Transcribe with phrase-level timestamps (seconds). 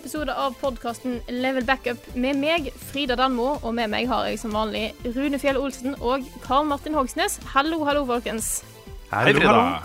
[0.00, 4.54] episode av podkasten Level Backup med meg, Frida Danmo, og med meg har jeg som
[4.56, 7.36] vanlig Rune Fjell Olsen og Karl Martin Hogsnes.
[7.52, 8.62] Hallo, hallo, folkens.
[9.10, 9.82] Hei, Frida.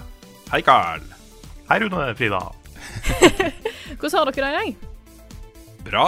[0.54, 1.04] Hei, Karl.
[1.67, 2.07] Hei, Rune.
[2.16, 2.41] Frida.
[3.99, 4.90] Hvordan har dere det i dag?
[5.90, 6.07] Bra.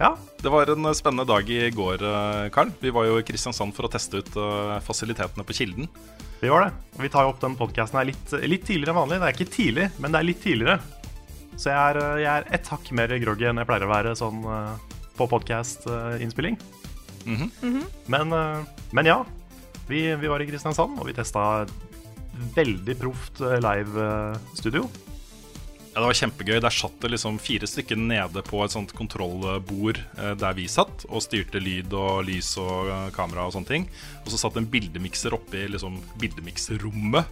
[0.00, 0.14] Ja.
[0.40, 2.74] Det var en spennende dag i går, eh, Karl.
[2.82, 5.86] Vi var jo i Kristiansand for å teste ut eh, fasilitetene på Kilden.
[6.40, 6.72] Vi var det.
[6.98, 9.20] Vi tar jo opp den podkasten litt, litt tidligere enn vanlig.
[9.20, 10.80] Det er ikke tidlig, men det er litt tidligere.
[11.60, 14.40] Så jeg er, jeg er ett hakk mer groggy enn jeg pleier å være sånn
[14.48, 14.72] uh,
[15.18, 16.56] på podkast-innspilling.
[17.26, 17.50] Mm -hmm.
[17.60, 17.86] Mm -hmm.
[18.06, 19.24] men, uh, men, ja.
[19.88, 21.66] Vi, vi, var i Kristiansand, og vi testa
[22.56, 24.88] veldig proft live-studio.
[25.94, 26.60] Ja, Det var kjempegøy.
[26.60, 31.04] Der satt det liksom fire stykker nede på et sånt kontrollbord eh, der vi satt,
[31.08, 33.88] og styrte lyd og lys og kamera og sånne ting.
[34.24, 37.24] Og så satt en bildemikser oppi liksom, bildemikserrommet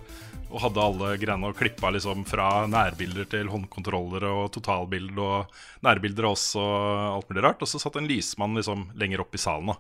[0.49, 6.29] og hadde alle greiene og klippa liksom fra nærbilder til håndkontrollere og totalbilde og nærbilder
[6.31, 6.79] av og
[7.19, 7.63] alt mulig rart.
[7.65, 9.77] Og så satt en lysmann liksom lenger opp i salen.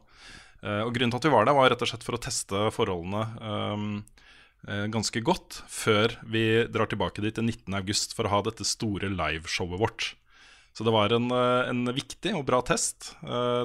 [0.60, 2.68] Uh, og Grunnen til at vi var der, var rett og slett for å teste
[2.74, 3.90] forholdene um,
[4.90, 9.78] ganske godt før vi drar tilbake dit til 19.8 for å ha dette store liveshowet
[9.80, 10.08] vårt.
[10.74, 13.12] Så det var en, en, viktig og bra test.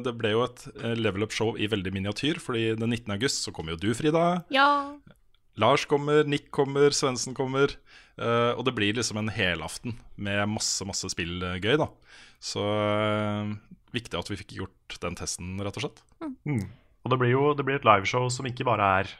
[0.05, 0.63] det ble jo et
[0.97, 4.23] level up-show i veldig miniatyr, fordi den 19.8 så kommer jo du, Frida.
[4.53, 4.93] Ja.
[5.59, 7.75] Lars kommer, Nick kommer, Svendsen kommer.
[8.13, 11.75] Uh, og det blir liksom en helaften med masse masse spillgøy.
[11.81, 11.89] da
[12.43, 13.53] Så uh,
[13.93, 16.03] viktig at vi fikk gjort den testen, rett og slett.
[16.45, 16.67] Mm.
[17.03, 19.11] Og det blir jo det blir et liveshow som ikke bare er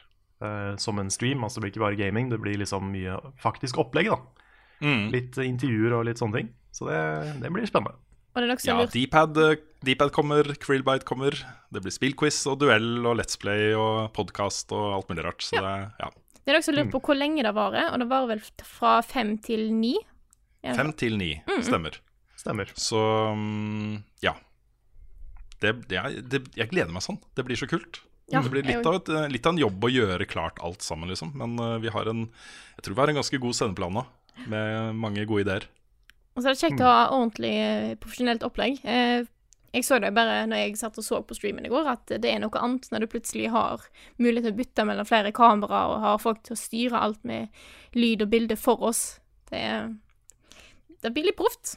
[0.44, 1.42] uh, som en stream.
[1.42, 4.10] Altså Det blir ikke bare gaming, det blir liksom mye faktisk opplegg.
[4.14, 4.20] da
[4.86, 5.04] mm.
[5.14, 6.50] Litt intervjuer og litt sånne ting.
[6.74, 6.98] Så det,
[7.42, 7.98] det blir spennende.
[8.66, 8.82] ja,
[9.86, 11.36] Dpad kommer, Krillbite kommer.
[11.70, 15.42] Det blir spillquiz og duell og Let's Play og podkast og alt mulig rart.
[15.46, 15.62] Så ja.
[15.62, 16.10] det, ja
[16.44, 18.98] det er noen som lurer på hvor lenge det varer, og det varer vel fra
[19.06, 19.94] fem til ni?
[20.64, 21.62] Fem til ni, mm.
[21.64, 21.96] stemmer.
[22.40, 22.72] Stemmer.
[22.76, 23.00] Så
[23.36, 24.34] mm, ja.
[25.60, 27.20] Det, det, det, jeg gleder meg sånn.
[27.36, 28.02] Det blir så kult.
[28.32, 31.10] Ja, det blir litt av, et, litt av, en jobb å gjøre klart alt sammen,
[31.12, 31.34] liksom.
[31.40, 32.26] Men uh, vi har en
[32.76, 34.04] Jeg tror vi har en ganske god sendeplan nå,
[34.48, 35.68] med mange gode ideer.
[36.34, 38.80] Og så er det kjekt å ha ordentlig eh, profesjonelt opplegg.
[38.82, 39.22] Eh,
[39.74, 42.30] jeg så det bare når jeg satt og så på streamen i går, at det
[42.30, 43.82] er noe annet når du plutselig har
[44.22, 47.50] mulighet til å bytte mellom flere kamera og har folk til å styre alt med
[47.98, 49.02] lyd og bilde for oss.
[49.50, 49.64] Det,
[51.02, 51.74] det blir litt proft.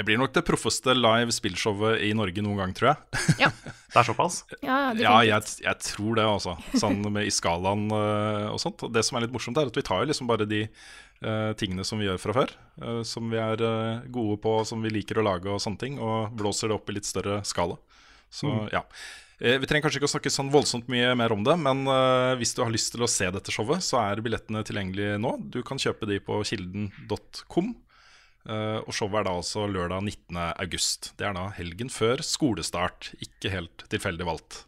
[0.00, 3.24] Det blir nok det proffeste live spillshowet i Norge noen gang, tror jeg.
[3.42, 3.50] Ja.
[3.92, 4.38] det er såpass?
[4.64, 6.54] Ja, ja jeg, jeg, tror det, altså.
[6.80, 8.80] Sånn med i skalaen uh, og sånt.
[8.86, 11.52] Og det som er litt morsomt, er at vi tar jo liksom bare de uh,
[11.60, 12.54] tingene som vi gjør fra før.
[12.80, 13.60] Uh, som vi er
[14.08, 16.00] gode på, som vi liker å lage og sånne ting.
[16.00, 17.76] Og blåser det opp i litt større skala.
[18.32, 18.64] Så mm.
[18.72, 18.86] ja.
[19.40, 21.78] Vi trenger kanskje ikke å snakke sånn voldsomt mye mer om det, men
[22.36, 25.36] hvis du har lyst til å se dette showet, så er billettene tilgjengelige nå.
[25.48, 27.72] Du kan kjøpe de på kilden.com.
[28.48, 30.38] Uh, og showet er da altså lørdag 19.
[30.64, 31.10] august.
[31.20, 33.12] Det er da helgen før skolestart.
[33.20, 34.62] Ikke helt tilfeldig valgt.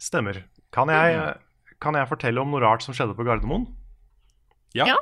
[0.00, 0.40] Stemmer.
[0.72, 1.36] Kan jeg,
[1.82, 3.66] kan jeg fortelle om noe rart som skjedde på Gardermoen?
[4.76, 4.88] Ja.
[4.88, 4.96] ja.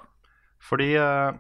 [0.63, 1.37] Fordi uh,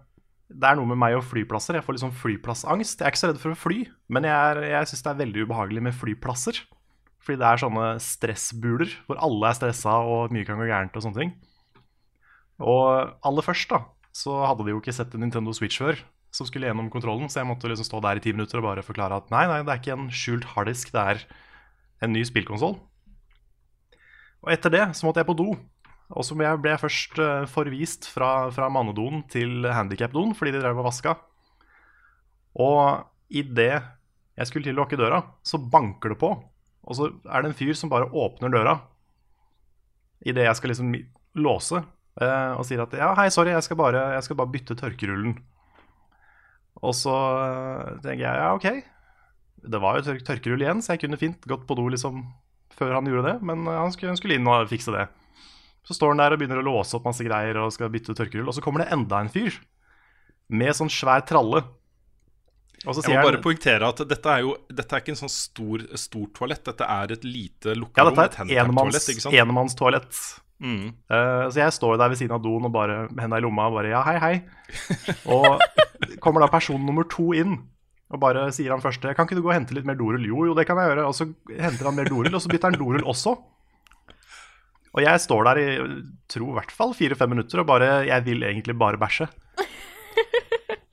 [0.46, 1.78] det er noe med meg og flyplasser.
[1.78, 3.00] Jeg får litt sånn flyplassangst.
[3.00, 5.22] Jeg er ikke så redd for å fly, men jeg, er, jeg syns det er
[5.24, 6.62] veldig ubehagelig med flyplasser.
[7.26, 11.02] Fordi det er sånne stressbuler hvor alle er stressa og mye kan gå gærent og
[11.02, 11.32] sånne ting.
[12.62, 13.82] Og aller først da,
[14.14, 15.98] så hadde de jo ikke sett en Nintendo Switch før
[16.36, 18.84] som skulle gjennom kontrollen, så jeg måtte liksom stå der i ti minutter og bare
[18.84, 21.22] forklare at nei, nei, det er ikke en skjult harddisk, det er
[22.04, 22.76] en ny spillkonsoll.
[24.44, 25.54] Og etter det så måtte jeg på do.
[26.14, 30.78] Og så ble jeg først uh, forvist fra, fra mannedoen til handikapdoen fordi de drev
[30.78, 31.16] og vaska.
[32.62, 33.80] Og idet
[34.36, 36.30] jeg skulle til å lukke døra, så banker det på.
[36.86, 38.76] Og så er det en fyr som bare åpner døra
[40.26, 40.94] idet jeg skal liksom
[41.38, 41.80] låse,
[42.22, 45.36] uh, og sier at ja, hei, sorry, jeg skal bare, jeg skal bare bytte tørkerullen.
[46.84, 48.66] Og så eh, tenker jeg ja, OK.
[49.66, 52.24] Det var jo tør tørkerull igjen, så jeg kunne fint gått på do liksom
[52.76, 53.36] før han gjorde det.
[53.46, 55.06] Men eh, han skulle, han skulle inn og fikse det.
[55.86, 58.50] Så står han der og begynner å låse opp masse greier og skal bytte tørkerull.
[58.50, 59.56] Og så kommer det enda en fyr
[60.52, 61.62] med sånn svær tralle.
[62.84, 66.26] jeg må bare poengtere at dette er jo Dette er ikke en sånn stor, stor
[66.36, 66.64] toalett.
[66.66, 68.18] Dette er et lite lukka rom.
[68.18, 68.66] Ja, dette er
[69.30, 70.20] et enmannstoalett.
[70.56, 70.94] Mm.
[71.12, 73.76] Uh, så jeg står der ved siden av doen og bare henda i lomma og
[73.76, 74.36] bare ja, hei, hei.
[75.34, 75.60] og
[76.24, 77.58] kommer da person nummer to inn
[78.06, 80.22] og bare sier han første Kan ikke du gå og hente litt mer dorull?
[80.22, 81.06] Jo, jo, det kan jeg gjøre.
[81.08, 83.34] Og så henter han mer dorull, og så bytter han dorull også.
[84.96, 85.66] Og jeg står der i
[86.30, 89.26] tro i hvert fall fire-fem minutter og bare Jeg vil egentlig bare bæsje.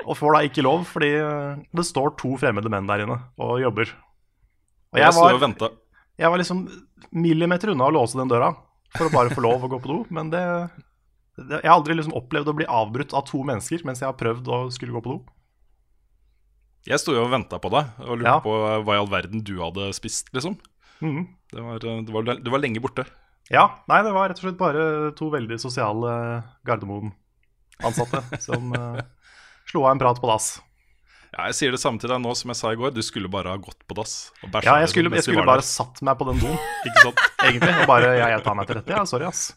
[0.04, 3.94] Og får da ikke lov, fordi det står to fremmede menn der inne og jobber.
[4.92, 5.70] Og jeg var,
[6.20, 6.66] jeg var liksom
[7.16, 8.52] millimeter unna å låse den døra
[8.98, 10.00] for å bare få lov å gå på do.
[10.14, 10.42] Men det,
[11.38, 14.18] det Jeg har aldri liksom opplevd å bli avbrutt av to mennesker mens jeg har
[14.20, 15.20] prøvd å skulle gå på do.
[16.84, 18.40] Jeg sto jo og venta på deg og lurte Ja.
[18.44, 18.54] på
[18.84, 20.58] hva i all verden du hadde spist, liksom.
[21.00, 21.28] Mhm.
[21.54, 23.06] Det var, eh, det var, du var lenge borte.
[23.52, 29.02] Ja, nei, det var rett og slett bare to veldig sosiale Gardermoen-ansatte som uh,
[29.68, 30.62] slo av en prat på dass.
[31.34, 32.94] Ja, jeg sier det samme til deg nå som jeg sa i går.
[32.94, 34.30] Du skulle bare ha gått på dass.
[34.46, 35.66] og Ja, jeg skulle, jeg skulle bare der.
[35.66, 36.54] satt meg på den doen,
[36.88, 37.24] Ikke sant?
[37.48, 37.74] egentlig.
[37.82, 38.94] Og bare ja, jeg tar meg til rette.
[38.94, 39.48] Ja, sorry, ass.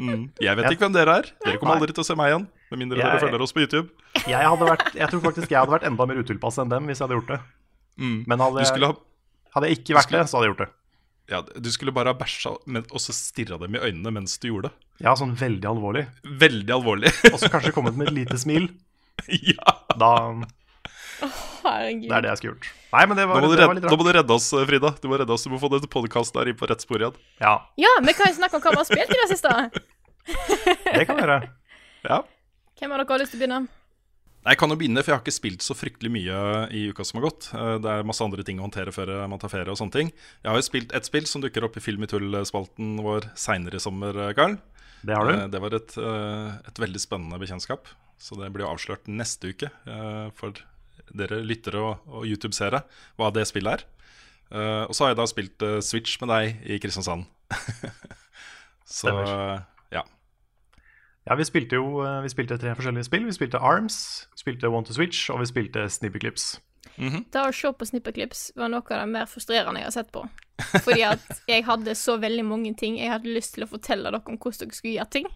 [0.00, 0.30] Mm.
[0.40, 1.28] Jeg vet ikke hvem dere er.
[1.44, 1.82] Dere kommer Nei.
[1.84, 2.48] aldri til å se meg igjen.
[2.72, 3.86] Med mindre dere følger oss på YouTube.
[4.24, 6.98] Jeg, hadde vært, jeg tror faktisk jeg hadde vært enda mer utilpass enn dem hvis
[7.02, 7.40] jeg hadde gjort det.
[8.00, 8.18] Mm.
[8.30, 8.92] Men hadde Du jeg, ha
[9.54, 10.70] hadde jeg ikke vært det, så hadde jeg gjort det.
[11.30, 14.70] Ja, du skulle bare ha bæsja, og så stirra dem i øynene mens du gjorde
[14.70, 14.88] det.
[15.04, 16.06] Ja, sånn veldig alvorlig.
[16.40, 17.12] Veldig alvorlig.
[17.30, 18.66] Og så kanskje kommet med et lite smil.
[19.52, 19.76] ja.
[20.00, 20.10] Da,
[21.20, 22.08] Herregud.
[22.08, 22.68] det er det jeg skulle gjort.
[22.92, 23.98] Nei, men det Nå var, må, du det var litt nå rart.
[24.00, 24.90] må du redde oss, Frida.
[25.02, 27.18] Du må redde oss, du må få denne podkasten her inn på rett spor igjen.
[27.42, 29.52] Ja, Ja, vi kan jo snakke om hva vi har spilt i det siste.
[30.96, 31.38] det kan vi gjøre.
[32.06, 32.22] Ja.
[32.80, 33.60] Hvem av dere har lyst til å begynne?
[34.40, 36.36] Jeg kan jo begynne, for jeg har ikke spilt så fryktelig mye
[36.72, 37.50] i uka som har gått.
[37.52, 40.12] Eh, Det er masse andre ting å håndtere før man tar ferie og sånne ting.
[40.40, 43.76] Jeg har jo spilt ett spill som dukker opp i Film i tull-spalten vår seinere
[43.76, 44.56] i sommer, eh, Karl.
[45.04, 45.48] Det har Eh, du.
[45.52, 47.84] Det var et, eh, et veldig spennende bekjentskap.
[48.20, 50.52] Så det blir jo avslørt neste uke eh, for
[51.16, 52.82] dere lyttere og, og YouTube-seere
[53.18, 53.84] hva det spillet er.
[54.50, 57.28] Uh, Og så har jeg da spilt uh, Switch med deg i Kristiansand.
[58.84, 59.66] så Stemmer.
[59.94, 60.02] ja.
[61.28, 63.28] Ja, vi spilte jo vi spilte tre forskjellige spill.
[63.28, 66.58] Vi spilte Arms, vi spilte Want to Switch, og vi spilte Snipperclips.
[66.96, 67.24] Mm -hmm.
[67.32, 70.28] Da å se på Snipperclips var noe av det mer frustrerende jeg har sett på.
[70.84, 74.22] Fordi at jeg hadde så veldig mange ting jeg hadde lyst til å fortelle dere
[74.26, 75.26] om hvordan dere skulle gjøre ting.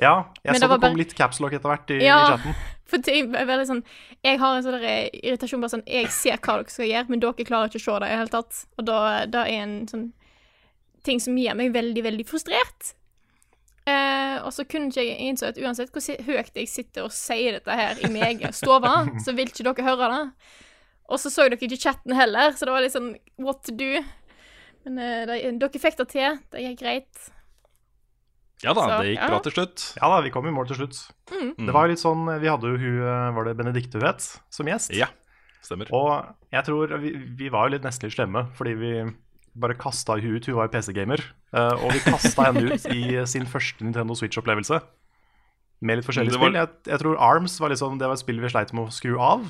[0.00, 0.14] Ja,
[0.44, 2.18] jeg Men så det det kom bare- litt capslock etter hvert i, Ja.
[2.22, 2.54] i chatten.
[2.90, 3.82] For det er veldig sånn
[4.24, 4.80] Jeg har en sånn
[5.22, 7.98] irritasjon bare sånn Jeg ser hva dere skal gjøre, men dere klarer ikke å se
[8.00, 8.64] det i det hele tatt.
[8.78, 10.08] Og da, da er en sånn
[11.06, 12.90] ting som gjør meg veldig, veldig frustrert.
[13.88, 17.56] Uh, og så kunne ikke jeg innså at uansett hvor høyt jeg sitter og sier
[17.56, 18.90] dette her i min egen stove,
[19.24, 20.20] så vil ikke dere høre det.
[21.10, 24.02] Og så så dere ikke chatten heller, så det var litt sånn what to do.
[24.84, 26.36] Men uh, det, dere fikk det til.
[26.52, 27.30] Det gikk greit.
[28.62, 29.28] Ja da, Så, det gikk ja.
[29.32, 29.84] bra til slutt.
[30.00, 30.98] Ja da, vi kom i mål til slutt.
[31.32, 31.52] Mm.
[31.66, 34.68] Det var jo litt sånn, Vi hadde jo hun, eh, var det Benedicte vet, som
[34.68, 34.92] gjest.
[34.96, 35.08] Ja,
[35.64, 35.88] stemmer.
[35.96, 38.92] Og jeg tror vi, vi var jo litt nesten litt slemme, fordi vi
[39.60, 40.46] bare kasta hun ut.
[40.46, 41.22] Hun var jo PC-gamer.
[41.56, 44.80] eh, og vi kasta henne ut i sin første Nintendo Switch-opplevelse.
[45.80, 46.58] Med litt forskjellige var- spill.
[46.60, 49.16] Jeg, jeg tror Arms var liksom, det var et spill vi sleit med å skru
[49.18, 49.48] av.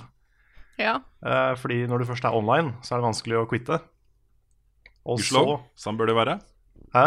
[0.80, 1.00] Ja.
[1.26, 3.80] eh, fordi når du først er online, så er det vanskelig å quitte.
[5.04, 5.42] Og så
[5.76, 6.38] Sånn bør det være.
[6.94, 7.04] Hæ?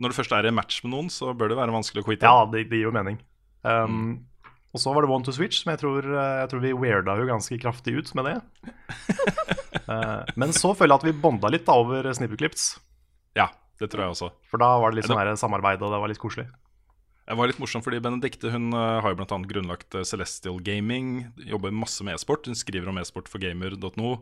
[0.00, 2.08] Når du først er i en match med noen, så bør det være vanskelig å
[2.08, 2.28] quitte.
[2.28, 3.20] Ja, det, det gir jo mening.
[3.62, 4.14] Um,
[4.70, 7.16] Og så var det One to Switch, som jeg tror, eh, jeg tror vi weirda
[7.18, 8.36] jo ganske kraftig ut med det.
[9.90, 12.76] uh, men så føler jeg at vi bonda litt da over Snipperclips.
[13.38, 13.48] Ja,
[13.82, 14.30] det tror jeg også.
[14.50, 16.46] For da var det litt sånn her samarbeid, og det var litt koselig.
[17.26, 21.28] Det var litt morsomt fordi Benedicte hun eh, har jo annet grunnlagt Celestial Gaming.
[21.50, 22.46] Jobber masse med e-sport.
[22.46, 24.16] Hun skriver om e-sport for gamer.no.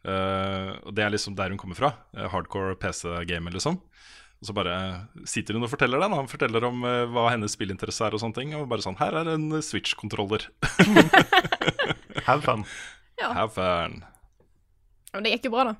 [0.00, 1.92] Uh, og det er liksom der hun kommer fra.
[2.14, 3.82] hardcore PC-gamer, liksom.
[4.40, 4.74] Og så bare
[5.28, 6.14] sitter hun og forteller den.
[6.16, 8.54] Han forteller om eh, hva hennes spillinteresse er og sånne ting.
[8.56, 10.46] Og bare sånn Her er en Switch-kontroller.
[12.28, 12.64] Have fun.
[13.20, 13.32] Ja.
[13.36, 14.00] Have fun.
[15.12, 15.74] Men det gikk jo bra, da.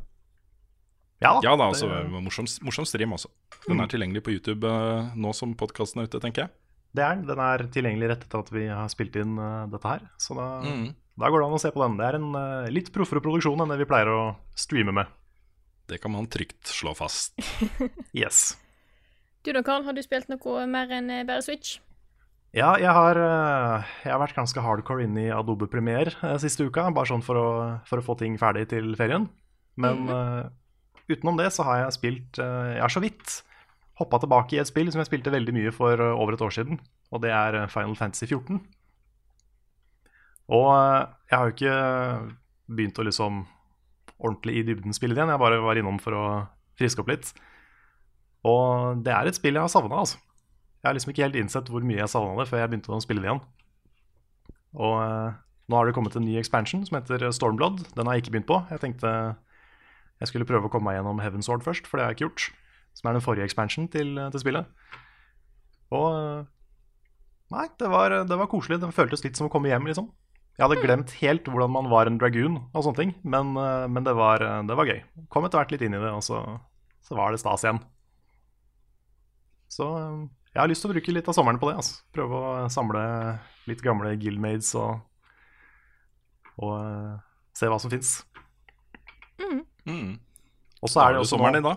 [1.21, 1.35] Ja.
[1.45, 3.29] Ja da, altså, det, morsom, morsom stream, altså.
[3.67, 6.53] Den er tilgjengelig på YouTube uh, nå som podkasten er ute, tenker jeg.
[6.97, 7.27] det er den.
[7.29, 10.07] Den er tilgjengelig rett etter at vi har spilt inn uh, dette her.
[10.21, 10.89] Så da, Mm.
[11.21, 11.99] da går det an å se på den.
[12.01, 14.21] Det er en uh, litt proffere produksjon enn det vi pleier å
[14.59, 15.13] streame med.
[15.91, 17.35] Det kan man trygt slå fast.
[18.17, 18.59] Yes.
[19.45, 21.79] Du da, Karl, har du spilt noe mer enn eh, bare Switch?
[22.51, 26.67] Ja, jeg har, eh, jeg har vært ganske hardcore inne i Adobe Premiere eh, siste
[26.67, 27.51] uka, bare sånn for å,
[27.87, 29.29] for å få ting ferdig til ferien.
[29.81, 30.49] Men eh,
[31.13, 33.39] utenom det så har jeg spilt Jeg har så vidt
[34.01, 36.81] hoppa tilbake i et spill som jeg spilte veldig mye for over et år siden,
[37.15, 38.59] og det er Final Fantasy 14.
[40.51, 41.75] Og jeg har jo ikke
[42.75, 43.43] begynt å liksom
[44.21, 46.25] ordentlig i dybden spillet igjen, jeg bare var innom for å
[46.79, 47.33] friske opp litt.
[48.49, 50.21] Og det er et spill jeg har savna, altså.
[50.81, 53.03] Jeg har liksom ikke helt innsett hvor mye jeg savna det før jeg begynte å
[53.05, 53.43] spille det igjen.
[54.81, 55.35] Og eh,
[55.69, 57.83] nå har det kommet en ny expansion som heter Stormblood.
[57.97, 58.63] Den har jeg ikke begynt på.
[58.73, 59.13] Jeg tenkte
[60.21, 62.27] jeg skulle prøve å komme meg gjennom Heaven Sword først, for det har jeg ikke
[62.29, 62.49] gjort.
[62.97, 64.73] Som er den forrige expansion til, til spillet.
[65.97, 66.49] Og eh,
[67.51, 68.79] Nei, det var, det var koselig.
[68.79, 70.07] Det føltes litt som å komme hjem, liksom.
[70.61, 74.05] Jeg hadde glemt helt hvordan man var en dragoon og sånne ting, men, eh, men
[74.05, 75.01] det, var, det var gøy.
[75.33, 76.43] Kom etter hvert litt inn i det, og så,
[77.07, 77.81] så var det stas igjen.
[79.71, 81.79] Så eh, jeg har lyst til å bruke litt av sommeren på det.
[81.81, 82.01] Altså.
[82.15, 83.03] Prøve å samle
[83.71, 84.99] litt gamle guildmaids og,
[86.59, 87.15] og eh,
[87.57, 88.19] se hva som fins.
[89.87, 90.19] Mm.
[90.83, 91.77] Og så er det også sommeren i din, da?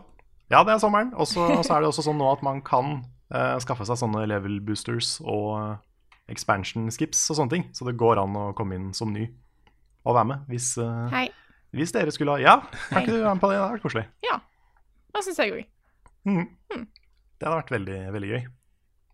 [0.52, 1.14] Ja, det er sommeren.
[1.16, 3.00] Og så så er det også sånn nå at man kan
[3.34, 5.74] uh, skaffe seg sånne level boosters og eh,
[6.34, 7.66] expansion skips og sånne ting.
[7.78, 9.30] Så det går an å komme inn som ny.
[10.04, 10.42] og være med.
[10.52, 11.30] Hvis, uh, Hei.
[11.72, 12.56] hvis dere skulle ha Ja,
[12.90, 13.56] kan ikke du være med på det?
[13.56, 14.06] Det hadde vært koselig.
[14.26, 14.40] Ja.
[15.14, 15.64] Det syns jeg òg.
[16.28, 16.84] Mhm.
[17.40, 18.44] Det hadde vært veldig, veldig gøy.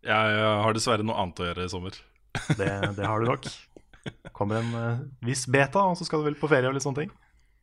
[0.10, 1.98] Jeg har dessverre noe annet å gjøre i sommer.
[2.60, 3.48] Det, det har du nok.
[4.38, 7.04] Kommer en uh, viss beta, og så skal du vel på ferie og litt sånne
[7.04, 7.14] ting.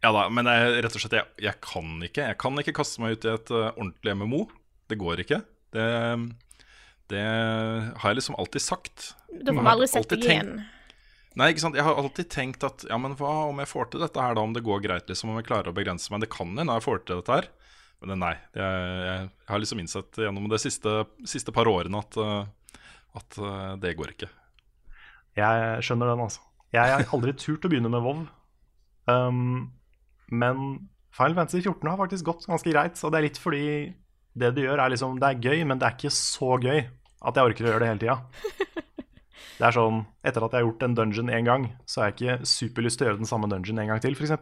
[0.04, 3.00] Ja da, men jeg, rett og slett, jeg, jeg kan ikke Jeg kan ikke kaste
[3.00, 4.42] meg ut i et uh, ordentlig MMO.
[4.90, 5.40] Det går ikke.
[5.74, 5.86] Det,
[7.12, 7.26] det
[8.00, 9.12] har jeg liksom alltid sagt.
[9.30, 10.56] Da får Jeg vi aldri sett deg igjen.
[11.36, 14.00] Nei, ikke sant, Jeg har alltid tenkt at ja, men hva om jeg får til
[14.00, 14.44] dette her, da?
[14.46, 16.24] Om det går greit, liksom, om jeg klarer å begrense meg.
[16.24, 17.50] Det kan hende jeg får til dette her.
[18.04, 18.32] Men nei.
[18.56, 20.96] Jeg, jeg, jeg har liksom innsett gjennom de siste,
[21.28, 22.80] siste par årene at, eh,
[23.20, 24.30] at eh, det går ikke.
[25.36, 26.42] Jeg skjønner den, altså.
[26.74, 28.24] Jeg har aldri turt å begynne med Vov.
[29.06, 29.68] Um,
[30.32, 32.98] men Final Fantasy 14 har faktisk gått ganske greit.
[33.04, 33.66] Og det er litt fordi
[34.36, 37.38] det du gjør, er liksom Det er gøy, men det er ikke så gøy at
[37.38, 38.18] jeg orker å gjøre det hele tida.
[39.56, 42.16] Det er sånn Etter at jeg har gjort en dungeon én gang, så har jeg
[42.16, 44.34] ikke superlyst til å gjøre den samme dungeon en gang til, f.eks.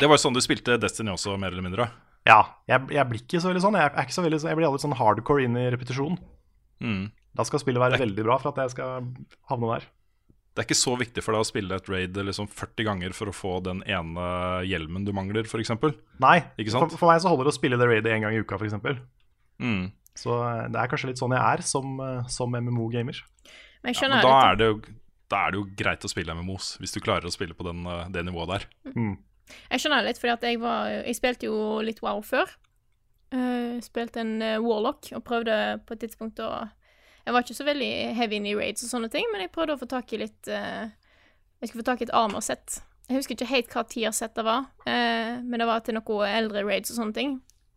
[0.00, 1.88] Det var jo sånn du spilte Destiny også, mer eller mindre.
[2.28, 3.78] Ja, jeg, jeg blir ikke så veldig sånn.
[3.80, 6.18] Jeg, er ikke så veldig, jeg blir aldri sånn hardcore inn i repetisjon.
[6.84, 7.02] Mm.
[7.36, 9.10] Da skal spillet være veldig bra for at jeg skal
[9.50, 9.88] havne der.
[10.50, 13.30] Det er ikke så viktig for deg å spille et raid liksom 40 ganger for
[13.30, 14.24] å få den ene
[14.66, 15.70] hjelmen du mangler, f.eks.
[16.20, 16.90] Nei, Ikke sant?
[16.90, 18.74] For, for meg så holder det å spille det raidet én gang i uka, f.eks.
[19.62, 19.84] Mm.
[20.18, 23.20] Så eh, det er kanskje litt sånn jeg er som, eh, som MMO-gamer.
[23.84, 24.80] Men Ja, men da er, det jo,
[25.30, 27.84] da er det jo greit å spille MMOs, hvis du klarer å spille på den,
[27.86, 28.66] eh, det nivået der.
[28.96, 29.14] Mm.
[29.70, 32.50] Jeg skjønner litt, for jeg Jeg spilte jo litt WoW før.
[33.30, 35.54] Uh, spilte en Warlock og prøvde
[35.86, 36.66] på et tidspunkt å
[37.30, 39.76] Jeg var ikke så veldig heavy in i raids og sånne ting, men jeg prøvde
[39.76, 40.88] å få tak i litt uh,
[41.62, 42.80] Jeg skulle få tak i et armor-sett.
[43.06, 46.64] Jeg husker ikke helt hva tier-sett det var, uh, men det var til noen eldre
[46.66, 47.36] raids og sånne ting.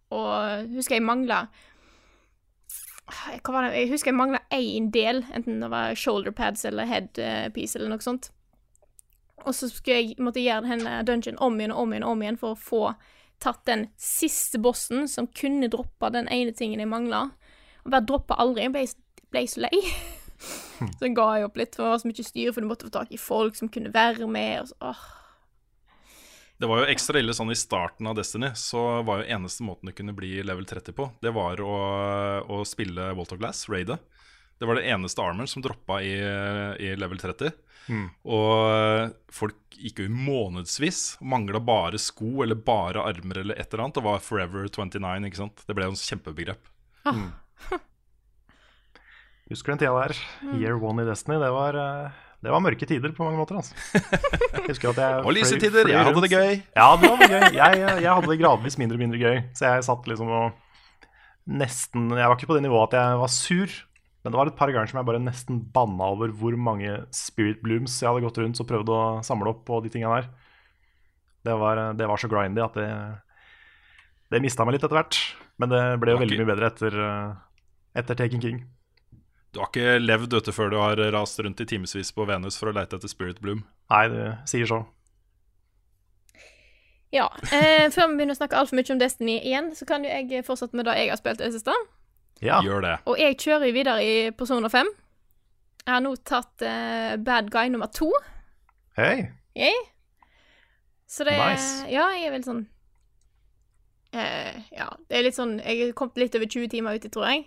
[0.10, 1.43] Og husker jeg mangla
[3.29, 8.01] Jeg husker jeg mangla én del, enten det var shoulder pads eller headpiece eller noe
[8.01, 8.31] sånt.
[9.45, 12.25] Og så skulle jeg måtte gjøre denne dungeon om igjen og om igjen og om
[12.25, 12.83] igjen for å få
[13.43, 17.27] tatt den siste bossen som kunne droppa den ene tingen jeg mangla.
[17.83, 18.65] Og bare droppa aldri.
[18.65, 18.86] Jeg ble,
[19.33, 19.81] ble så lei.
[20.99, 22.93] så ga jeg opp litt, for det var så mye styr, for du måtte få
[22.93, 24.63] tak i folk som kunne være med.
[24.63, 25.03] Og så, åh.
[26.61, 29.89] Det var jo ekstra ille sånn i starten av Destiny, så var jo eneste måten
[29.89, 31.77] du kunne bli level 30 på, det var å,
[32.45, 33.97] å spille Walt of Glass, raidet.
[34.61, 36.13] Det var det eneste armoren som droppa i,
[36.79, 37.51] i level 30.
[37.91, 38.05] Mm.
[38.31, 43.87] Og folk gikk jo i månedsvis, mangla bare sko eller bare armer eller et eller
[43.87, 43.97] annet.
[43.97, 45.65] Det var Forever 29, ikke sant.
[45.67, 46.71] Det ble jo en kjempebegrep.
[49.53, 50.17] Husker den tida der.
[50.57, 51.38] Year one i Destiny.
[51.38, 53.60] Det var, eh, det var mørke tider på mange måter.
[53.62, 53.77] Altså.
[54.63, 56.53] Jeg at jeg Og lyse tider, jeg hadde det gøy.
[56.74, 57.48] Ja, det var gøy.
[57.57, 59.41] Jeg, jeg hadde det gradvis mindre og mindre gøy.
[59.53, 60.53] Så jeg satt liksom og
[61.43, 63.74] nesten Jeg var ikke på det nivået at jeg var sur,
[64.24, 67.60] men det var et par ganger som jeg bare nesten banna over hvor mange Spirit
[67.65, 70.29] Blooms jeg hadde gått rundt og prøvd å samle opp på de tinga der.
[71.43, 72.88] Det var, det var så grindy at det
[74.31, 75.19] Det mista meg litt etter hvert.
[75.60, 77.36] Men det ble jo veldig mye bedre etter, eh,
[78.00, 78.63] etter Taking King.
[79.53, 82.72] Du har ikke levd vet før du har rast rundt i timevis på Venus for
[82.72, 83.62] å leite etter Spirit Bloom.
[83.93, 84.79] Nei, det sier så.
[87.13, 87.27] Ja.
[87.53, 90.45] Eh, før vi begynner å snakke altfor mye om Destiny igjen, så kan jo jeg
[90.48, 91.77] fortsette med det jeg har spilt i det siste.
[92.41, 92.63] Ja.
[92.65, 92.95] Gjør det.
[93.05, 94.89] Og jeg kjører videre i Persona 5.
[95.83, 98.10] Jeg har nå tatt eh, Bad Guy nummer to.
[98.98, 99.29] Hei.
[99.53, 99.77] Hey.
[101.05, 101.86] Så det Nice.
[101.93, 102.63] Ja, jeg er vel sånn
[104.17, 107.27] eh, Ja, det er litt sånn Jeg er kommet litt over 20 timer uti, tror
[107.29, 107.43] jeg.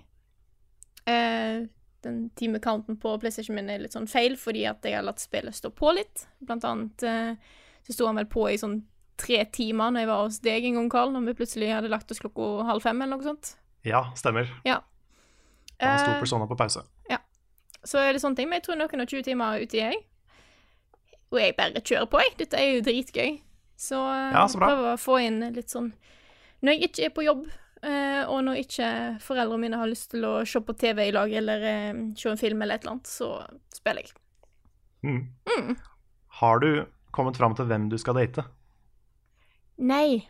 [1.10, 1.66] Eh,
[2.06, 5.54] den timecounten på PlayStation min er litt sånn feil, fordi at jeg har latt spillet
[5.58, 6.26] stå på litt.
[6.46, 7.54] Blant annet eh,
[7.86, 8.80] så sto han vel på i sånn
[9.20, 12.10] tre timer når jeg var hos deg en gang, Karl, når vi plutselig hadde lagt
[12.12, 13.54] oss klokka halv fem, eller noe sånt.
[13.86, 14.50] Ja, stemmer.
[14.66, 14.80] Ja.
[15.80, 16.84] Da sto Eh, Persona på pause.
[17.86, 20.00] Så er det sånne ting, men jeg tror noen og 20 timer uti jeg.
[21.30, 22.32] Og jeg bare kjører på, jeg.
[22.40, 23.36] Dette er jo dritgøy.
[23.78, 24.70] Så, eh, Ja, så bra.
[24.72, 25.92] prøver å få inn litt sånn
[26.62, 27.46] Når jeg ikke er på jobb,
[28.26, 28.88] og når ikke
[29.22, 32.40] foreldrene mine har lyst til å se på TV i lag eller eh, se en
[32.40, 33.30] film eller et eller annet, så
[33.74, 34.14] spiller jeg.
[35.06, 35.22] Mm.
[35.52, 35.74] Mm.
[36.40, 36.70] Har du
[37.14, 38.44] kommet fram til hvem du skal date?
[39.76, 40.24] Nei,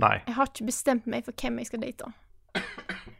[0.00, 0.16] Nei.
[0.26, 2.10] jeg har ikke bestemt meg for hvem jeg skal date.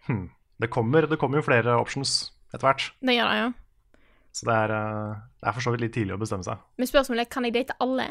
[0.09, 0.29] Hm.
[0.61, 2.89] Det, kommer, det kommer jo flere options etter hvert.
[3.01, 4.01] Det gjør det, ja.
[4.35, 6.63] Så det er, eh, det er for så vidt litt tidlig å bestemme seg.
[6.81, 8.09] Men spørsmålet er kan jeg date alle,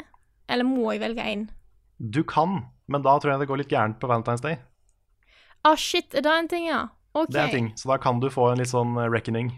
[0.48, 1.48] eller må jeg velge én?
[1.98, 4.58] Du kan, men da tror jeg det går litt gærent på Valentine's Day.
[5.64, 6.82] Ah, shit, er det en ting, ja?
[7.14, 7.30] OK.
[7.32, 9.52] Det er en ting, Så da kan du få en litt sånn eh, reckoning.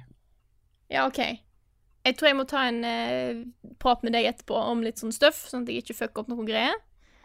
[0.93, 1.19] Ja, OK.
[2.07, 3.41] Jeg tror jeg må ta en eh,
[3.83, 6.47] prat med deg etterpå om litt sånn stuff, sånn at jeg ikke fucker opp noe
[6.47, 6.77] greier.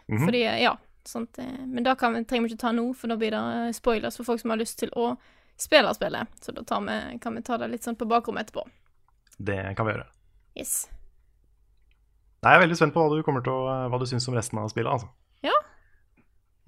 [0.08, 0.24] Mhm.
[0.26, 0.72] Fordi, eh, ja,
[1.06, 3.42] sånt, eh, Men da kan vi, trenger vi ikke ta nå, for da blir det
[3.68, 5.12] eh, spoilers for folk som har lyst til å
[5.56, 6.26] spille spillet.
[6.42, 8.66] Så da tar vi, kan vi ta det litt sånn på bakrommet etterpå.
[9.38, 10.08] Det kan vi gjøre.
[10.58, 10.88] Yes.
[12.42, 14.34] Nei, Jeg er veldig spent på hva du kommer til å, hva du syns om
[14.34, 14.90] resten av spillet.
[14.90, 15.08] altså.
[15.46, 15.54] Ja.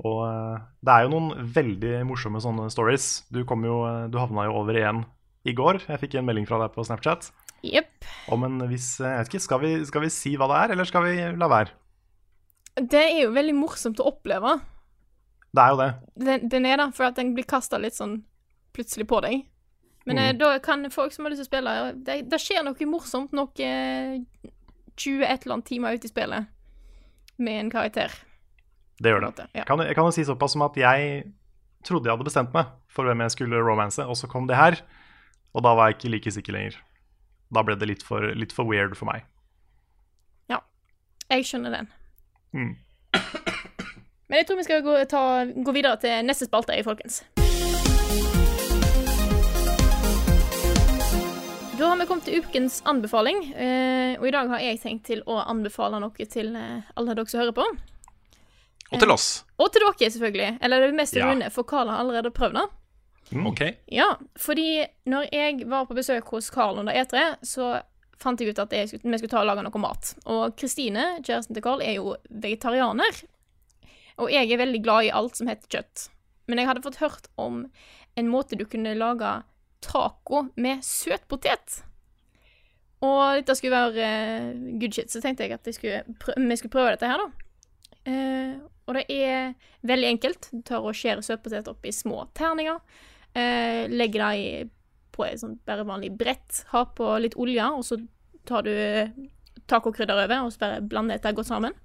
[0.03, 3.25] Og eh, det er jo noen veldig morsomme sånne stories.
[3.31, 5.05] Du, kom jo, eh, du havna jo over igjen
[5.47, 5.85] i går.
[5.87, 7.31] Jeg fikk en melding fra deg på Snapchat
[7.65, 8.05] Yep.
[8.29, 10.75] om en viss eh, Jeg vet ikke, skal vi, skal vi si hva det er,
[10.75, 11.73] eller skal vi la være?
[12.75, 14.59] Det er jo veldig morsomt å oppleve.
[15.55, 15.91] Det er jo det.
[16.27, 18.19] Den, den er da, for at den blir kasta litt sånn
[18.75, 19.47] plutselig på deg.
[20.05, 20.41] Men mm.
[20.43, 21.75] da kan folk som har lyst til å spille
[22.05, 24.19] Det, det skjer noe morsomt noe eh,
[25.01, 26.51] 20 et eller annet timer ute i spillet
[27.41, 28.13] med en karakter.
[29.03, 29.47] Det gjør det.
[29.57, 29.65] Ja.
[29.67, 31.25] Kan, jeg kan jo si såpass som at jeg
[31.85, 34.79] trodde jeg hadde bestemt meg for hvem jeg skulle romanse, og så kom det her.
[35.55, 36.79] Og da var jeg ikke like sikker lenger.
[37.55, 39.27] Da ble det litt for, litt for weird for meg.
[40.51, 40.63] Ja,
[41.31, 41.91] Jeg skjønner den.
[42.55, 42.75] Mm.
[44.29, 47.23] Men jeg tror vi skal gå, ta, gå videre til neste spalte, folkens.
[51.75, 55.25] Da har vi kommet til ukens anbefaling, eh, og i dag har jeg tenkt til
[55.27, 57.67] å anbefale noe til eh, alle dere som hører på.
[58.93, 59.45] Og til oss.
[59.59, 60.59] Og til dere, selvfølgelig.
[60.63, 61.31] Eller det mest til Ja.
[61.33, 62.67] Rune, for Karl har allerede prøvd det.
[63.33, 63.47] Mm.
[63.47, 63.61] Ok.
[63.93, 67.81] Ja, fordi når jeg var på besøk hos Karl under E3, så
[68.21, 70.15] fant jeg ut at jeg skulle, vi skulle ta og lage noe mat.
[70.27, 73.25] Og Kristine, kjæresten til Karl, er jo vegetarianer.
[74.19, 76.09] Og jeg er veldig glad i alt som heter kjøtt.
[76.47, 77.65] Men jeg hadde fått hørt om
[78.17, 79.33] en måte du kunne lage
[79.85, 81.81] taco med søt potet.
[83.05, 86.57] Og dette skulle være eh, good shit, så tenkte jeg at jeg skulle prø vi
[86.57, 87.27] skulle prøve dette her, da.
[88.09, 89.55] Eh, og det er
[89.87, 90.49] veldig enkelt.
[90.53, 92.81] Du tar og skjærer søtpotet opp i små terninger.
[93.35, 94.69] Eh, legger det
[95.15, 96.65] på et sånt bare vanlig brett.
[96.73, 97.99] Ha på litt olje, og så
[98.49, 98.75] tar du
[99.71, 101.77] tacokrydder over, og så bare blander dette godt sammen.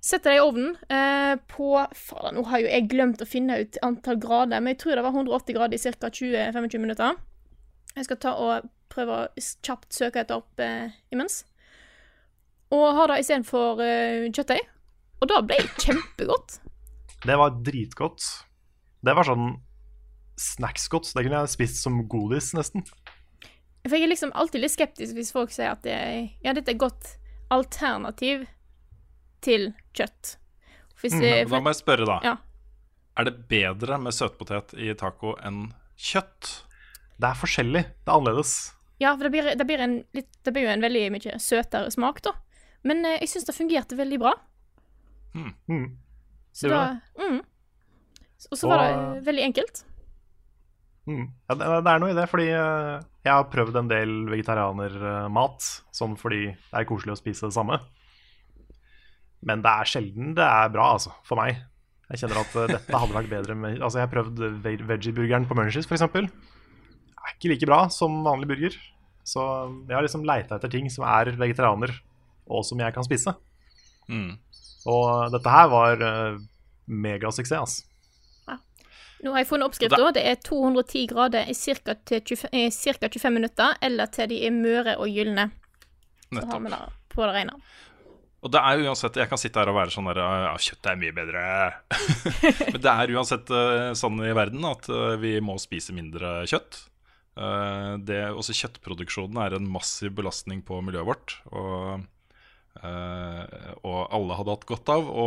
[0.00, 3.78] Setter det i ovnen eh, på Fader, nå har jo jeg glemt å finne ut
[3.82, 6.10] antall grader, men jeg tror det var 180 grader i ca.
[6.14, 7.18] 20-25 minutter.
[7.96, 11.42] Jeg skal ta og prøve å kjapt søke etter opp eh, imens.
[12.74, 14.70] Og ha det istedenfor eh, kjøttdeig.
[15.18, 16.58] Og da ble det kjempegodt.
[17.24, 18.24] Det var dritgodt.
[19.02, 19.56] Det var sånn
[20.38, 21.10] snacksgodt.
[21.14, 22.84] Det kunne jeg spist som godis, nesten.
[23.88, 26.70] For jeg er liksom alltid litt skeptisk hvis folk sier at det er, ja, dette
[26.70, 27.14] er et godt
[27.54, 28.46] alternativ
[29.44, 30.36] til kjøtt.
[31.00, 32.18] Hvis Mm, det, Da må jeg spørre, da.
[32.22, 32.36] Ja.
[33.18, 36.64] Er det bedre med søtpotet i taco enn kjøtt?
[37.18, 37.82] Det er forskjellig.
[38.04, 38.74] Det er annerledes.
[39.00, 41.90] Ja, for det blir, det, blir en litt, det blir jo en veldig mye søtere
[41.90, 42.34] smak, da.
[42.86, 44.34] Men eh, jeg syns det fungerte veldig bra.
[45.36, 45.84] Mm.
[46.52, 47.38] Så Det da var mm.
[48.48, 49.84] Og så var det eh, veldig enkelt.
[51.08, 51.24] Mm.
[51.48, 55.70] Ja, det, det er noe i det, fordi eh, jeg har prøvd en del vegetarianermat,
[55.96, 57.80] sånn fordi det er koselig å spise det samme.
[59.48, 61.60] Men det er sjelden det er bra, altså, for meg.
[62.12, 65.58] Jeg kjenner at eh, dette hadde vært bedre med Altså, jeg har prøvd veggie-burgeren på
[65.58, 66.06] Munchies, f.eks.
[66.08, 68.78] Er ikke like bra som vanlig burger.
[69.28, 69.42] Så
[69.88, 71.92] jeg har liksom leita etter ting som er vegetarianer,
[72.48, 73.34] og som jeg kan spise.
[74.08, 74.38] Mm.
[74.86, 76.40] Og dette her var uh,
[76.86, 77.84] megasuksess, altså.
[79.18, 80.12] Nå har jeg funnet oppskrifta.
[80.14, 81.96] Det er 210 grader i ca.
[82.06, 85.48] 25, cirka 25 minutter, eller til de er møre og gylne.
[86.30, 87.56] Så har vi da det på det rene.
[88.38, 91.00] Og det er uansett Jeg kan sitte her og være sånn der Ja, kjøtt er
[91.00, 91.40] mye bedre.
[92.74, 96.84] Men det er uansett eh, sånn i verden at eh, vi må spise mindre kjøtt.
[97.38, 101.36] Eh, det, også kjøttproduksjonen er en massiv belastning på miljøet vårt.
[101.50, 102.06] Og, eh,
[102.84, 105.26] og alle hadde hatt godt av å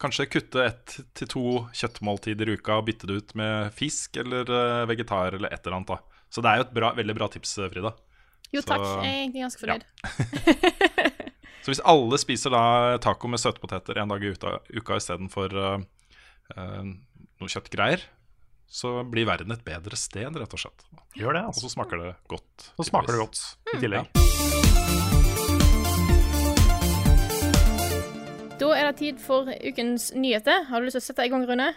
[0.00, 1.42] kanskje kutte ett til to
[1.76, 5.76] kjøttmåltider i uka og bytte det ut med fisk eller eh, vegetar eller et eller
[5.80, 5.92] annet.
[5.92, 7.92] da Så det er jo et bra, veldig bra tips, Frida.
[8.52, 9.84] Jo Så- takk, jeg er egentlig ganske fornøyd.
[11.68, 12.62] Så hvis alle spiser da
[13.04, 15.82] taco med søtpoteter en dag i uka, uka istedenfor uh,
[16.56, 18.06] uh, noe kjøttgreier,
[18.68, 20.86] så blir verden et bedre sted, rett og slett.
[21.16, 21.66] Gjør det, Og altså.
[21.68, 22.70] så smaker det godt.
[22.78, 24.08] Så smaker det godt i tillegg.
[24.14, 24.77] Da
[28.88, 30.66] det tid for ukens nyheter.
[30.68, 31.72] Har du lyst til å sette i gang, Rune?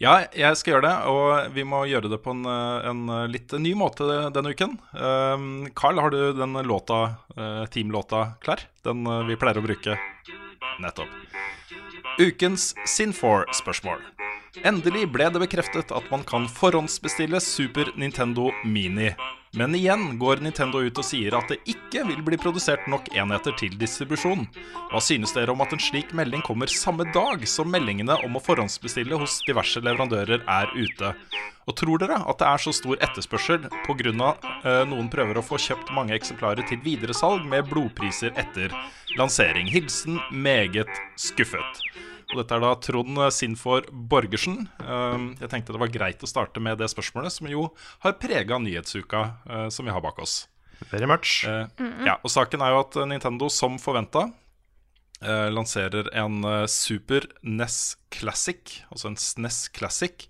[0.00, 3.74] Ja, jeg skal gjøre det, og vi må gjøre det på en, en litt ny
[3.76, 4.78] måte denne uken.
[5.76, 7.00] Carl, har du den låta,
[7.36, 8.64] uh, teamlåta klar?
[8.86, 9.98] Den uh, vi pleier å bruke?
[10.80, 11.12] Nettopp.
[12.16, 14.00] Ukens Sinfor-spørsmål.
[14.66, 19.12] Endelig ble det bekreftet at man kan forhåndsbestille Super Nintendo Mini.
[19.54, 23.54] Men igjen går Nintendo ut og sier at det ikke vil bli produsert nok enheter
[23.58, 24.44] til distribusjon.
[24.90, 28.42] Hva synes dere om at en slik melding kommer samme dag som meldingene om å
[28.42, 31.14] forhåndsbestille hos diverse leverandører er ute?
[31.70, 34.34] Og tror dere at det er så stor etterspørsel pga.
[34.66, 38.74] Uh, noen prøver å få kjøpt mange eksemplarer til videresalg med blodpriser etter
[39.18, 39.70] lansering?
[39.70, 41.84] Hilsen meget skuffet.
[42.30, 44.68] Og dette er da Trond Sinfor Borgersen.
[44.84, 47.66] Um, jeg tenkte det var greit å starte med det spørsmålet, som jo
[48.04, 50.44] har prega nyhetsuka uh, som vi har bak oss.
[50.88, 51.44] Very much.
[51.44, 51.66] Eh,
[52.06, 54.30] ja, og saken er jo at Nintendo, som forventa,
[55.20, 60.26] eh, lanserer en eh, Super NES Classic, altså en SNES Classic.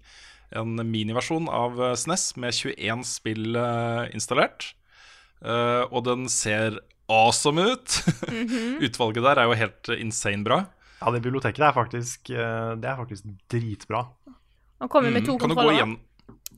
[0.50, 4.72] En miniversjon av eh, SNES med 21 spill eh, installert.
[5.40, 8.00] Eh, og den ser awesome ut!
[8.86, 10.64] Utvalget der er jo helt eh, insane bra.
[11.00, 14.04] Ja, det biblioteket er faktisk, eh, det er faktisk dritbra.
[14.80, 15.72] Han kommer med to Mm, kontroller.
[15.78, 15.98] igjen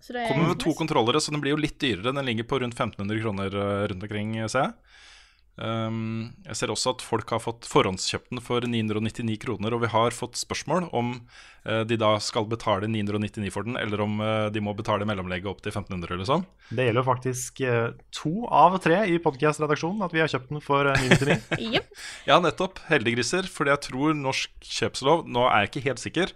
[0.03, 2.13] så det er Kommer med to kontrollere, så den blir jo litt dyrere.
[2.15, 4.73] Den ligger på rundt 1500 kroner eh, rundt omkring, ser jeg.
[5.61, 9.91] Um, jeg ser også at folk har fått forhåndskjøpt den for 999 kroner, og vi
[9.93, 11.13] har fått spørsmål om
[11.69, 15.51] uh, de da skal betale 999 for den, eller om uh, de må betale mellomlegget
[15.53, 16.47] opp til 1500, liksom.
[16.73, 20.65] Det gjelder jo faktisk uh, to av tre i podkast-redaksjonen at vi har kjøpt den
[20.65, 21.69] for eh, 999.
[21.77, 22.03] Jep.
[22.31, 22.81] Ja, nettopp.
[22.89, 23.49] Heldiggriser.
[23.53, 26.33] Fordi jeg tror norsk kjøpslov Nå er jeg ikke helt sikker.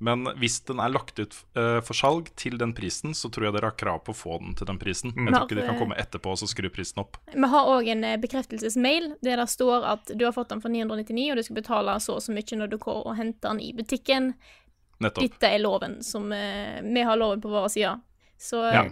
[0.00, 3.54] Men hvis den er lagt ut eh, for salg til den prisen, så tror jeg
[3.56, 5.10] dere har krav på å få den til den prisen.
[5.16, 7.16] Jeg tror ikke de kan komme etterpå og så skru prisen opp.
[7.34, 10.70] Vi har òg en eh, bekreftelsesmail der det står at du har fått den for
[10.70, 13.60] 999, og du skal betale så og så mye når du går og henter den
[13.66, 14.34] i butikken.
[15.02, 15.22] Nettopp.
[15.26, 17.96] Dette er loven som eh, Vi har loven på vår side.
[18.38, 18.84] Så Ja.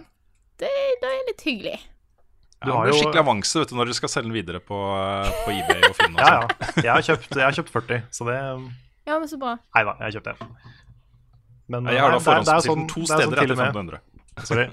[0.59, 0.69] det,
[1.01, 1.77] det er litt hyggelig.
[2.65, 4.75] Du har jo- skikkelig avanse vet du, når dere skal selge den videre på,
[5.45, 6.15] på eBay og Finn.
[6.15, 6.83] Og Ja, sånn.
[6.83, 6.83] ja.
[6.83, 8.37] Jeg har kjøpt, jeg har kjøpt 40, så det
[9.07, 9.55] Ja, men så bra.
[9.75, 10.75] Nei da, jeg har kjøpt det.
[11.69, 13.63] Men Jeg har da er forhåndsbestilt sånn- den to det er sånn steder til etter
[13.67, 13.99] 1500.
[14.47, 14.67] Sorry.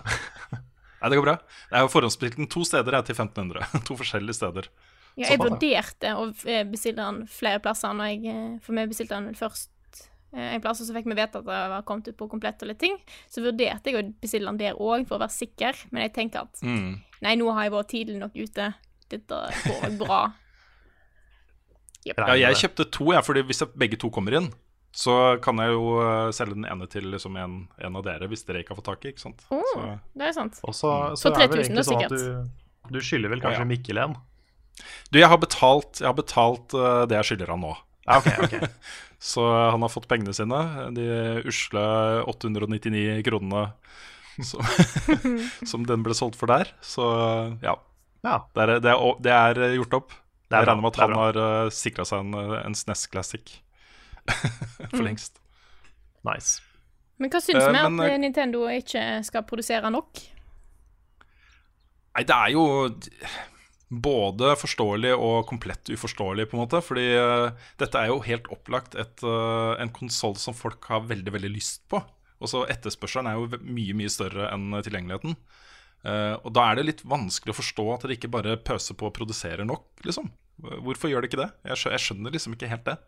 [1.04, 1.36] Nei, det går bra.
[1.70, 3.66] Jeg har forhåndsbestilt den to steder jeg til 1500.
[3.88, 4.68] To forskjellige steder.
[5.16, 9.14] Ja, jeg vurderte å eh, bestille den flere plasser, når jeg, eh, for vi bestilte
[9.20, 9.70] den først
[10.34, 12.62] eh, en plass, og så fikk vi vite at det var kommet ut på komplett
[12.64, 12.96] og litt ting.
[13.30, 16.46] Så vurderte jeg å bestille den der òg, for å være sikker, men jeg tenker
[16.48, 16.96] at Mm.
[17.22, 18.72] nei, nå har jeg vært tidlig nok ute.
[19.10, 20.22] Dette går bra.
[22.04, 24.50] Ja, jeg kjøpte to, jeg, fordi hvis jeg- begge to kommer inn,
[24.94, 28.46] så kan jeg jo eh, selge den ene til liksom en, en av dere, hvis
[28.46, 29.10] dere ikke har fått tak i.
[29.10, 29.42] ikke sant?
[29.50, 29.86] Mm, Så,
[30.20, 30.60] det er sant.
[30.62, 32.14] Og så, For så er det 3000 sånn sikkert.
[32.14, 33.70] du, du skylder vel kanskje ja.
[33.72, 34.14] Mikkel en?
[35.10, 37.72] du, jeg har betalt, jeg har betalt uh, det jeg skylder han nå.
[38.04, 38.70] Ja, okay, okay.
[39.34, 40.58] Så han har fått pengene sine,
[40.94, 41.04] de
[41.48, 41.84] usle
[42.28, 43.64] 899 kronene
[44.44, 44.60] som,
[45.70, 46.70] som den ble solgt for der.
[46.84, 47.06] Så
[47.64, 47.78] ja,
[48.24, 50.16] Ja, det er, det er, det er gjort opp.
[50.44, 53.56] Det er jeg regner med at han har uh, sikra seg en, en SNES Classic
[54.90, 55.40] for lengst.
[56.26, 56.62] nice.
[57.20, 60.22] Men hva syns Eh, vi men, at eh, Nintendo ikke skal produsere nok?
[62.14, 62.64] Nei, det er jo
[63.94, 66.80] både forståelig og komplett uforståelig, på en måte.
[66.82, 71.34] Fordi uh, dette er jo helt opplagt et, uh, en konsoll som folk har veldig,
[71.36, 72.00] veldig lyst på.
[72.42, 75.36] Og så etterspørselen er jo mye, mye større enn tilgjengeligheten.
[76.04, 79.08] Eh, og da er det litt vanskelig å forstå at dere ikke bare pøser på
[79.08, 80.28] og produserer nok, liksom.
[80.84, 81.50] Hvorfor gjør de ikke det?
[81.70, 82.98] Jeg jeg skjønner liksom ikke helt det.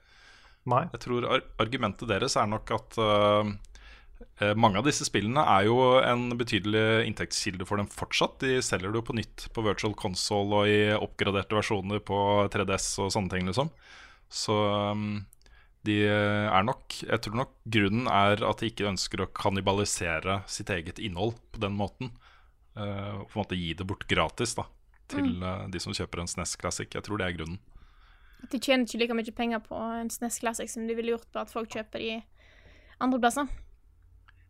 [0.71, 0.85] Nei.
[0.95, 5.77] Jeg tror ar argumentet deres er nok at eh, mange av disse spillene er jo
[6.01, 8.41] en betydelig inntektskilde for dem fortsatt.
[8.43, 12.19] De selger det jo på nytt på virtual console og i oppgraderte versjoner på
[12.53, 13.71] 3DS og sånne ting, liksom.
[14.27, 14.57] Så
[14.91, 15.21] um,
[15.87, 20.73] de er nok Jeg tror nok grunnen er at de ikke ønsker å kannibalisere sitt
[20.75, 22.11] eget innhold på den måten.
[22.75, 24.67] Uh, på en måte gi det bort gratis da
[25.11, 26.91] til eh, de som kjøper en SNES Classic.
[26.91, 27.61] Jeg tror det er grunnen.
[28.45, 31.29] At de tjener ikke like mye penger på en SNES Classic som de ville gjort
[31.33, 32.11] på at folk kjøper de
[33.03, 33.49] andreplasser.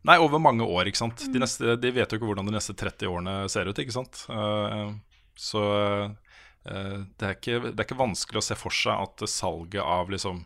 [0.06, 1.24] Nei, over mange år, ikke sant.
[1.32, 4.20] De, neste, de vet jo ikke hvordan de neste 30 årene ser ut, ikke sant.
[4.30, 4.92] Eh,
[5.34, 9.82] så eh, det, er ikke, det er ikke vanskelig å se for seg at salget
[9.82, 10.44] av liksom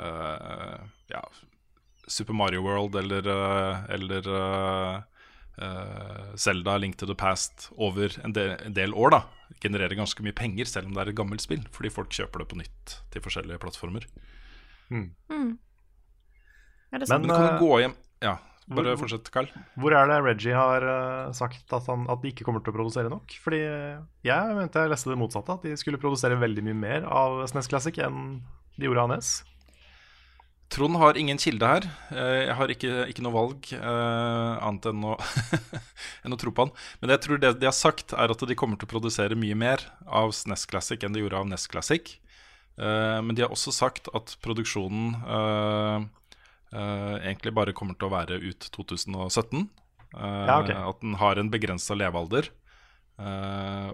[0.00, 0.78] eh,
[1.12, 1.20] Ja,
[2.06, 3.28] Super Mario World eller,
[3.92, 4.30] eller
[5.58, 9.22] eh, uh, Link to the Past over en del, en del år da
[9.62, 11.62] genererer ganske mye penger, selv om det er et gammelt spill.
[11.72, 14.06] Fordi folk kjøper det på nytt til forskjellige plattformer.
[14.90, 15.08] Mm.
[16.92, 17.22] Ja, det Men.
[17.22, 18.36] Men du kan eh, gå hjem Ja,
[18.68, 19.48] bare hvor- fortsett, Carl.
[19.76, 22.76] Hvor er det Reggie har uh, sagt at, han, at de ikke kommer til å
[22.76, 23.34] produsere nok?
[23.42, 27.42] Fordi jeg mente jeg leste det motsatte, at de skulle produsere veldig mye mer av
[27.48, 28.42] SNES Classic enn
[28.76, 29.36] de gjorde av NES.
[30.68, 31.84] Trond har ingen kilde her.
[32.10, 35.14] Eh, Jeg har ikke, ikke noe valg eh, annet enn å,
[36.26, 36.72] enn å tro på han.
[37.00, 39.54] Men jeg tror det de har sagt, er at de kommer til å produsere mye
[39.58, 42.16] mer av SNES Classic enn de gjorde av NES Classic.
[42.76, 46.04] Eh, Men de har også sagt at produksjonen eh,
[46.74, 49.68] eh, egentlig bare kommer til å være ut 2017.
[50.16, 50.74] Eh, Ja, okay.
[50.82, 52.50] At den har en begrensa levealder.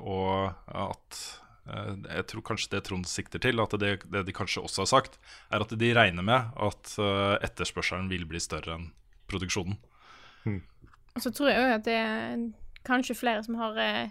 [0.02, 1.18] og at
[1.66, 5.18] jeg tror kanskje det Trond sikter til, at det, det de kanskje også har sagt,
[5.52, 8.88] er at de regner med at eh, etterspørselen vil bli større enn
[9.30, 9.76] produksjonen.
[11.14, 12.42] Og så tror jeg òg at det er
[12.88, 14.10] kanskje flere som har eh,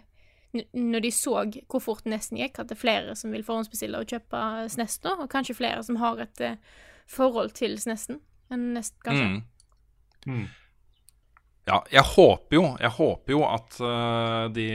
[0.56, 1.34] n- Når de så
[1.68, 5.18] hvor fort nesten gikk, at det er flere som vil forhåndsbestille og kjøpe SNES nå,
[5.26, 6.56] og kanskje flere som har et eh,
[7.12, 9.28] forhold til SNES-en enn Nest, kanskje.
[9.28, 10.32] Mm.
[10.32, 10.48] Mm.
[11.68, 14.66] Ja, jeg håper jo, jeg håper jo at eh, de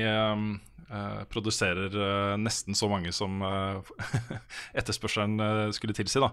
[0.91, 3.93] eh, produserer uh, nesten så mange som eh,
[4.81, 6.23] etterspørselen skulle tilsi.
[6.23, 6.33] da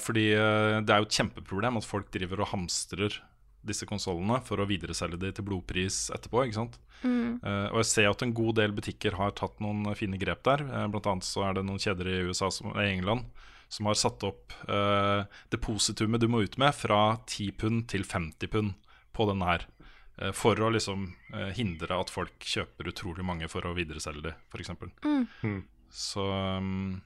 [0.00, 3.18] Fordi det er jo et kjempeproblem at folk driver og hamstrer
[3.66, 6.46] disse konsollene for å videreselge de til blodpris etterpå.
[6.46, 6.78] ikke sant?
[7.44, 10.64] Eh, og jeg ser at en god del butikker har tatt noen fine grep der.
[10.88, 13.28] Blant annet så er det noen kjeder i USA som, i England
[13.68, 14.54] som har satt opp
[15.50, 18.76] depositumet du må ut med, fra 10 pund til 50 pund
[19.16, 19.66] på denne her.
[20.20, 24.34] Eh, For å liksom eh, hindre at folk kjøper utrolig mange for å videreselge de,
[24.50, 24.72] f.eks.
[25.42, 25.60] Mm.
[25.92, 27.00] Så um,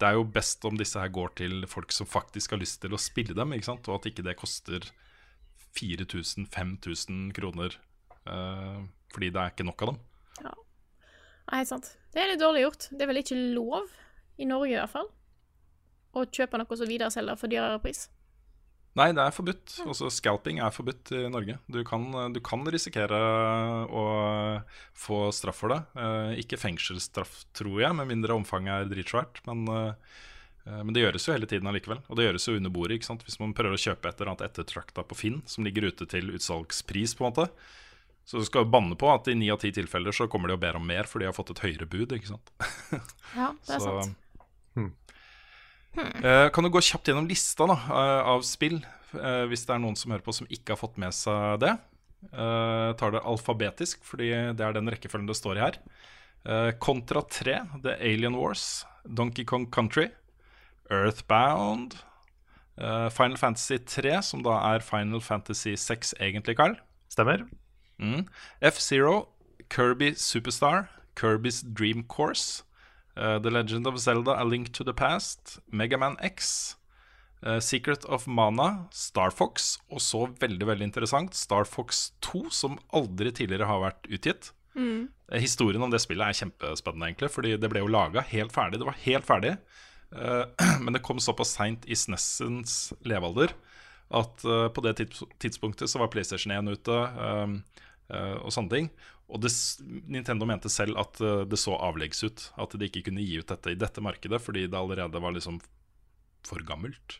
[0.00, 2.94] det er jo best om disse her går til folk som faktisk har lyst til
[2.94, 3.88] å spille dem, ikke sant?
[3.88, 4.88] og at ikke det koster
[5.78, 7.76] 4000-5000 kroner
[8.26, 10.00] uh, fordi det er ikke nok av dem.
[10.42, 10.54] Ja,
[11.52, 11.92] helt sant.
[12.12, 12.88] Det er litt dårlig gjort.
[12.90, 13.92] Det er vel ikke lov,
[14.40, 15.08] i Norge i hvert fall,
[16.16, 18.06] å kjøpe noe som videreselger for dyrere pris.
[18.94, 19.78] Nei, det er forbudt.
[19.88, 21.54] Også scalping er forbudt i Norge.
[21.72, 23.16] Du kan, du kan risikere
[23.88, 24.02] å
[24.92, 25.78] få straff for det.
[25.96, 29.40] Eh, ikke fengselsstraff, tror jeg, med mindre omfanget er dritsvært.
[29.48, 29.94] Men, eh,
[30.84, 32.02] men det gjøres jo hele tiden allikevel.
[32.12, 32.98] Og det gjøres jo under bordet.
[33.00, 33.24] ikke sant?
[33.24, 36.28] Hvis man prøver å kjøpe et eller annet ettertrakta på Finn, som ligger ute til
[36.36, 37.48] utsalgspris, på en måte.
[38.28, 40.60] Så du skal banne på at i ni av ti tilfeller så kommer de og
[40.62, 42.12] ber om mer, for de har fått et høyere bud.
[42.12, 42.52] ikke sant?
[43.34, 44.18] Ja, det er Så- sant.
[45.96, 48.78] Eh, kan du gå kjapt gjennom lista da, eh, av spill,
[49.12, 51.78] eh, hvis det er noen som hører på som ikke har fått med seg det?
[52.32, 55.78] Eh, tar det alfabetisk, fordi det er den rekkefølgen det står i her.
[56.46, 60.10] Eh, Contra 3, The Alien Wars, Donkey Kong Country,
[60.90, 61.96] Earthbound,
[62.78, 66.76] eh, Final Fantasy 3, som da er Final Fantasy 6 egentlig, Carl.
[67.10, 67.48] Stemmer.
[68.00, 68.26] Mm.
[68.62, 69.28] F-Zero,
[69.68, 72.62] Kirby Superstar, Kirby's Dream Course,
[73.16, 76.76] uh, The Legend of Zelda A Link to the Past, Megaman X,
[77.46, 82.78] uh, Secret of Mana, Star Fox, og så veldig veldig interessant Star Fox 2, som
[82.92, 84.52] aldri tidligere har vært utgitt.
[85.32, 88.80] Eh, Historien om det spillet er kjempespennende, egentlig, fordi det ble jo laga helt ferdig.
[88.80, 89.56] Det var helt ferdig,
[90.16, 90.44] eh,
[90.84, 93.54] men det kom såpass seint i SNESens levealder
[94.12, 94.96] at eh, på det
[95.40, 97.54] tidspunktet så var PlayStation 1 ute eh,
[98.40, 98.90] og sånne ting.
[99.32, 99.50] Og det,
[100.12, 102.44] Nintendo mente selv at eh, det så avleggs ut.
[102.60, 105.60] At de ikke kunne gi ut dette i dette markedet fordi det allerede var liksom
[106.46, 107.18] for gammelt.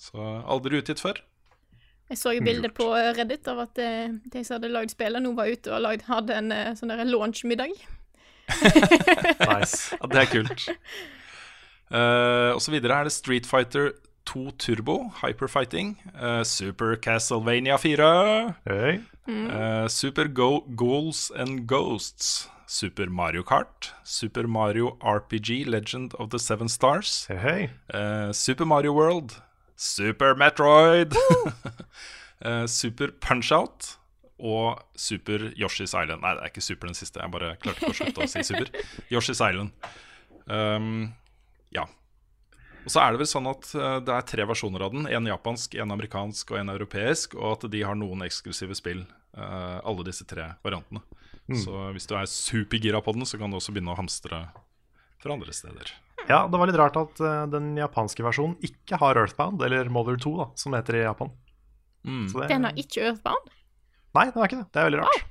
[0.00, 1.22] Så aldri utgitt før.
[2.06, 2.86] Jeg så jo bilde på
[3.18, 6.36] Reddit av at eh, de som hadde lagd spillet, nå var ute og lagd, hadde
[6.38, 7.74] en eh, sånn launch-middag.
[9.46, 9.96] Nice.
[9.96, 10.66] Ja, det er kult.
[11.86, 13.92] Uh, og så videre er det Street Fighter
[14.26, 19.00] 2 Turbo, Hyperfighting, uh, Super Castlevania 4, Hei.
[19.28, 26.38] uh, Super Go Goals and Ghosts, Super Mario Kart, Super Mario RPG Legend of the
[26.38, 27.36] Seven Stars, hey.
[27.38, 27.70] hei.
[27.94, 29.40] eh, Super Mario World,
[29.76, 31.14] Super Metroid,
[32.44, 33.96] eh, Super Punch-Out
[34.38, 36.20] og Super Yoshi's Island.
[36.22, 38.42] Nei, det er ikke Super den siste, jeg bare klarte ikke å slutte å si
[38.44, 38.68] Super.
[39.14, 39.70] Yoshi's Island.
[40.50, 41.14] Um,
[41.72, 41.86] ja.
[42.86, 45.08] Og så er det vel sånn at eh, det er tre versjoner av den.
[45.10, 47.34] En japansk, en amerikansk og en europeisk.
[47.34, 49.02] Og at de har noen eksklusive spill,
[49.34, 51.02] eh, alle disse tre variantene.
[51.46, 54.40] Så hvis du er supergira på den, så kan du også begynne å hamstre
[55.22, 55.92] fra andre steder.
[56.26, 60.18] Ja, det var litt rart at eh, den japanske versjonen ikke har Earthbound, eller Mother
[60.22, 61.30] 2, da, som det heter i Japan.
[62.06, 62.24] Mm.
[62.30, 63.50] Så det, Den har ikke Earthbound.
[64.16, 64.68] Nei, den har ikke det.
[64.70, 65.26] Det er veldig rart.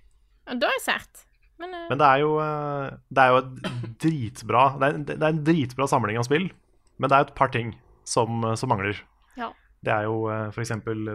[0.46, 1.26] Oh, Da er jeg sært.
[1.60, 1.88] Men, uh...
[1.88, 2.32] Men det er jo,
[3.16, 6.50] det er jo et dritbra det er, det er en dritbra samling av spill,
[6.98, 7.74] men det er et par ting
[8.08, 9.02] som, som mangler.
[9.38, 9.52] ja.
[9.86, 10.72] Det er jo eh, f.eks.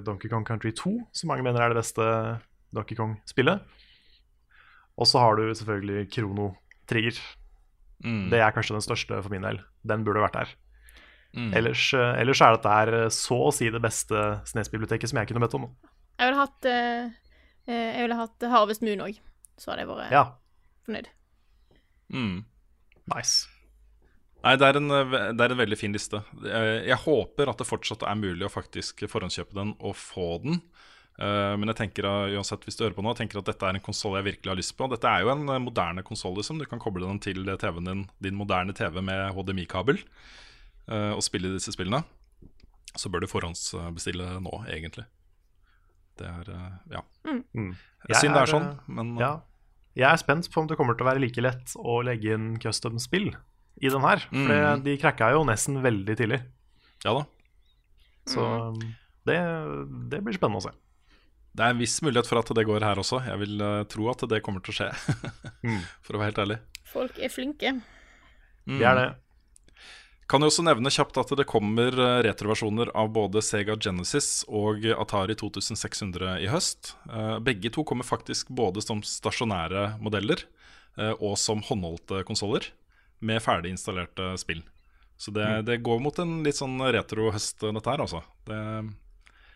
[0.07, 2.05] Donkey Kong Country 2, som mange mener er det beste
[2.77, 3.65] Donkey Kong-spillet.
[5.01, 6.53] Og så har du selvfølgelig Krono
[6.87, 7.19] Trigger.
[8.05, 8.29] Mm.
[8.31, 9.59] Det er kanskje den største for min del.
[9.83, 10.53] Den burde vært der.
[11.35, 11.51] Mm.
[11.59, 15.33] Ellers, eh, ellers er dette her eh, så å si det beste Snes-biblioteket som jeg
[15.33, 15.67] kunne bedt om.
[16.21, 17.11] Jeg ville hatt eh,
[17.67, 19.19] eh, Jeg ville hatt Harvest Moon òg.
[19.59, 20.25] Så hadde jeg vært Ja,
[20.87, 21.11] fornøyd.
[22.15, 22.45] Mm.
[23.17, 23.49] nice.
[24.45, 26.23] Nei, det er, en, eh, det er en veldig fin liste.
[26.45, 30.63] Eh, Jeg håper at det fortsatt er mulig å faktisk forhåndskjøpe den og få den.
[31.21, 33.85] Eh, Men jeg tenker uansett hvis du hører på nå, tenker at dette er en
[33.85, 34.89] konsoll jeg virkelig har lyst på.
[34.89, 36.37] Dette er jo en moderne konsoll.
[36.39, 36.59] Liksom.
[36.59, 40.01] Du kan koble den til TV-en din, din moderne TV med HDMI-kabel
[40.89, 42.03] eh, og spille disse spillene.
[42.97, 45.05] Så bør du forhåndsbestille nå, egentlig.
[46.19, 46.49] Det er
[46.91, 47.05] Ja.
[47.25, 47.77] Mm.
[48.13, 49.41] Synd det er sånn, men Ja.
[49.97, 52.57] Jeg er spent på om det kommer til å være like lett å legge inn
[52.63, 53.35] custom-spill
[53.79, 54.19] i den her.
[54.29, 54.83] For Mm.
[54.85, 56.41] de cracka jo nesten veldig tidlig.
[57.05, 57.25] ja da.
[58.27, 58.81] Så mm.
[59.27, 59.39] det,
[60.13, 60.75] det blir spennende å se.
[61.57, 63.23] Det er en viss mulighet for at det går her også.
[63.27, 64.91] Jeg vil uh, tro at det kommer til å skje,
[65.67, 65.81] Mm.
[66.05, 66.59] for å være helt ærlig.
[66.87, 67.73] Folk er flinke.
[68.71, 69.09] De er det.
[70.31, 74.85] Kan jo også nevne kjapt at det kommer eh, retroversjoner av både Sega Genesis og
[74.95, 76.93] Atari 2600 i høst.
[77.11, 80.45] Uh, Begge to kommer faktisk både som stasjonære modeller,
[81.01, 82.69] uh, og som håndholdte konsoller
[83.21, 84.63] med ferdig installerte spill.
[85.21, 85.65] Så det, Mm.
[85.69, 88.23] det går mot en litt sånn retro-høst, dette her, altså.
[88.49, 88.57] Det,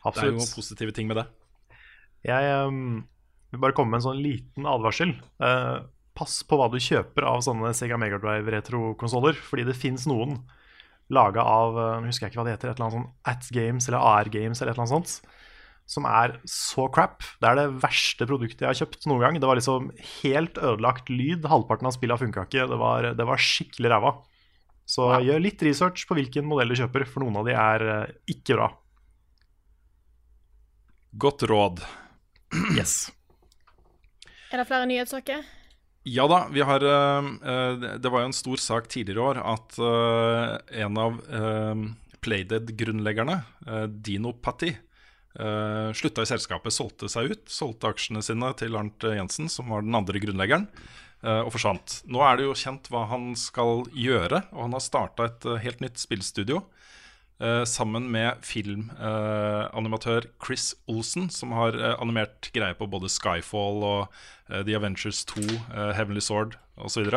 [0.04, 1.26] det er jo noen positive ting med det.
[2.24, 3.06] Jeg um,
[3.52, 5.14] vil bare komme med en sånn liten advarsel.
[5.40, 10.42] Uh, pass på hva du kjøper av sånne Sega Megadrive retrokonsoller, fordi det fins noen
[11.12, 13.88] laga av uh, husker jeg ikke hva det heter, et eller annet sånn At Games
[13.88, 15.32] eller AR Games eller et eller annet sånt,
[15.84, 17.22] som er så crap.
[17.40, 19.40] Det er det verste produktet jeg har kjøpt noen gang.
[19.40, 19.90] Det var liksom
[20.22, 21.44] helt ødelagt lyd.
[21.50, 22.68] Halvparten av spillet funka ikke.
[22.70, 24.14] Det var, det var skikkelig ræva.
[24.84, 28.14] Så gjør litt research på hvilken modell du kjøper, for noen av de er eh,
[28.34, 28.70] ikke bra.
[31.24, 31.84] Godt råd.
[32.76, 33.08] Yes.
[34.52, 35.44] Er det flere nyhetssaker?
[36.04, 39.40] Ja da, vi har eh, eh, Det var jo en stor sak tidligere i år
[39.54, 39.78] at
[40.84, 41.84] en av uh,
[42.24, 44.70] Playdead-grunnleggerne, uh, Dino Patti,
[45.40, 47.44] uh, slutta i selskapet, solgte seg ut.
[47.50, 50.68] Solgte aksjene sine til Arnt Jensen, som var den andre grunnleggeren,
[51.24, 52.00] uh, og forsvant.
[52.06, 55.58] Nå er det jo kjent hva han skal gjøre, og han har starta et uh,
[55.62, 56.62] helt nytt spillstudio.
[57.40, 64.02] eh, sammen med filmanimatør Chris Olsen, som har eh, animert greier på både Skyfall og
[64.50, 67.10] eh, The Avengers 2, eh, Heavenly Sword osv.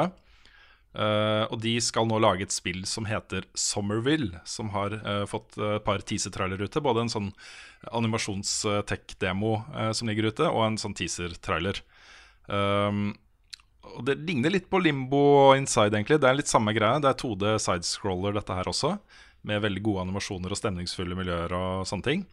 [0.96, 5.58] Uh, og de skal nå lage et spill som heter Somerville, som har uh, fått
[5.60, 6.82] eh, et par teaser-trailer ute.
[6.82, 7.30] Både en sånn
[7.92, 11.84] animasjons-tech-demo uh, som ligger ute, og en sånn teaser-trailer.
[12.48, 13.12] Um,
[13.94, 16.20] og Det ligner litt på Limbo og Inside, egentlig.
[16.24, 17.04] Det er litt samme greie.
[17.04, 18.96] Det er 2D sidescroller, dette her også.
[19.48, 22.26] Med veldig gode animasjoner og stemningsfulle miljøer og sånne ting.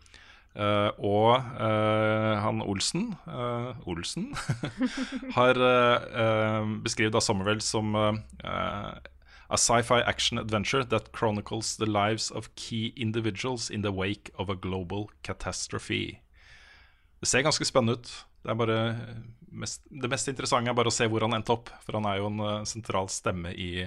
[0.55, 4.29] Eh, og uh, han Olsen uh, Olsen
[5.37, 7.19] har uh, beskrevet da
[7.59, 7.97] som
[9.51, 14.49] A sci-fi action adventure that chronicles the lives of key individuals in the wake of
[14.49, 16.21] a global catastrophe.
[17.21, 18.25] Det ser ganske spennende ut.
[18.43, 18.79] Det, er bare
[19.53, 21.69] mest, det mest interessante er bare å se hvor han endte opp.
[21.85, 23.85] For han er jo en sentral stemme i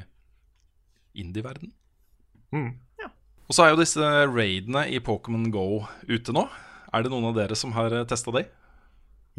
[1.17, 1.73] indie-verden.
[2.53, 2.77] Mm.
[3.47, 6.47] Og så er jo disse raidene i Pokémon Go ute nå.
[6.91, 8.43] Er det noen av dere som har testa de?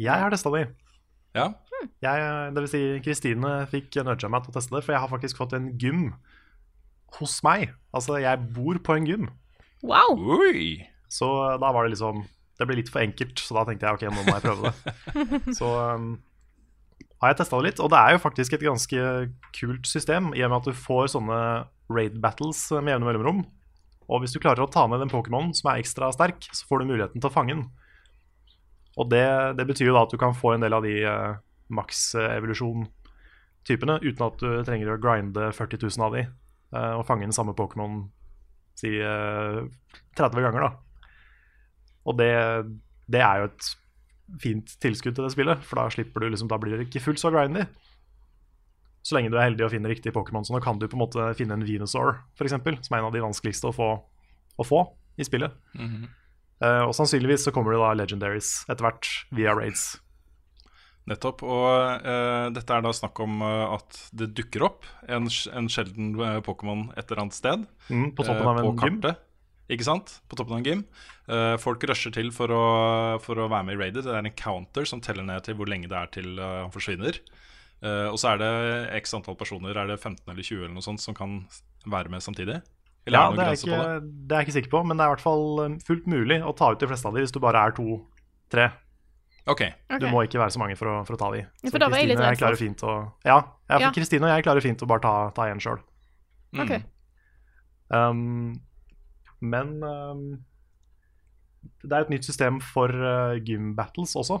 [0.01, 0.63] Jeg har testa de.
[1.37, 1.51] Ja?
[2.01, 2.23] Jeg,
[2.55, 5.39] det vil si, Kristine fikk nudga meg til å teste det, for jeg har faktisk
[5.39, 6.09] fått en gym
[7.19, 7.75] hos meg.
[7.95, 9.27] Altså, jeg bor på en gym.
[9.85, 10.17] Wow!
[10.39, 10.87] Oi!
[11.09, 11.29] Så
[11.61, 12.25] da var det liksom
[12.59, 14.95] Det ble litt for enkelt, så da tenkte jeg ok, nå må jeg prøve det.
[15.61, 16.09] Så um,
[17.23, 19.05] har jeg testa det litt, og det er jo faktisk et ganske
[19.55, 21.37] kult system, i og med at du får sånne
[21.87, 23.39] raid battles med jevne mellomrom.
[24.09, 26.77] Og hvis du klarer å ta ned den Pokémonen som er ekstra sterk, så får
[26.81, 27.65] du muligheten til å fange den.
[28.99, 31.37] Og det, det betyr jo da at du kan få en del av de uh,
[31.77, 37.37] maks-evolusjon-typene uten at du trenger å grinde 40 000 av de uh, og fange den
[37.37, 37.93] samme Pokémon
[38.79, 39.59] si uh,
[40.17, 40.71] 30 ganger, da.
[42.09, 42.33] Og det,
[43.11, 43.63] det er jo et
[44.41, 47.21] fint tilskudd til det spillet, for da slipper du liksom, da blir det ikke fullt
[47.21, 47.63] så grindy.
[49.09, 50.45] Så lenge du er heldig og finner riktig Pokémon.
[50.45, 53.15] Så nå kan du på en måte finne en Venusaur, f.eks., som er en av
[53.15, 53.87] de vanskeligste å få,
[54.61, 54.83] å få
[55.17, 55.55] i spillet.
[56.61, 59.95] Eh, og sannsynligvis så kommer det da Legendaries etter hvert via raids.
[61.09, 61.41] Nettopp.
[61.41, 66.13] Og uh, dette er da snakk om eh, at det dukker opp en, en sjelden
[66.45, 67.65] Pokémon et eller annet sted.
[67.89, 68.99] Mm, på toppen av en på gym.
[69.01, 69.25] kartet.
[69.73, 70.19] Ikke sant?
[70.29, 70.85] På toppen av en gym.
[71.25, 72.63] Uh, folk rusher til for å,
[73.25, 74.05] for å være med i raidet.
[74.05, 76.73] Det er en counter som teller ned til hvor lenge det er til uh, han
[76.73, 77.21] forsvinner.
[77.79, 78.49] Eh, og så er det
[78.99, 81.39] x antall personer, er det 15 eller 20 eller noe sånt, som kan
[81.87, 82.57] være med samtidig?
[83.07, 84.11] Eller Ja, er det det er, ikke, på det?
[84.27, 86.39] det er jeg ikke sikker på, men det er i hvert fall eh, fullt mulig
[86.43, 88.67] å ta ut de fleste av de hvis du bare er to-tre.
[89.49, 89.71] Okay.
[89.89, 90.01] Ok.
[90.03, 91.39] Du må ikke være så mange for å, for å ta de.
[91.63, 92.65] Ja, for da var jeg litt Kristine og redd klarer for.
[92.67, 92.93] fint å
[93.25, 93.37] Ja,
[93.71, 93.91] ja for Ja.
[93.95, 95.79] Kristine og jeg klarer fint å bare ta, ta en sjøl.
[96.53, 96.61] Mm.
[96.65, 96.73] Ok.
[97.89, 98.59] Um,
[99.41, 100.21] men um,
[101.81, 104.37] det er et nytt system for uh, gym battles også.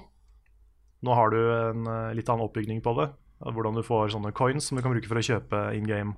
[1.07, 3.07] Nå har du en uh, litt annen oppbygning på det.
[3.39, 6.17] Hvordan du får sånne coins som du kan bruke for å kjøpe in game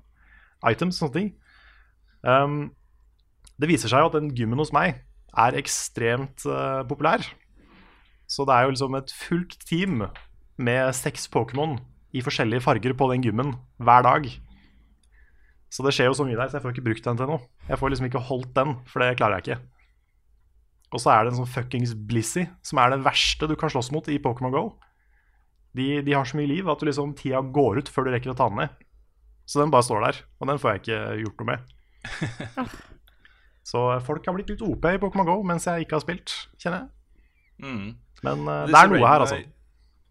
[0.66, 0.98] items.
[0.98, 1.30] sånne ting.
[2.22, 2.72] Um,
[3.58, 5.02] det viser seg jo at den gymmen hos meg
[5.32, 7.24] er ekstremt uh, populær.
[8.30, 10.06] Så det er jo liksom et fullt team
[10.62, 11.78] med seks Pokémon
[12.12, 14.28] i forskjellige farger på den gymmen hver dag.
[15.72, 17.44] Så det skjer jo så mye der, så jeg får ikke brukt den til noe.
[17.68, 19.60] Jeg får liksom ikke holdt den, for det klarer jeg ikke.
[20.92, 23.88] Og så er det en sånn fuckings Blizzy, som er det verste du kan slåss
[23.94, 24.64] mot i Pokémon GO.
[25.76, 28.34] De, de har så mye liv at du liksom tida går ut før du rekker
[28.34, 28.82] å ta den ned.
[29.48, 31.72] Så den bare står der, og den får jeg ikke gjort noe med.
[33.70, 36.84] så folk har blitt litt OP i Pokémon GO mens jeg ikke har spilt, kjenner
[36.84, 36.92] jeg.
[37.62, 37.90] Mm.
[38.22, 39.42] Men uh, det er noe her, altså.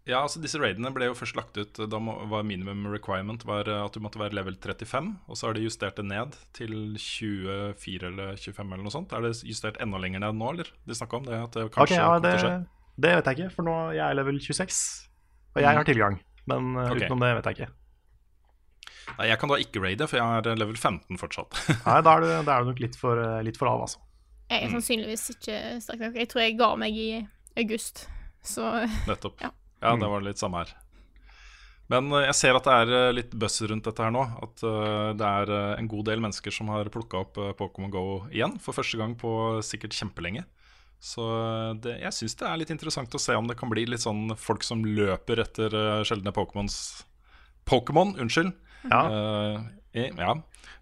[0.02, 3.84] Ja, altså Disse raidene ble jo først lagt ut Da var minimum requirement var eh,
[3.84, 5.12] at du måtte være level 35.
[5.30, 9.14] Og så har de justert det ned til 24 eller 25 eller noe sånt.
[9.14, 10.72] Er det justert enda lenger ned nå, eller?
[10.88, 11.38] De snakka om det?
[11.38, 12.34] At det kanskje okay, ja, det,
[12.98, 14.82] det vet jeg ikke, for nå jeg er level 26,
[15.54, 16.18] og jeg har tilgang.
[16.50, 17.02] Men eh, Ok.
[17.02, 17.70] utenom det vet jeg ikke.
[19.18, 21.58] Nei, jeg kan da ikke raide, for jeg er level 15 fortsatt.
[21.88, 24.00] Nei, da er du, da er du nok litt for, eh, litt for lav, altså.
[24.52, 26.16] Jeg er sannsynligvis ikke sterk nok.
[26.20, 27.08] Jeg tror jeg ga meg i
[27.60, 28.06] august,
[28.44, 28.70] så
[29.10, 29.40] Nettopp.
[29.44, 29.50] Ja.
[29.82, 30.72] Ja, det var litt samme her.
[31.90, 34.22] Men eh, jeg ser at det er litt buzz rundt dette her nå.
[34.44, 34.62] At
[35.18, 39.00] det er en god del mennesker som har plukka opp Pokémon Go igjen, for første
[39.00, 39.32] gang på
[39.66, 40.44] sikkert kjempelenge.
[41.02, 43.82] Så eh, det, jeg syns det er litt interessant å se om det kan bli
[43.90, 46.76] litt sånn folk som løper etter eh, sjeldne Pokémons
[47.66, 48.52] Pokémon, unnskyld.
[48.90, 49.00] Ja.
[49.06, 49.60] Uh,
[49.94, 50.32] i, ja.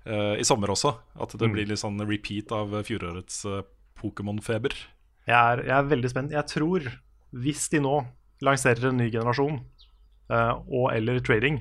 [0.08, 0.94] Uh, I sommer også.
[1.20, 1.52] At det Mm.
[1.56, 3.62] blir litt sånn repeat av fjorårets uh,
[4.00, 4.72] Pokémon-feber.
[5.28, 6.32] Jeg er, jeg er veldig spent.
[6.32, 6.86] Jeg tror,
[7.36, 7.98] hvis de nå
[8.40, 9.58] lanserer en ny generasjon,
[10.32, 11.58] eh, og eller trading,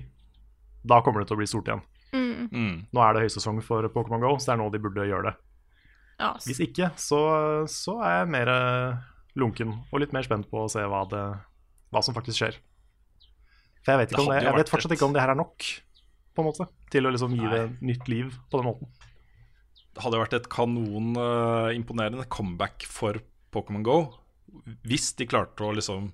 [0.88, 1.82] da kommer det til å bli stort igjen.
[2.16, 2.78] mm, Mm.
[2.96, 5.36] Nå er det høysesong for Pokémon GO, så det er nå de burde gjøre det.
[6.20, 6.34] Ja.
[6.44, 7.20] Hvis ikke, så,
[7.72, 9.04] så er jeg mer eh,
[9.40, 11.26] lunken og litt mer spent på å se hva, det,
[11.94, 12.60] hva som faktisk skjer.
[13.86, 15.40] For jeg vet, ikke Det om det, jeg vet fortsatt ikke om det her er
[15.40, 15.68] nok,
[16.36, 17.52] på en måte, til å liksom gi Nei.
[17.56, 18.92] det nytt liv på den måten.
[19.96, 23.20] Det hadde vært et kanonimponerende uh, comeback for
[23.54, 24.02] Pokémon Go
[24.88, 26.12] hvis de klarte å liksom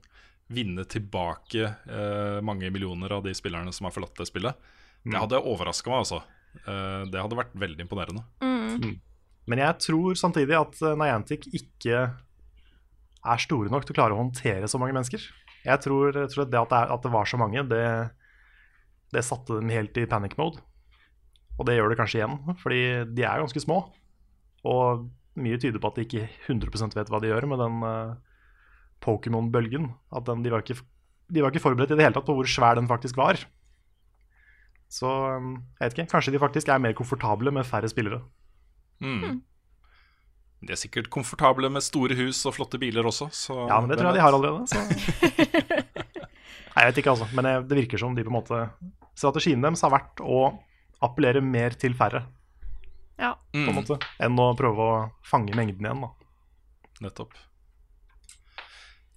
[0.54, 4.72] vinne tilbake uh, mange millioner av de spillerne som har forlatt det spillet.
[5.06, 6.22] Det hadde overraska meg, altså.
[6.66, 8.24] Uh, det hadde vært veldig imponerende.
[8.42, 8.96] Mm.
[9.50, 12.06] Men jeg tror samtidig at eh, Niantic ikke
[13.26, 15.24] er store nok til å klare å håndtere så mange mennesker.
[15.66, 17.84] Jeg tror, jeg tror det at det, er, at det var så mange, det,
[19.14, 20.62] det satte dem helt i panic mode.
[21.56, 22.82] Og det gjør det kanskje igjen, fordi
[23.16, 23.80] de er ganske små.
[24.68, 25.06] Og
[25.40, 28.16] mye tyder på at de ikke 100 vet hva de gjør med den uh,
[29.04, 29.90] Pokémon-bølgen.
[30.16, 30.80] At den, de, var ikke,
[31.32, 33.40] de var ikke forberedt i det hele tatt på hvor svær den faktisk var.
[34.92, 35.48] Så eh,
[35.80, 38.22] jeg vet ikke, kanskje de faktisk er mer komfortable med færre spillere.
[39.04, 39.42] Mm.
[40.66, 43.28] De er sikkert komfortable med store hus og flotte biler også.
[43.36, 44.66] Så Ja, men det tror jeg de har allerede.
[44.72, 44.82] Så.
[46.76, 47.28] Nei, jeg vet ikke, altså.
[47.38, 48.62] Men det virker som de på en måte
[49.16, 50.40] Strategien deres har vært å
[51.06, 52.26] appellere mer til færre,
[53.20, 53.30] ja.
[53.54, 56.02] på en Mm, måte, enn å prøve å fange mengden igjen.
[56.04, 56.10] da.
[57.06, 57.32] nettopp.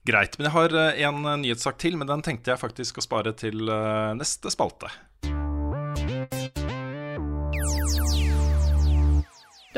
[0.06, 0.38] Greit.
[0.38, 3.32] Men jeg har eh, en eh, nyhetssak til, men den tenkte jeg faktisk å spare
[3.36, 4.88] til eh, neste spalte.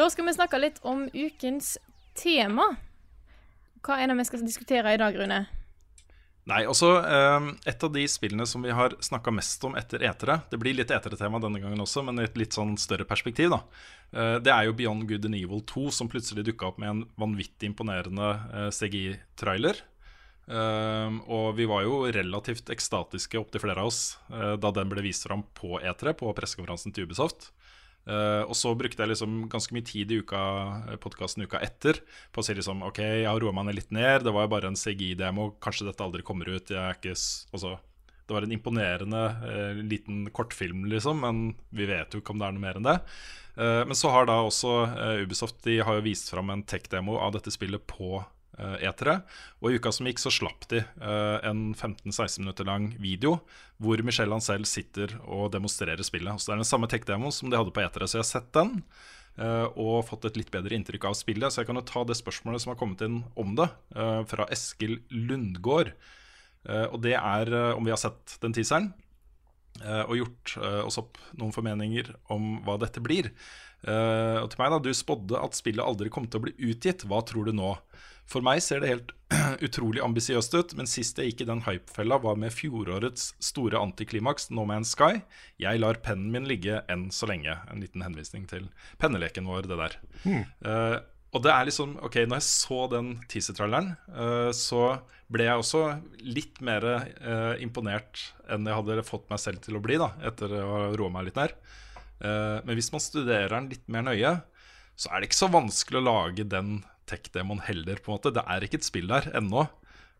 [0.01, 1.75] Da skal vi snakke litt om ukens
[2.17, 2.71] tema.
[3.85, 5.43] Hva er det vi skal diskutere i dag, Rune?
[6.49, 10.39] Nei, også eh, Et av de spillene som vi har snakka mest om etter etere
[10.49, 13.53] Det blir litt etere-tema denne gangen også, men i et litt sånn større perspektiv.
[13.53, 13.61] da
[14.17, 17.05] Eh, Det er jo Beyond Good and Evil 2, som plutselig dukka opp med en
[17.21, 19.85] vanvittig imponerende eh, CGI-trailer.
[20.49, 25.05] Eh, og vi var jo relativt ekstatiske, opptil flere av oss, eh, da den ble
[25.05, 27.53] vist fram på E3, på pressekonferansen til Ubisoft.
[28.09, 30.41] Eh, og så brukte jeg liksom ganske mye tid i uka,
[31.03, 32.01] podkasten uka etter
[32.33, 34.55] på å si liksom OK, jeg har roa meg ned litt ned, det var jo
[34.55, 36.73] bare en CGI-demo, kanskje dette aldri kommer ut.
[36.73, 37.77] Jeg er ikke altså,
[38.31, 41.39] det var en imponerende uh, liten kortfilm, liksom, men
[41.75, 42.99] vi vet jo ikke om det er noe mer enn det.
[43.59, 47.17] Uh, men så har da også eh, Ubisoft De har jo vist fram en tech-demo
[47.19, 48.21] av dette spillet på
[48.61, 49.17] eh, E3.
[49.63, 53.39] Og i uka som gikk, så slapp de eh, en 15-16 minutter lang video
[53.81, 56.37] hvor Michel Ancel sitter og demonstrerer spillet.
[56.37, 58.53] Så det er den samme tech-demoen som de hadde på E3, så jeg har sett
[58.57, 58.83] den.
[59.41, 61.49] eh, og fått et litt bedre inntrykk av spillet.
[61.55, 63.71] Så jeg kan jo ta det spørsmålet som har kommet inn om det,
[64.29, 65.95] fra Eskil Lundgård.
[66.91, 68.91] Og det er om vi har sett den teaseren
[69.81, 70.53] og gjort
[70.85, 73.31] oss opp noen formeninger om hva dette blir.
[73.87, 77.07] Og til meg da, Du spådde at spillet aldri kom til å bli utgitt.
[77.09, 77.71] Hva tror du nå?
[78.31, 79.13] For meg ser det helt
[79.67, 84.51] utrolig ambisiøst ut, men sist jeg gikk i den hypefella, var med fjorårets store antiklimaks,
[84.55, 85.25] No Man's Sky.
[85.61, 87.57] Jeg lar pennen min ligge enn så lenge.
[87.71, 88.71] En liten henvisning til
[89.03, 89.99] penneleken vår, det der.
[90.27, 90.99] Eh,
[91.31, 94.85] og det er liksom Ok, når jeg så den teaser-traileren, eh, så
[95.31, 95.83] ble jeg også
[96.27, 98.19] litt mer uh, imponert
[98.51, 101.29] enn jeg hadde fått meg selv til å bli, da, etter å ha roa meg
[101.29, 101.39] litt.
[101.39, 104.33] Eh, men hvis man studerer den litt mer nøye,
[104.99, 106.81] så er det ikke så vanskelig å lage den
[107.11, 108.33] tech-demoen heller, på en måte.
[108.35, 109.67] Det er ikke et spill der ennå.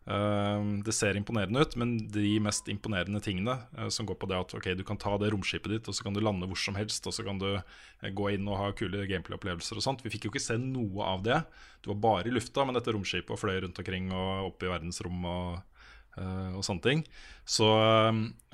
[0.01, 4.39] Uh, det ser imponerende ut, men de mest imponerende tingene, uh, som går på det
[4.39, 6.77] at ok, du kan ta det romskipet ditt, og så kan du lande hvor som
[6.79, 10.01] helst, og så kan du uh, gå inn og ha kule gameplay-opplevelser og sånt.
[10.01, 11.37] Vi fikk jo ikke se noe av det.
[11.85, 14.71] Du var bare i lufta, med dette romskipet og fløy rundt omkring og opp i
[14.71, 15.83] verdensrom og,
[16.17, 17.05] eh, og sånne ting.
[17.45, 17.69] Så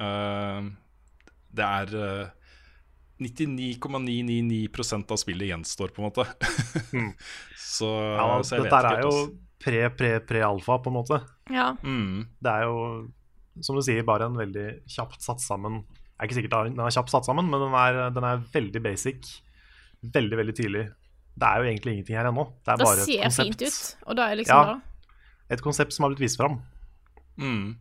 [0.04, 0.70] eh,
[1.58, 1.96] det er
[3.20, 6.26] 99,999% av spillet gjenstår, på en måte.
[7.58, 9.14] så, Ja, så jeg vet dette er jo
[9.64, 11.20] pre-pre-pre-alfa, på en måte.
[11.54, 11.72] Ja.
[11.84, 12.28] Mm.
[12.44, 12.78] Det er jo,
[13.66, 16.94] som du sier, bare en veldig kjapt satt sammen Det er ikke sikkert den er
[16.94, 19.28] kjapt satt sammen, men den er, den er veldig basic.
[20.02, 20.86] Veldig, veldig tidlig.
[21.38, 22.48] Det er jo egentlig ingenting her ennå.
[22.66, 23.48] Det er Det bare et ser konsept.
[23.48, 24.64] fint ut, og da er liksom Ja.
[24.74, 26.58] da Et konsept som har blitt vist fram.
[27.38, 27.78] Mm.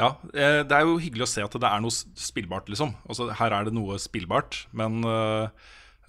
[0.00, 2.94] Ja, eh, det er jo hyggelig å se at det er noe spillbart, liksom.
[3.04, 5.48] Altså, her er det noe spillbart, men øh,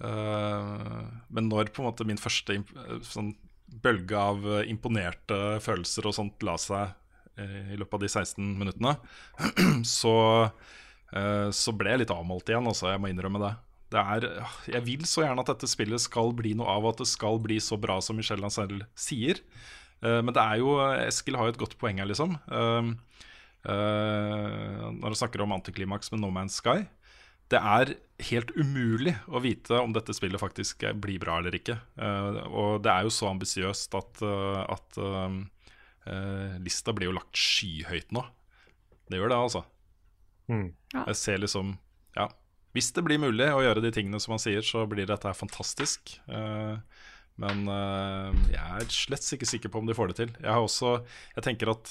[0.00, 2.62] øh, Men når på en måte min første
[3.04, 3.34] sånn
[3.82, 6.94] bølge av øh, imponerte følelser og sånt la seg
[7.40, 8.96] eh, i løpet av de 16 minuttene,
[9.98, 10.16] så,
[11.52, 12.88] så ble jeg litt avmålt igjen, altså.
[12.94, 13.52] Jeg må innrømme det.
[13.92, 16.94] Det er, øh, jeg vil så gjerne at dette spillet skal bli noe av, og
[16.94, 19.44] at det skal bli så bra som Michelle Ancel sier.
[20.02, 22.32] Men det er jo Eskil har jo et godt poeng her, liksom.
[23.62, 26.82] Eh, når han snakker om antiklimaks med No Man's Sky.
[27.52, 27.94] Det er
[28.30, 31.76] helt umulig å vite om dette spillet faktisk blir bra eller ikke.
[32.00, 35.02] Eh, og det er jo så ambisiøst at, eh, at
[36.58, 38.24] lista blir jo lagt skyhøyt nå.
[39.06, 39.60] Det gjør det, altså.
[40.50, 40.72] Mm.
[40.94, 41.04] Ja.
[41.06, 41.76] Jeg ser liksom
[42.16, 42.26] Ja,
[42.74, 45.38] hvis det blir mulig å gjøre de tingene som han sier, så blir dette her
[45.38, 46.16] fantastisk.
[46.26, 46.74] Eh,
[47.38, 47.62] men
[48.50, 50.34] jeg er slett ikke sikker på om de får det til.
[50.42, 50.98] Jeg har også
[51.36, 51.88] Jeg tenker at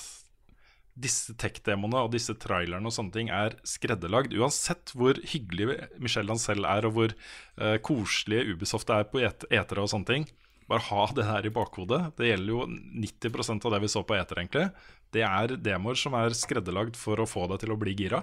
[1.02, 4.36] disse tech-demoene og disse trailerne og sånne ting er skredderlagd.
[4.38, 9.84] Uansett hvor hyggelig Michel Lancel er, og hvor uh, koselige Ubisoft er på et etere
[9.84, 10.28] og sånne ting.
[10.72, 12.00] Bare ha det her i bakhodet.
[12.18, 14.70] Det gjelder jo 90% av det vi så på eter, egentlig.
[15.12, 18.22] Det er demoer som er skredderlagd for å få deg til å bli gira.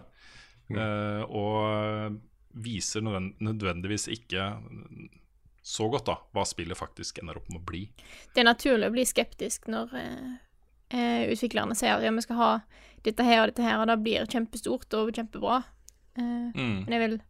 [0.69, 2.17] Eh, og
[2.59, 4.49] viser nødvendigvis ikke
[5.69, 7.83] så godt da hva spillet faktisk ender opp med å bli.
[8.33, 10.37] Det er naturlig å bli skeptisk når eh,
[10.91, 12.51] eh, utviklerne sier ja, vi skal ha
[13.05, 15.63] dette her og dette her, og det blir kjempestort og kjempebra.
[16.19, 16.25] Eh,
[16.55, 16.85] Mm.
[16.85, 17.21] Men jeg vil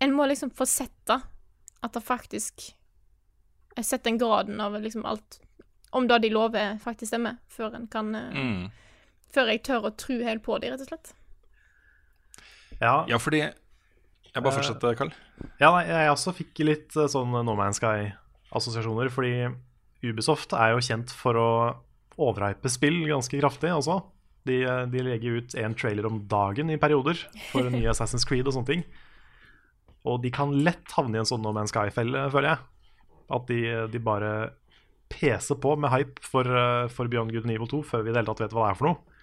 [0.00, 1.16] En må liksom få sett da
[1.82, 2.72] at det faktisk
[3.76, 5.40] Sett setter den graden av liksom alt
[5.92, 8.70] Om det de lover, faktisk stemmer, før en kan eh, Mm.
[9.32, 11.12] Før jeg tør å tro helt på det, rett og slett.
[12.80, 15.12] Ja, Ja, fordi Jeg bare fortsetter, Karl.
[15.60, 19.48] Ja, nei, jeg også fikk litt eh, sånn No Man's Sky-assosiasjoner, fordi
[20.04, 21.50] Ubisoft er jo kjent for å
[22.16, 24.00] overhype spill ganske kraftig også.
[24.46, 27.18] De, eh, de legger ut én trailer om dagen i perioder
[27.50, 28.86] for nye Assassin's Creed og sånne ting.
[30.06, 32.64] Og de kan lett havne i en sånn No Man's Sky-felle, føler jeg.
[33.36, 33.60] At de,
[33.90, 34.32] de bare
[35.10, 38.22] peser på med hype for, eh, for Beyond Good Nivo 2 før vi i det
[38.22, 39.22] hele tatt vet hva det er for noe.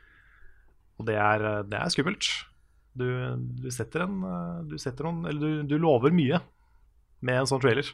[0.99, 2.31] Og det er, eh, det er skummelt.
[2.93, 3.07] Du,
[3.63, 4.19] du setter en
[4.69, 6.37] Du setter noen Eller du, du lover mye
[7.25, 7.87] med en sånn trailer.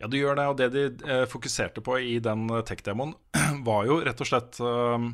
[0.00, 3.14] Ja, du gjør det, og det de eh, fokuserte på i den eh, tech-demoen,
[3.68, 5.06] var jo rett og slett eh,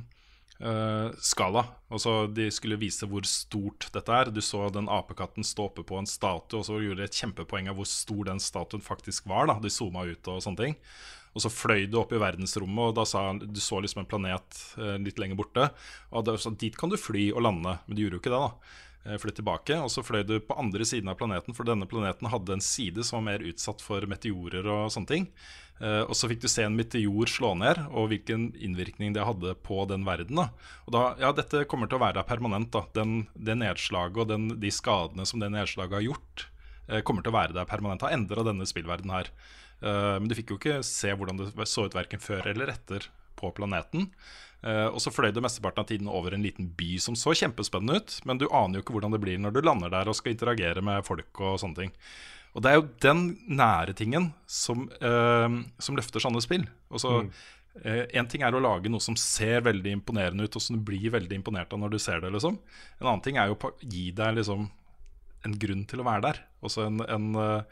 [0.58, 1.64] eh, skala.
[1.92, 4.32] Altså, de skulle vise hvor stort dette er.
[4.34, 7.70] Du så den apekatten stå oppe på en statue, og så gjorde de et kjempepoeng
[7.70, 9.50] av hvor stor den statuen faktisk var.
[9.50, 10.78] da De zooma ut og sånne ting.
[11.32, 14.64] Og så fløy du opp i verdensrommet, og da sa du så liksom en planet
[14.76, 15.70] eh, litt lenger borte.
[16.12, 18.80] Og det, dit kan du fly og lande, men du gjorde jo ikke det, da.
[19.04, 22.30] Eh, Flytt tilbake, og så fløy du på andre siden av planeten, for denne planeten
[22.30, 25.26] hadde en side som var mer utsatt for meteorer og sånne ting.
[25.82, 29.56] Eh, og så fikk du se en meteor slå ned, og hvilken innvirkning det hadde
[29.66, 30.38] på den verden.
[30.38, 30.48] da.
[30.86, 32.70] Og da, ja, dette kommer til å være permanent.
[32.74, 32.84] da.
[32.94, 36.46] Den, det nedslaget og den, de skadene som det nedslaget har gjort,
[36.86, 38.06] eh, kommer til å være der permanent.
[38.06, 39.34] Har endra denne spillverdenen her.
[39.82, 43.08] Men du fikk jo ikke se hvordan det så ut verken før eller etter
[43.38, 44.08] på planeten.
[44.62, 47.98] Eh, og så fløy du mesteparten av tiden over en liten by som så kjempespennende
[47.98, 50.36] ut, men du aner jo ikke hvordan det blir når du lander der og skal
[50.36, 51.96] interagere med folk og sånne ting.
[52.52, 56.68] Og det er jo den nære tingen som, eh, som løfter sånne spill.
[56.90, 57.18] Og så
[57.72, 61.08] En ting er å lage noe som ser veldig imponerende ut, og som du blir
[61.08, 62.28] veldig imponert av når du ser det.
[62.30, 62.58] liksom
[63.00, 64.68] En annen ting er jo å gi deg liksom
[65.44, 66.38] en grunn til å være der.
[66.62, 67.62] Også en, en, eh,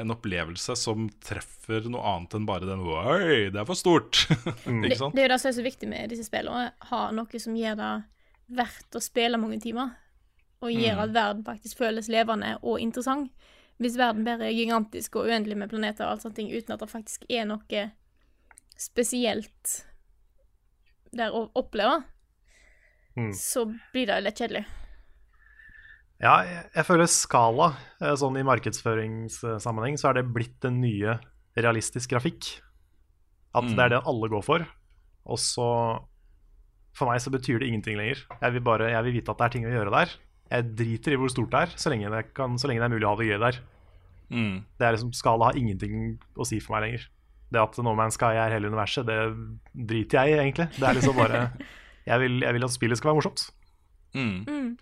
[0.00, 4.22] en opplevelse som treffer noe annet enn bare den Oi, det er for stort!
[4.64, 5.14] Det, Ikke sant?
[5.16, 6.70] det er jo det som er så viktig med disse spillene.
[6.72, 7.92] å Ha noe som gjør det
[8.52, 9.94] verdt å spille mange timer.
[10.62, 11.02] Og gjør Mm.
[11.02, 13.32] at verden faktisk føles levende og interessant.
[13.82, 16.88] Hvis verden bare er gigantisk og uendelig med planeter og alt sånt, uten at det
[16.92, 17.80] faktisk er noe
[18.78, 19.82] spesielt
[21.12, 22.04] der å oppleve,
[23.16, 23.32] Mm.
[23.36, 24.62] så blir det litt kjedelig.
[26.22, 31.16] Ja, jeg, føler skala, eh, sånn i markedsføringssammenheng, så er det blitt en nye
[31.58, 32.60] realistisk grafikk.
[33.54, 33.74] At Mm.
[33.76, 34.66] det er det alle går for.
[35.26, 35.68] Og så
[36.94, 38.18] For meg så betyr det ingenting lenger.
[38.42, 40.10] Jeg vil bare jeg vil vite at det er ting å gjøre der.
[40.50, 42.92] Jeg driter i hvor stort det er, så lenge det, kan, så lenge det er
[42.92, 43.58] mulig å ha det gøy der.
[44.30, 44.64] Mm.
[44.78, 47.06] Det er liksom, Skala har ingenting å si for meg lenger.
[47.50, 49.16] Det at No Man's Sky er hele universet, det
[49.72, 50.68] driter jeg i, egentlig.
[50.76, 51.40] Det er liksom bare
[52.06, 53.50] Jeg vil, jeg vil at spillet skal være morsomt.
[54.12, 54.44] Mm.
[54.44, 54.76] Mm.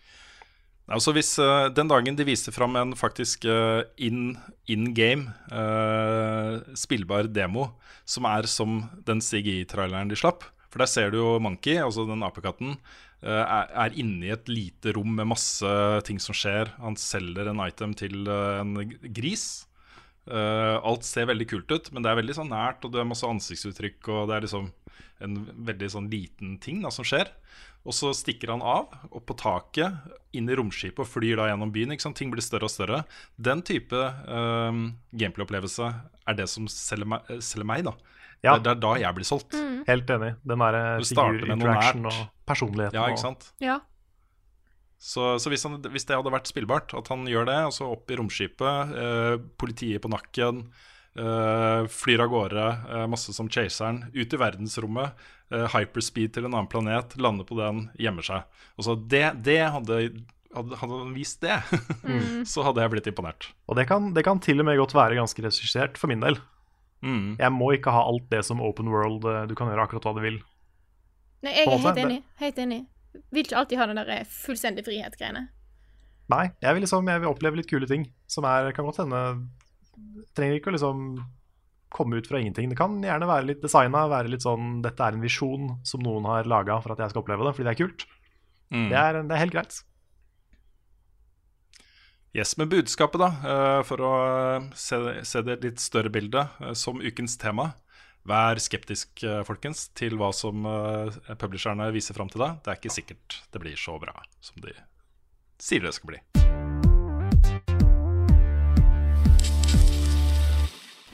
[0.91, 4.35] Altså hvis uh, Den dagen de viste fram en faktisk uh, in,
[4.71, 7.71] in game uh, spillbar demo
[8.11, 12.25] som er som den CGI-traileren de slapp For der ser du jo Monkey, altså den
[12.27, 12.77] apekatten,
[13.23, 15.71] er, er inne i et lite rom med masse
[16.07, 16.71] ting som skjer.
[16.81, 18.79] Han selger en item til en
[19.13, 19.45] gris.
[20.31, 23.29] Alt ser veldig kult ut, men det er veldig sånn nært, og det er masse
[23.29, 23.99] ansiktsuttrykk.
[24.15, 24.71] Og det er liksom
[25.25, 25.37] en
[25.67, 27.31] veldig sånn liten ting da, som skjer.
[27.89, 31.73] Og så stikker han av, opp på taket, inn i romskipet og flyr da gjennom
[31.73, 31.95] byen.
[31.95, 32.19] ikke sant?
[32.21, 33.03] Ting blir større og større.
[33.41, 34.81] Den type uh,
[35.17, 35.89] gameplay-opplevelse
[36.29, 37.97] er det som selger meg, eh, selger meg da.
[38.45, 38.57] Ja.
[38.57, 39.57] Det, det er da jeg blir solgt.
[39.89, 40.35] Helt enig.
[40.45, 43.01] Den derre starter figur-interaction og personligheten.
[43.01, 43.49] Ja, ikke sant?
[43.65, 43.81] Ja.
[45.01, 47.89] Så, så hvis, han, hvis det hadde vært spillbart, at han gjør det, og så
[47.89, 54.05] opp i romskipet, eh, politiet på nakken, eh, flyr av gårde, eh, masse som chaseren,
[54.15, 55.11] ut i verdensrommet,
[55.51, 58.63] eh, hyperspeed til en annen planet, lander på den, gjemmer seg.
[58.79, 59.99] Og så det, det hadde,
[60.55, 61.59] hadde, han vist det,
[62.53, 63.51] så hadde jeg blitt imponert.
[63.69, 66.39] Og det kan, det kan til og med godt være ganske regissert, for min del.
[67.03, 67.37] Mm.
[67.41, 70.17] Jeg må ikke ha alt det som open world, eh, du kan gjøre akkurat hva
[70.17, 70.41] du vil.
[71.41, 72.21] Nei, jeg er helt enig.
[72.41, 72.83] Helt enig.
[73.33, 75.49] Vil ikke alltid ha den der fullstendig frihet-greiene.
[76.31, 79.23] Nei, jeg vil liksom, jeg vil oppleve litt kule ting, som er, kan godt hende,
[80.37, 81.05] trenger ikke å liksom
[81.91, 82.71] komme ut fra ingenting.
[82.71, 86.29] Det kan gjerne være litt designa, være litt sånn, dette er en visjon som noen
[86.31, 88.07] har laget for at jeg skal oppleve det, fordi det er kult.
[88.71, 88.89] Mm.
[88.93, 89.81] Det, er, det er helt greit.
[92.31, 96.77] Yes, men budskapet, da, eh, for å eh, se, se det litt større bildet, eh,
[96.79, 97.73] som ukens tema.
[98.31, 100.67] Vær skeptisk, folkens, til hva som
[101.41, 102.61] publisherne viser fram til deg.
[102.61, 104.13] Det er ikke sikkert det blir så bra
[104.45, 104.77] som de
[105.57, 106.90] sier det skal bli.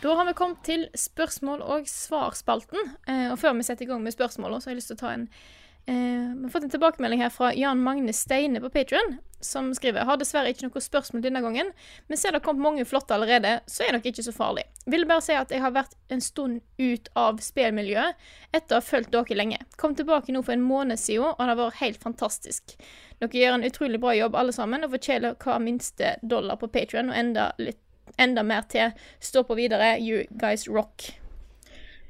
[0.03, 2.91] Da har vi kommet til spørsmål- og svarspalten.
[3.09, 5.01] Eh, og før vi setter i gang med spørsmålene, så har jeg lyst til å
[5.01, 5.29] ta en
[5.89, 10.05] eh, Vi har fått en tilbakemelding her fra Jan Magne Steine på Patrion, som skriver
[10.05, 11.73] Har dessverre ikke noe spørsmål denne gangen,
[12.09, 14.67] men ser det har kommet mange flotte allerede, så er nok ikke så farlig.
[14.87, 18.21] Vil bare si at jeg har vært en stund ut av spillmiljøet
[18.53, 19.63] etter å ha fulgt dere lenge.
[19.81, 22.77] Kom tilbake nå for en måned siden, og det har vært helt fantastisk.
[23.23, 27.11] Dere gjør en utrolig bra jobb alle sammen, og fortjener hver minste dollar på Patrion,
[27.11, 27.81] og enda litt
[28.19, 28.93] enda mer til.
[29.21, 29.97] Stå på videre.
[30.01, 31.11] You guys rock.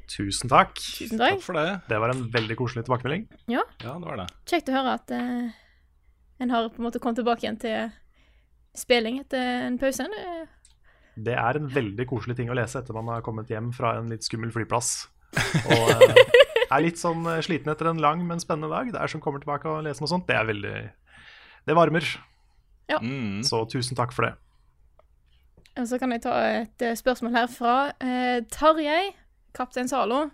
[0.07, 0.77] Tusen takk.
[0.79, 1.43] Tusen Takk takk.
[1.43, 1.81] for det.
[1.91, 3.25] Det var en veldig koselig tilbakemelding.
[3.51, 4.29] Ja, Ja, det var det.
[4.47, 5.49] kjekt å høre at eh,
[6.41, 7.91] en har på en måte kommet tilbake igjen til
[8.77, 10.07] spilling etter en pause.
[11.17, 14.09] Det- er en veldig koselig ting å lese etter man har kommet hjem fra en
[14.13, 15.09] litt skummel flyplass.
[15.73, 16.23] Og eh,
[16.71, 18.93] er litt sånn eh, sliten etter en lang, men spennende dag.
[18.93, 20.27] Det er som kommer tilbake og leser noe sånt.
[20.29, 20.77] Det er veldig
[21.67, 22.07] Det varmer.
[23.03, 23.43] Mm.
[23.43, 24.35] Så tusen takk for det.
[25.77, 29.13] Og så kan jeg ta et eh, spørsmål her fra eh, Tarjei,
[29.57, 30.27] kaptein Zalo,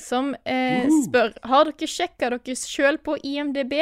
[0.00, 3.76] som eh, spør Har dere sjekka dere sjøl på IMDb?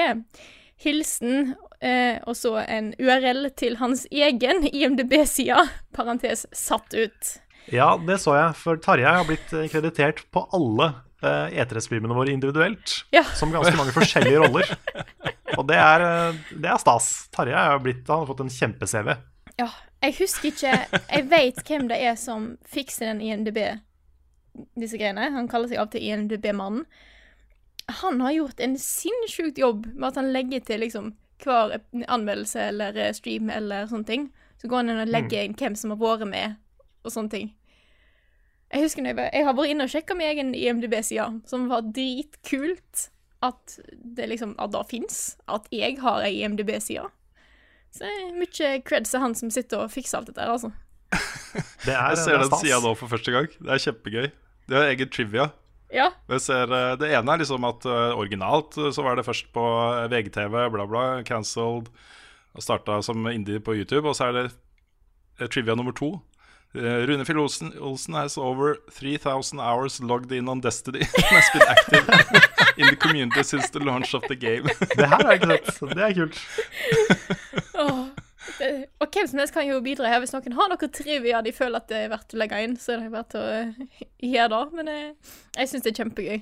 [0.78, 5.64] Hilsen eh, og så en URL til hans egen IMDb-side,
[5.96, 7.34] parentes satt ut.
[7.72, 10.92] Ja, det så jeg, for Tarjei har blitt eh, kreditert på alle
[11.22, 13.00] eh, E3-streamene våre individuelt.
[13.14, 13.24] Ja.
[13.36, 14.70] Som ganske mange forskjellige roller.
[15.58, 17.10] Og det er, eh, det er stas.
[17.34, 19.12] Tarjei har, blitt, han har fått en kjempe-CV.
[19.58, 19.68] Ja,
[20.00, 23.58] jeg husker ikke Jeg vet hvem det er som fikser den IMDb,
[24.78, 25.30] disse greiene.
[25.34, 26.84] Han kaller seg av og til IMDb-mannen.
[28.02, 31.78] Han har gjort en sinnssykt jobb med at han legger til liksom hver
[32.10, 34.26] anmeldelse eller eh, stream eller sånne ting.
[34.60, 36.56] Så går han inn og legger inn hvem som har vært med,
[37.06, 37.52] og sånne ting.
[38.68, 43.08] Jeg husker jeg, jeg har vært inne og sjekka min egen IMDb-side, som var dritkult.
[43.38, 45.38] At det liksom At det fins.
[45.46, 47.06] At jeg har ei IMDb-side.
[47.94, 50.72] Så det er mye creds til han som sitter og fikser alt dette her, altså.
[51.86, 53.48] Det er, Jeg ser er den sida nå for første gang.
[53.56, 54.28] Det er kjempegøy.
[54.68, 55.48] Det er egen trivia.
[55.94, 56.10] Ja.
[56.28, 59.48] Jeg ser, eh, det ene er liksom at eh, originalt eh, så var det først
[59.56, 59.64] på
[60.12, 61.88] VGTV, bla, bla, cancelled.
[62.56, 64.08] Og starta som indie på YouTube.
[64.08, 66.18] Og så er det trivia nummer to.
[66.74, 71.00] Rune Fjell Olsen, Olsen has over 3000 hours logged in on Destiny.
[71.16, 72.08] and has been active
[72.76, 74.68] in the community since the launch of the game.
[74.96, 75.94] Det her har jeg ikke sett.
[75.96, 76.42] Det er kult.
[78.58, 80.20] Det, og hvem som helst kan jo bidra her.
[80.22, 82.94] Hvis noen har noe trivia de føler at det er verdt å legge inn, så
[82.96, 84.62] er det verdt å eh, gjøre det.
[84.78, 85.08] Men jeg,
[85.60, 86.38] jeg syns det er kjempegøy.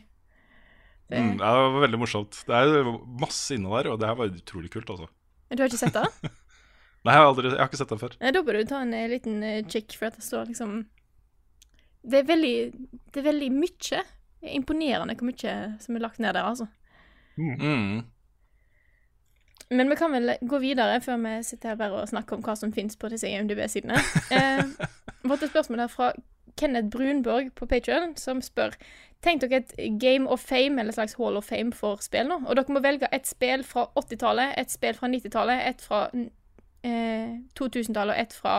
[1.07, 2.41] Det, Mm, det var veldig morsomt.
[2.49, 2.89] Det er
[3.23, 5.07] masse inne der, og det her var utrolig kult, altså.
[5.53, 6.09] Du har ikke sett det?
[7.07, 8.17] Nei, jeg har, aldri, jeg har ikke sett den før.
[8.25, 9.37] Nei, da bør du ta en eh, liten
[9.69, 10.73] kikk, check, for at det står liksom
[12.03, 12.57] Det er veldig
[13.15, 14.03] Det er veldig mye.
[14.43, 15.55] Det er imponerende hvor mye
[15.85, 16.67] som er lagt ned der, altså.
[17.39, 18.03] Mm.
[19.71, 22.55] Men vi kan vel gå videre før vi sitter her bare og snakker om hva
[22.59, 23.99] som finnes på disse IMDb-sidene.
[25.27, 26.13] Eh, et spørsmål her fra
[26.57, 28.77] Kenneth Brunborg på Patreon som spør
[29.25, 32.37] Tenk dere et Game of Fame, eller et slags Hall of Fame for spill nå.
[32.47, 36.03] Og dere må velge et spill fra 80-tallet, et spill fra 90-tallet, et fra
[36.85, 38.57] eh, 2000-tallet og et fra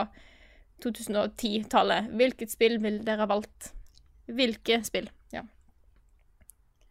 [0.84, 2.10] 2010-tallet.
[2.20, 3.70] Hvilket spill vil dere ha valgt?
[4.26, 5.08] Hvilke spill?
[5.32, 5.46] Ja.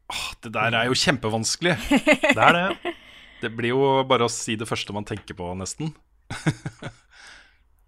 [0.09, 1.75] Åh, det der er jo kjempevanskelig.
[2.37, 2.95] Det er det.
[3.41, 5.91] Det blir jo bare å si det første man tenker på, nesten.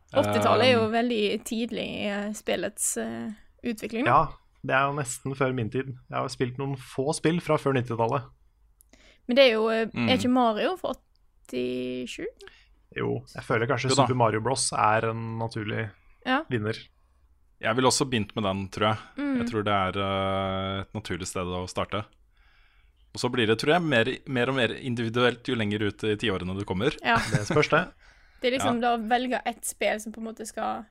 [0.10, 3.30] 80-tallet er jo Um, veldig tidlig i eh, spillets uh,
[3.62, 4.08] utvikling.
[4.10, 4.32] Ja,
[4.66, 5.92] Det er jo nesten før min tid.
[6.10, 8.26] Jeg har spilt noen få spill fra før 90-tallet.
[9.30, 10.10] Men det er jo eh, Mm.
[10.10, 10.96] Er ikke Mario fra
[11.52, 12.26] 87?
[12.98, 15.90] Jo, jeg føler kanskje Super Mario Bros er en naturlig
[16.26, 16.42] Ja.
[16.50, 16.74] vinner.
[17.62, 18.98] Jeg ville også begynt med den, tror jeg.
[19.20, 19.38] Mm.
[19.42, 22.06] Jeg tror det er uh, et naturlig sted å starte.
[23.14, 26.16] Og så blir det, tror jeg, mer, mer og mer individuelt jo lenger ut i
[26.22, 26.94] tiårene du kommer.
[27.04, 27.16] Ja.
[27.32, 27.84] Det spørs, det.
[28.42, 30.86] Det er liksom da å velge ett spill som på en måte skal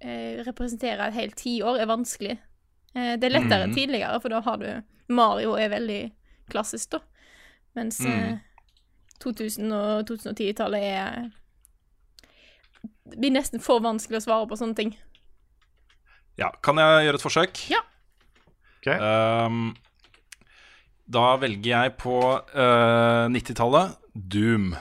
[0.00, 2.36] eh, representere et helt tiår, er vanskelig.
[2.94, 3.74] Eh, det er lettere Mhm.
[3.74, 6.12] tidligere, for da har du Mario er veldig
[6.50, 7.00] klassisk, da.
[7.74, 8.40] Mens eh, Mhm.
[9.18, 11.30] 2000- og 2010-tallet er
[13.10, 14.96] Det blir nesten for vanskelig å svare på sånne ting.
[16.38, 17.62] Ja, Kan jeg gjøre et forsøk?
[17.70, 17.80] Ja.
[18.78, 18.86] Ok.
[18.94, 19.74] Ehm,
[21.08, 22.18] da velger jeg på
[22.52, 24.74] uh, 90-tallet Doom.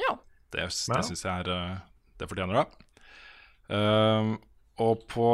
[0.00, 0.16] Ja.
[0.50, 1.02] Det, det Ja.
[1.06, 1.76] syns jeg er eh,
[2.18, 2.66] Det fortjener det.
[3.70, 4.34] Uh,
[4.82, 5.28] og på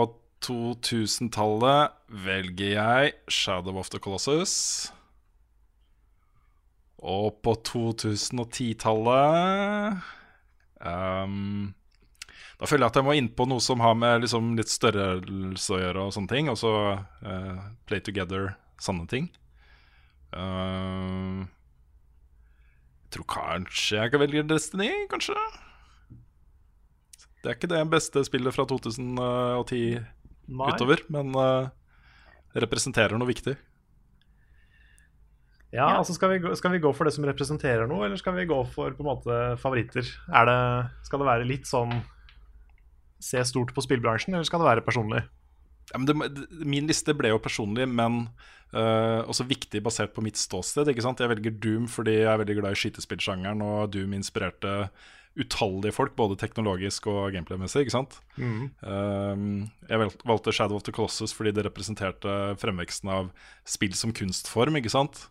[0.45, 1.83] 2000-tallet
[2.27, 4.55] velger jeg Shadow of the Colossus.
[6.99, 9.97] Og på 2010-tallet
[10.81, 11.75] um,
[12.59, 15.75] Da føler jeg at jeg må inn på noe som har med liksom litt størrelse
[15.77, 16.47] å gjøre, og sånne ting.
[16.53, 17.57] Og så eh,
[17.89, 18.45] Play Together,
[18.81, 19.25] sanne ting.
[20.35, 21.47] Ehm,
[23.07, 25.37] jeg tror kanskje jeg kan velge Destiny, kanskje.
[27.43, 29.81] Det er ikke det beste spillet fra 2010
[30.51, 30.71] Nei.
[30.75, 31.69] utover, men uh,
[32.59, 33.55] representerer noe viktig.
[35.75, 35.99] Ja, Ja.
[35.99, 38.47] altså skal vi, gå, skal vi gå for det som representerer noe, eller skal vi
[38.49, 40.07] gå for på en måte favoritter?
[40.33, 40.59] Er det,
[41.07, 41.93] skal det være litt sånn
[43.23, 45.23] se stort på spillbransjen, eller skal det være personlig?
[45.93, 46.17] Ja, det,
[46.67, 48.25] min liste ble jo personlig, men
[48.75, 50.91] uh, også viktig basert på mitt ståsted.
[50.91, 51.23] ikke sant?
[51.23, 54.89] Jeg velger Doom fordi jeg er veldig glad i skytespillsjangeren, og Doom inspirerte
[55.37, 57.85] utallige folk, både teknologisk og gameplay-messig.
[57.85, 58.19] ikke sant?
[58.81, 63.29] Um, jeg valgte Shadow of the Colossus fordi det representerte fremveksten av
[63.69, 64.81] spill som kunstform.
[64.81, 65.27] ikke sant?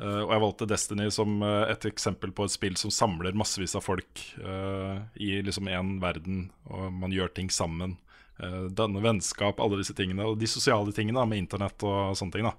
[0.00, 3.76] Uh, og jeg valgte Destiny som uh, et eksempel på et spill som samler massevis
[3.78, 7.98] av folk uh, i liksom én verden, og man gjør ting sammen.
[8.42, 12.36] Uh, danne vennskap, alle disse tingene, og de sosiale tingene da, med internett og sånne
[12.36, 12.48] ting.
[12.50, 12.56] da.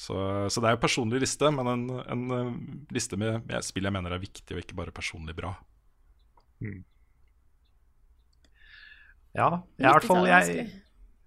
[0.00, 0.14] Så,
[0.48, 2.54] så det er jo personlig liste, men en, en uh,
[2.92, 5.54] liste med, med spill jeg mener er viktig, og ikke bare personlig bra.
[9.36, 10.72] Ja, jeg, i hvert fall 90-tallet jeg.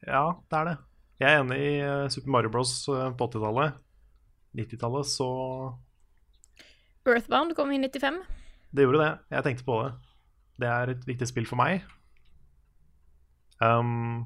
[0.03, 0.75] Ja, det er det.
[1.21, 2.71] Jeg er enig i eh, Super Mario Bros.
[2.91, 3.77] eh, på 80-tallet.
[4.57, 5.27] 90-tallet, så
[7.07, 8.19] Earthbound kom i 95.
[8.73, 9.11] Det gjorde det.
[9.35, 9.91] Jeg tenkte på det.
[10.59, 11.85] Det er et viktig spill for meg.
[13.61, 14.25] Um,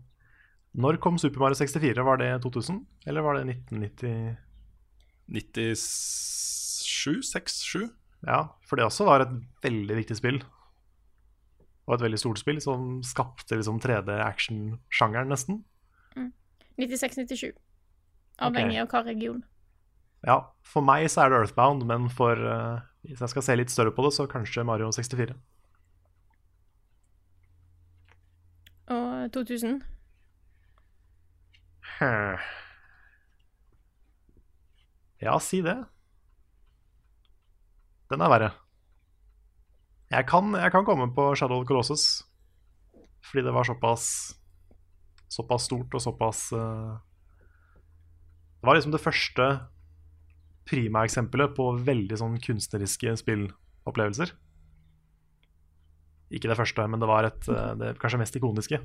[0.78, 2.04] når kom Super Mario 64?
[2.06, 4.38] Var det 2000, eller var det 1990?
[5.28, 7.24] 97?
[7.32, 7.58] 6?
[7.64, 7.88] 7?
[8.28, 10.40] Ja, for det også var et veldig viktig spill.
[11.88, 15.64] Og et veldig stort spill som skapte liksom 3D-action-sjangeren, nesten.
[16.78, 17.56] 96-97.
[18.44, 19.42] Avhengig av hva region.
[20.26, 23.74] Ja, for meg så er det Earthbound, men for uh, hvis jeg skal se litt
[23.74, 25.34] større på det, så kanskje Mario 64.
[28.94, 29.82] Og 2000.
[31.98, 32.38] Hm.
[35.24, 35.78] Ja, si det.
[38.12, 38.52] Den er verre.
[40.14, 42.24] Jeg kan, jeg kan komme på Shadow of Colossus,
[43.28, 44.36] fordi det var såpass
[45.28, 46.96] Såpass stort og såpass uh,
[48.62, 49.48] Det var liksom det første
[50.68, 54.32] prima-eksempelet på veldig sånn kunstneriske spillopplevelser.
[56.36, 58.82] Ikke det første, men det var et, eh, det kanskje mest ikoniske.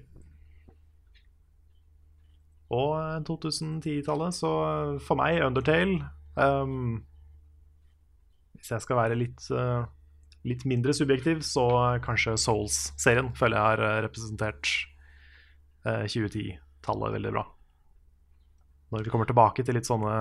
[2.72, 6.06] Og eh, 2010-tallet, så eh, for meg, Undertale
[6.40, 7.02] um,
[8.56, 9.84] Hvis jeg skal være litt, uh,
[10.48, 14.70] litt mindre subjektiv, så eh, kanskje Souls-serien føler jeg har eh, representert
[15.86, 17.44] uh, 2010-tallet veldig bra.
[18.92, 20.16] Når vi kommer tilbake til litt sånne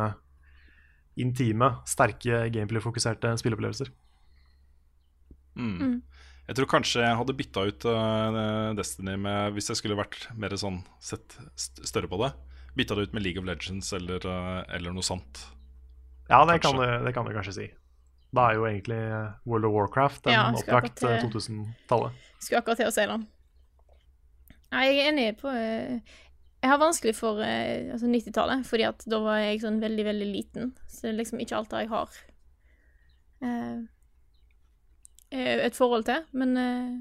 [1.20, 3.89] intime, sterke, gameplay-fokuserte spilleopplevelser.
[5.60, 5.99] Mm.
[6.52, 8.38] Jeg tror kanskje jeg hadde bytta ut eh,
[8.76, 12.34] Destiny med Hvis jeg skulle vært mer sånn sett større på det.
[12.76, 15.45] Bytta det ut med League of Legends eller, eh, eller noe sånt.
[16.28, 17.68] Ja, det kan, du, det kan du kanskje si.
[18.36, 18.97] Da er jo egentlig
[19.47, 22.20] World of Warcraft en Ja, oppdrakt eh, til- 2000-tallet.
[22.43, 23.18] Skulle akkurat til å si det.
[24.72, 29.39] Nei, jeg er enig på Jeg har vanskelig for altså 90-tallet, fordi at da var
[29.39, 30.76] jeg sånn veldig, veldig liten.
[30.91, 32.22] Så det er liksom ikke alt det jeg har
[33.47, 33.82] eh,
[35.32, 36.24] et forhold til.
[36.32, 36.96] Men eh,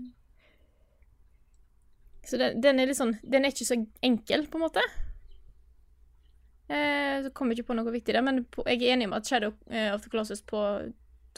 [2.25, 3.77] Så den, den er litt sånn Den er ikke så
[4.07, 4.83] enkel, på en måte.
[6.71, 9.27] Eh, så kommer jeg ikke på noe viktig der, men jeg er enig med at
[9.27, 10.61] Shadow eh, of the Colossus på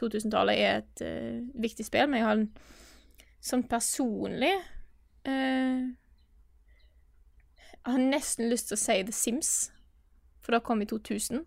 [0.00, 2.50] 2000-tallet er et eh, viktig spill, men jeg har en
[3.42, 4.52] sånn personlig
[5.24, 5.88] eh,
[7.88, 9.52] har nesten lyst til å si The Sims,
[10.44, 11.40] for det kom i 2000.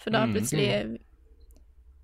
[0.00, 0.32] For da Mm.
[0.34, 0.96] plutselig eh,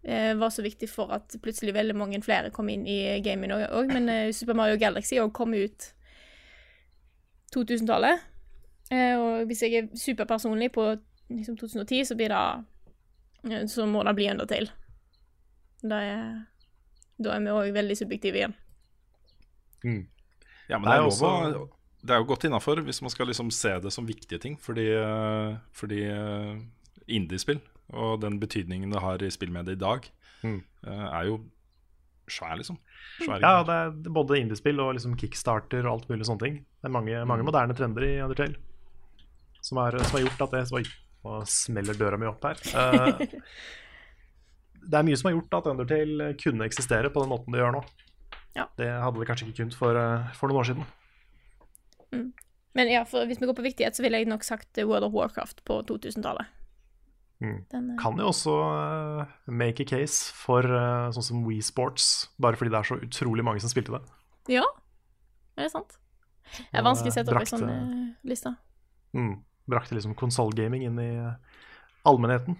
[0.05, 3.86] var så viktig for at plutselig veldig mange flere kom inn i gaming òg.
[3.92, 5.92] Men eh, Super Mario Galaxy òg kom ut
[7.55, 8.20] 2000-tallet.
[8.92, 10.88] Eh, og hvis jeg er superpersonlig på
[11.32, 12.40] liksom 2010, så blir det
[13.53, 14.70] eh, Så må det bli Undertale.
[15.82, 16.26] Da er,
[17.18, 18.55] da er vi òg veldig subjektive igjen.
[20.68, 21.68] Ja, men Det er også-
[22.05, 24.57] Det er jo godt innafor hvis man skal liksom se det som viktige ting.
[24.59, 26.59] Fordi, eh, fordi eh,
[27.09, 27.61] indiespill
[27.92, 30.10] og den betydningen det har i spillmediet i dag,
[30.42, 30.62] Mm.
[30.86, 31.36] eh, er jo
[32.28, 32.78] svær, liksom.
[33.20, 36.54] Svær Ja, det er både indiespill og liksom kickstarter og alt mulig sånne ting.
[36.82, 38.56] Det er mange, mange moderne trender i Undertale
[39.60, 40.82] som, er, som har gjort at det Oi,
[41.24, 42.58] nå smeller døra mi opp her.
[42.74, 43.18] Uh,
[44.82, 47.76] det er mye som har gjort at Undertale kunne eksistere på den måten det gjør
[47.76, 47.84] nå.
[48.56, 48.66] Ja.
[48.76, 52.32] Det hadde det kanskje ikke kunnet for, eh, for noen år siden.
[52.74, 55.12] Men ja, for hvis vi går på viktighet, så ville jeg nok sagt World of
[55.12, 56.46] Warcraft på 2000-tallet.
[57.43, 57.57] Mm.
[57.74, 62.59] Eh, Kan jo også uh, make a case for uh, sånn som Wii Sports, bare
[62.59, 64.03] fordi det er så utrolig mange som spilte det.
[64.59, 64.66] Ja,
[65.59, 65.99] er det sant?
[66.53, 67.90] Det er vanskelig å sette opp ei sånn eh,
[68.28, 68.53] liste.
[69.16, 69.34] Mm.
[69.70, 71.61] Brakte liksom konsollgaming inn i eh,
[72.09, 72.59] allmennheten.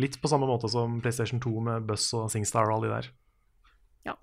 [0.00, 3.10] Litt på samme måte som PlayStation 2 med Buzz og Singstar og alle de der.
[4.08, 4.16] Ja.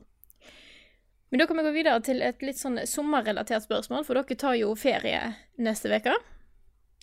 [1.30, 4.58] Men da kan vi gå videre til et litt sånn sommerrelatert spørsmål, for dere tar
[4.58, 5.22] jo ferie
[5.62, 6.16] neste uke.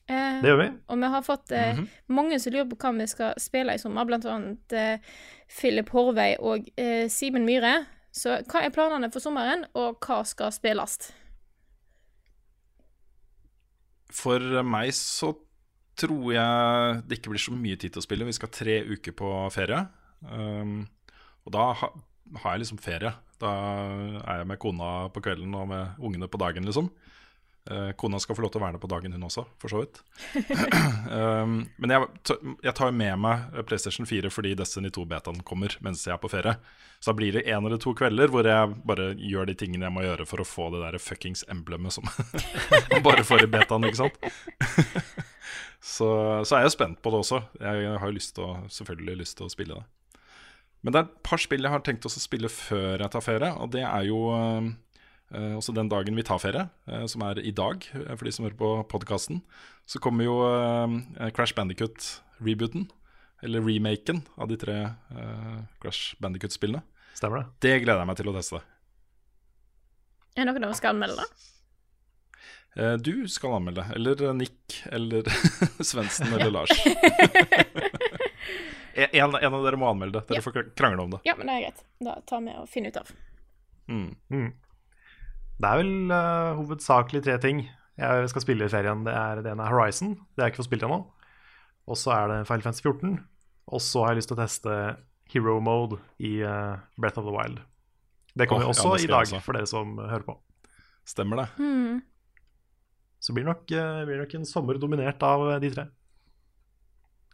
[0.09, 0.69] Eh, Det gjør vi.
[0.93, 1.89] Og vi har fått eh, Mhm.
[2.09, 4.99] mange som lurer på hva vi skal spille i sommer, blant annet eh,
[5.49, 7.87] Philip Horvei og eh, Simen Myhre.
[8.13, 11.11] Så hva er planene for sommeren, og hva skal spilles?
[14.15, 15.33] For meg så
[15.99, 18.27] tror jeg det ikke blir så mye tid til å spille.
[18.29, 19.81] Vi skal tre uker på ferie.
[20.23, 20.87] Um,
[21.47, 21.89] og da ha,
[22.43, 23.13] har jeg liksom ferie.
[23.43, 23.51] Da
[24.23, 26.91] er jeg med kona på kvelden og med ungene på dagen, liksom.
[27.71, 29.81] Eh, kona skal få lov til å være der på dagen, hun også, for så
[29.81, 30.03] vidt.
[31.09, 32.09] um, men jeg,
[32.67, 36.59] jeg tar med meg PlayStation 4 fordi Destiny 2-betaen kommer mens jeg er på ferie.
[37.01, 39.97] Så da blir det en eller to kvelder hvor jeg bare gjør de tingene jeg
[39.97, 43.89] må gjøre for å få det der fuckings emblemet som man bare får i betaen,
[43.89, 44.21] ikke sant?
[45.97, 46.11] så,
[46.45, 47.43] så er jeg spent på det også.
[47.65, 50.21] Jeg har lyst å, selvfølgelig lyst til å spille det.
[50.85, 53.55] Men det er et par spill jeg har tenkt å spille før jeg tar ferie,
[53.57, 54.75] og det er jo eh,
[55.33, 58.45] også den dagen vi tar ferie, eh, som er i dag, eh, for de som
[58.45, 59.41] hører på podkasten.
[59.87, 62.91] Så kommer jo eh, Crash Bandicut-rebooten,
[63.43, 66.83] eller remaken, av de tre eh, Crash Bandicut-spillene.
[67.15, 67.47] Stemmer det?
[67.63, 68.61] Det gleder jeg meg til å teste.
[70.35, 71.29] Er det noen av skal anmelde det?
[72.75, 75.23] Eh, Du skal anmelde, eller eh, Nick, eller
[75.91, 76.73] Svendsen, eller Lars.
[78.95, 80.27] en, en av dere må anmelde det.
[80.29, 80.43] Dere Ja.
[80.47, 81.21] får krangle om det.
[81.29, 81.85] Ja, men det er greit.
[82.03, 83.11] Da tar vi og finner ut av.
[83.89, 84.11] Mm.
[84.33, 84.53] Mm.
[85.61, 89.05] Det er vel uh, hovedsakelig tre ting jeg skal spille i ferien.
[89.07, 91.03] Det, er, det ene er Horizon, det har jeg ikke fått spilt ennå.
[91.85, 93.19] Og så er det Final Fantasy 14.
[93.75, 94.79] Og så har jeg lyst til å teste
[95.33, 97.63] Hero Mode i uh, Breath of the Wild.
[98.35, 99.41] Det kommer oh, også ja, i dag, også.
[99.45, 100.35] for dere som hører på.
[101.07, 101.47] Stemmer det.
[101.61, 102.01] Mm.
[103.23, 105.87] Så blir det nok, uh, blir det nok en sommer dominert av eh, de tre.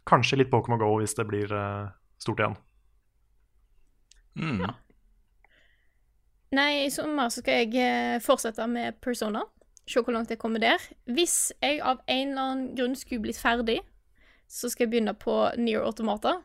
[0.07, 1.89] Kanskje litt Pokémon Go hvis det blir eh,
[2.21, 2.55] stort igjen.
[4.39, 4.61] Mm.
[4.63, 4.71] Ja.
[6.51, 9.45] Nei, i sommer skal jeg eh, fortsette med Persona.
[9.87, 10.83] Se hvor langt jeg kommer der.
[11.07, 13.77] Hvis jeg av en eller annen grunn skulle blitt ferdig,
[14.51, 16.41] så skal jeg begynne på Near Automata.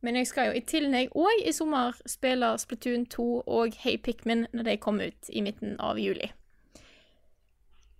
[0.00, 4.46] Men jeg skal jo i tillegg òg i sommer spille Splatoon 2 og Hey Pikmin
[4.54, 6.30] når de kommer ut i midten av juli.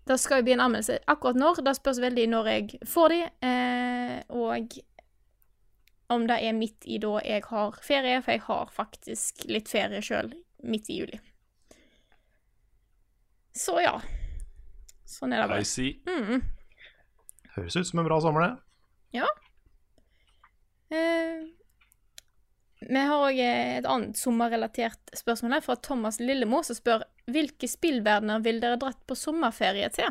[0.09, 1.61] Det skal jo bli en anmeldelse akkurat når.
[1.67, 4.79] Det spørs veldig når jeg får de, eh, og
[6.17, 10.01] om det er midt i da jeg har ferie, for jeg har faktisk litt ferie
[10.01, 10.33] sjøl
[10.65, 11.21] midt i juli.
[13.57, 13.97] Så ja.
[15.09, 15.65] Sånn er det bare.
[15.65, 15.97] I see.
[16.09, 16.43] Mm.
[17.57, 18.53] Høres ut som en bra sommer, det.
[20.93, 21.43] Eh,
[22.83, 28.43] vi har òg et annet sommerrelatert spørsmål her fra Thomas Lillemo, som spør hvilke spillverdener
[28.45, 30.11] vil dere dratt på sommerferie til?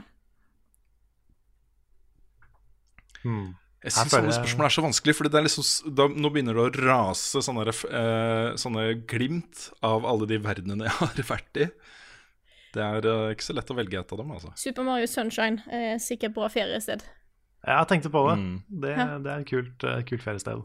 [3.22, 3.52] Hmm.
[3.82, 5.66] Jeg syns sånne spørsmål er så vanskelig, for liksom,
[5.98, 10.98] da, nå begynner det å rase sånne, eh, sånne glimt av alle de verdenene jeg
[11.02, 11.68] har vært i.
[12.72, 14.52] Det er uh, ikke så lett å velge et av dem, altså.
[14.60, 17.04] Super Mario Sunshine er sikkert bra feriested.
[17.68, 18.38] Jeg tenkte på det.
[18.40, 18.54] Mm.
[18.84, 19.08] Det, Ja.
[19.22, 20.64] det er et kult, uh, kult feriested.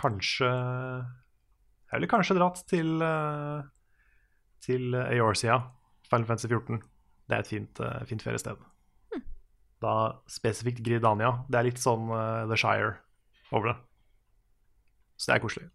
[0.00, 3.62] Kanskje Jeg ville kanskje dratt til uh,
[4.62, 5.56] Til Eorzea,
[6.10, 6.82] Final Fantasy 14.
[7.30, 8.58] Det er et fint, fint feriested.
[9.80, 9.94] Da
[10.28, 11.44] spesifikt Gridania.
[11.48, 12.10] Det er litt sånn
[12.50, 12.98] The Shire
[13.54, 13.76] over det.
[15.16, 15.70] Så det er koselig.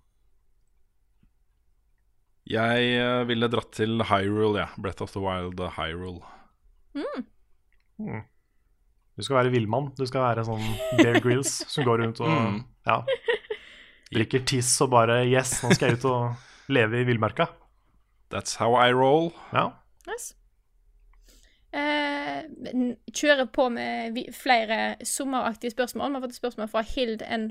[2.45, 4.67] Jeg eh, ville dratt til Hyrule, ja.
[4.77, 6.21] Breath of the Wild uh, Hyrule.
[6.95, 8.21] Mm.
[9.15, 9.89] Du skal være villmann.
[9.97, 10.63] Du skal være sånn
[10.99, 12.59] Bear Grills som går rundt og Mm.
[12.85, 12.99] ja,
[14.13, 17.47] drikker tiss og bare Yes, nå skal jeg ut og leve i villmarka.
[18.33, 19.31] That's how I roll.
[19.53, 19.69] Ja.
[20.09, 20.35] Nice.
[21.75, 22.43] Eh,
[23.11, 26.09] kjører på med flere sommeraktige spørsmål.
[26.13, 27.49] Vi har fått et spørsmål fra Hild N.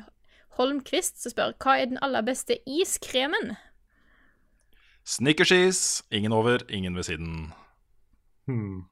[0.58, 3.56] Holmquist, som spør hva er den aller beste iskremen?
[5.04, 6.02] Snickerskis.
[6.10, 7.52] Ingen over, ingen ved siden.
[8.48, 8.84] Hmm.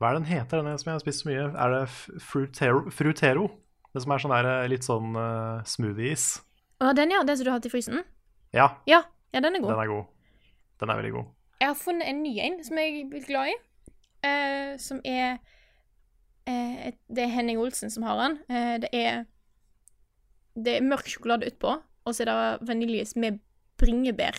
[0.00, 1.46] Hva er den heter, den som jeg har spist så mye?
[1.52, 1.82] Er det
[2.24, 2.86] Frutero?
[2.90, 3.50] Frutero?
[3.94, 6.40] Det som er sånn der, eh, litt sånn uh, smoothie-is.
[6.80, 7.22] Å, den, ja.
[7.26, 8.02] Den som du har hatt i frysen?
[8.56, 9.02] Ja, Ja,
[9.34, 9.70] ja, den er god.
[9.74, 10.06] den er god.
[10.80, 11.26] Den er veldig god.
[11.60, 13.56] Jeg har funnet en ny en som jeg er glad i.
[14.20, 15.38] Uh, som er
[16.48, 18.38] uh, et, Det er Henning Olsen som har den.
[18.50, 19.24] Uh, det er
[20.56, 23.38] Det er mørk sjokolade utpå, og så er det vaniljeis med
[23.78, 24.36] bringebær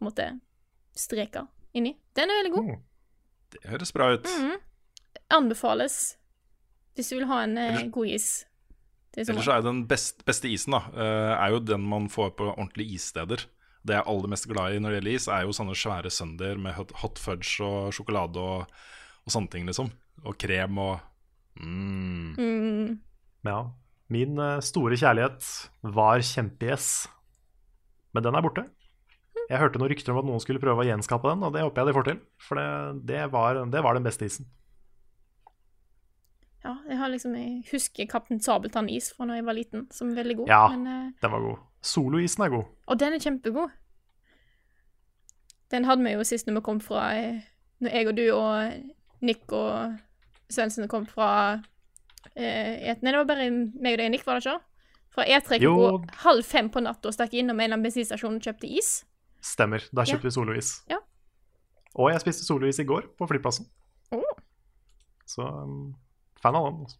[0.00, 0.30] på en måte
[0.96, 1.46] streker
[1.76, 1.94] inni.
[2.16, 2.70] Den er veldig god.
[2.70, 2.80] Mm.
[3.50, 4.26] Det høres bra ut.
[4.26, 4.56] Mhm.
[5.30, 6.00] Anbefales
[6.98, 8.28] hvis du vil ha en eh, god is.
[9.18, 12.34] Ellers så er jo den best, beste isen da eh, Er jo den man får
[12.38, 13.42] på ordentlige issteder.
[13.82, 16.12] Det jeg er aller mest glad i når det gjelder is, er jo sånne svære
[16.12, 18.82] sønder med hot, hot fudge og sjokolade og,
[19.24, 19.88] og sånne ting, liksom.
[20.20, 20.98] Og krem og
[21.56, 22.34] mm.
[22.36, 22.90] Mm.
[23.48, 23.60] Ja.
[24.12, 25.48] Min eh, store kjærlighet
[25.96, 26.90] var kjempegjess,
[28.14, 28.66] men den er borte.
[29.50, 31.82] Jeg hørte noen rykter om at noen skulle prøve å gjenskape den, og det håper
[31.82, 32.18] jeg de får til.
[32.46, 32.66] For det,
[33.10, 34.46] det, var, det var den beste isen.
[36.60, 40.20] Ja, jeg har liksom Jeg husker Kaptein Sabeltann-is fra da jeg var liten, som er
[40.20, 40.50] veldig god.
[40.52, 40.62] Ja.
[40.74, 41.62] Men, eh, Den var god.
[41.82, 42.64] Soloisen er god.
[42.86, 43.70] og den er kjempegod.
[45.70, 47.40] Den hadde vi jo sist når vi kom fra eh,
[47.80, 48.72] Når jeg og du og
[49.24, 49.96] Nick og
[50.50, 51.28] Svendsen kom fra
[52.34, 54.58] eh, et, Nei, det var bare meg og deg og Nick, var det ikke?
[55.14, 55.74] Fra E3 Jo.
[55.78, 58.90] klokka halv fem på natta og stakk innom en bensinstasjon og kjøpte is.
[59.40, 59.84] Stemmer.
[59.94, 60.72] Da kjøpte vi solois.
[60.90, 61.00] Ja.
[61.98, 63.66] Og jeg spiste solois i går på flyplassen.
[64.14, 64.36] Oh.
[65.28, 65.94] Så um,
[66.42, 66.84] fan av den.
[66.86, 66.98] Også.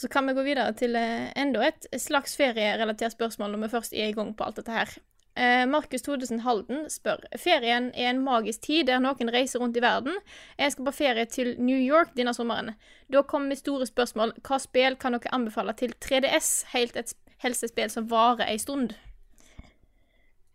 [0.00, 3.96] Så kan vi gå videre til eh, enda et slags ferierelatert spørsmål når vi først
[3.96, 4.92] er i gang på alt dette her.
[5.36, 9.82] Eh, Markus Todesen Halden spør Ferien er en magisk tid der noen reiser rundt i
[9.82, 10.16] verden.
[10.58, 12.72] Jeg skal på ferie til New York denne sommeren.
[13.12, 17.64] Da kommer mitt store spørsmål hva spill kan dere anbefale til 3DS, helt et helst
[17.64, 18.94] et spill som varer ei stund?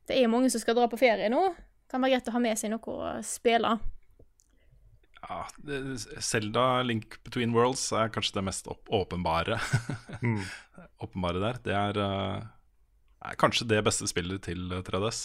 [0.08, 1.42] Det er mange som skal dra på ferie nå.
[1.90, 3.76] Kan være greit å ha med seg noe å spille.
[5.26, 9.60] Ja, Selda Zelda Link Between Worlds er kanskje det mest åpenbare.
[10.26, 10.40] Mm.
[11.04, 11.58] åpenbare der.
[11.66, 12.46] Det er, eh,
[13.30, 15.20] er kanskje det beste spillet til eh, 3DS.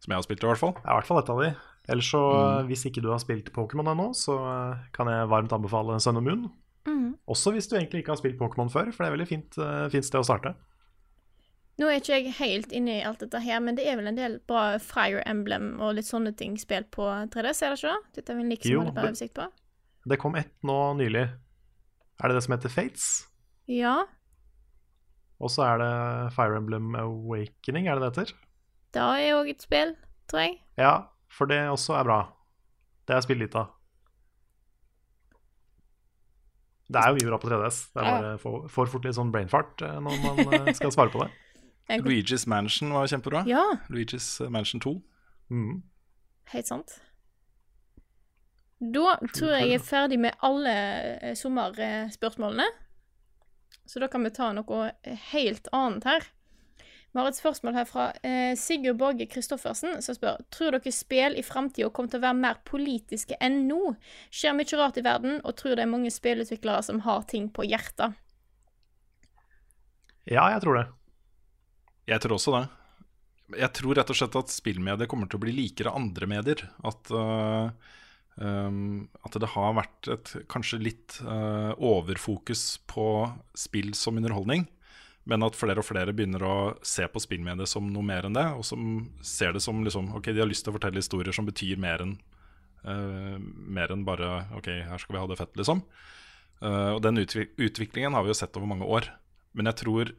[0.00, 0.72] Som jeg har spilt, i hvert fall.
[0.80, 1.50] Ja, i hvert fall et av de.
[1.92, 2.66] Ellers så, Mm.
[2.70, 6.26] hvis ikke du har spilt Pokémon ennå, så eh, kan jeg varmt anbefale Sun and
[6.26, 6.46] Moon.
[6.88, 7.12] Mm.
[7.28, 9.60] Også hvis du egentlig ikke har spilt Pokémon før, for det er veldig fint,
[9.92, 10.54] fint sted å starte.
[11.80, 14.18] Nå er ikke jeg helt inne i alt dette her, men det er vel en
[14.18, 17.94] del bra Fire Emblem og litt sånne ting spilt på 3DS, er det ikke?
[18.18, 19.46] Dette er vel Nick Jo, det- oversikt på?
[20.08, 21.26] Det kom ett nå nylig.
[22.20, 23.06] Er det det som heter Fates?
[23.68, 24.02] Ja,
[25.40, 28.34] Og så er det Fire Emblem Awakening, er det det heter?
[28.92, 29.94] det er òg et spill,
[30.28, 30.58] tror jeg.
[30.76, 32.18] Ja, for det også er bra.
[33.06, 33.70] Det har jeg spilt litt av.
[36.90, 37.78] Det er jo mye bra på 3DS.
[37.94, 41.12] Det er bare for, for fort litt sånn brainfart eh, når man eh, skal svare
[41.14, 41.30] på det.
[41.90, 43.44] Jeg- Luigi's Mansion var kjempebra.
[43.50, 44.96] Ja, Luigi's Mansion 2.
[45.50, 45.82] Mm.
[46.54, 47.00] helt sant.
[48.80, 50.72] Da tror jeg jeg er ferdig med alle
[51.22, 52.64] eh, sommerspørsmålene.
[53.86, 54.92] Så da kan vi ta noe
[55.32, 56.20] helt annet her.
[57.12, 61.34] Vi har et spørsmål her fra eh, Sigurd Borge Christoffersen, som spør Tror dere spill
[61.36, 63.96] i framtida kommer til å være mer politiske enn nå?
[64.30, 67.66] Skjer mye rart i verden, og tror det er mange spillutviklere som har ting på
[67.66, 68.14] hjertet.
[70.30, 70.86] Ja, jeg tror det.
[72.08, 72.66] Jeg tror også det.
[73.58, 76.62] Jeg tror rett og slett at spillmedier kommer til å bli likere andre medier.
[76.86, 77.70] At, uh,
[78.38, 83.06] um, at det har vært et kanskje litt uh, overfokus på
[83.58, 84.68] spill som underholdning.
[85.28, 88.46] Men at flere og flere begynner å se på spillmediet som noe mer enn det.
[88.56, 91.48] Og som ser det som liksom Ok, de har lyst til å fortelle historier som
[91.48, 92.16] betyr mer enn
[92.86, 95.84] uh, mer enn bare Ok, her skal vi ha det fett, liksom.
[96.60, 99.06] Og den utvik utviklingen har vi jo sett over mange år.
[99.56, 100.10] Men jeg tror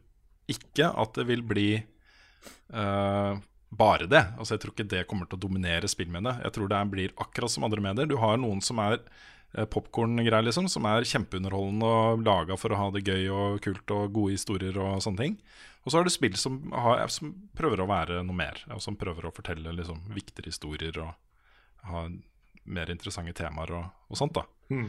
[0.54, 1.70] ikke at det vil bli
[2.76, 3.40] uh,
[3.72, 4.24] bare det.
[4.38, 6.44] Altså Jeg tror ikke det kommer til å dominere spillmediet.
[6.46, 8.10] Jeg tror det blir akkurat som andre medier.
[8.10, 12.82] Du har noen som er uh, popkorn-greier, liksom, som er kjempeunderholdende og laga for å
[12.82, 15.38] ha det gøy og kult og gode historier og sånne ting.
[15.82, 18.98] Og så har du spill som, har, som prøver å være noe mer, og som
[19.00, 21.16] prøver å fortelle liksom, viktigere historier og
[21.90, 22.06] ha
[22.70, 24.38] mer interessante temaer og, og sånt.
[24.38, 24.86] da Mm.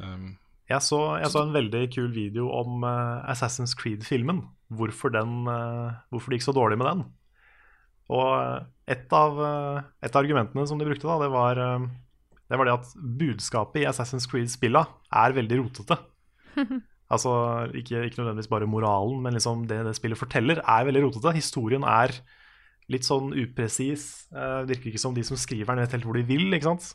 [0.00, 0.28] um,
[0.70, 4.46] Jeg så, jeg så en veldig kul video om uh, Assassin's Creed-filmen.
[4.72, 7.04] Hvorfor, den, eh, hvorfor det gikk så dårlig med den.
[8.10, 11.86] Og et av, eh, et av argumentene som de brukte, da, det var eh,
[12.46, 15.98] det var det at budskapet i Assassin's Creed-spilla er veldig rotete.
[17.12, 17.32] altså
[17.74, 21.34] ikke, ikke nødvendigvis bare moralen, men liksom det det spillet forteller, er veldig rotete.
[21.34, 22.14] Historien er
[22.92, 24.28] litt sånn upresis.
[24.30, 26.46] Uh, virker ikke som de som skriver den, vet helt hvor de vil.
[26.54, 26.92] ikke sant?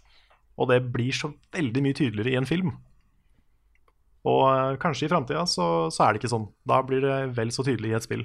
[0.56, 2.72] Og det blir så veldig mye tydeligere i en film.
[4.28, 6.48] Og eh, kanskje i framtida så, så er det ikke sånn.
[6.70, 8.24] Da blir det vel så tydelig i et spill.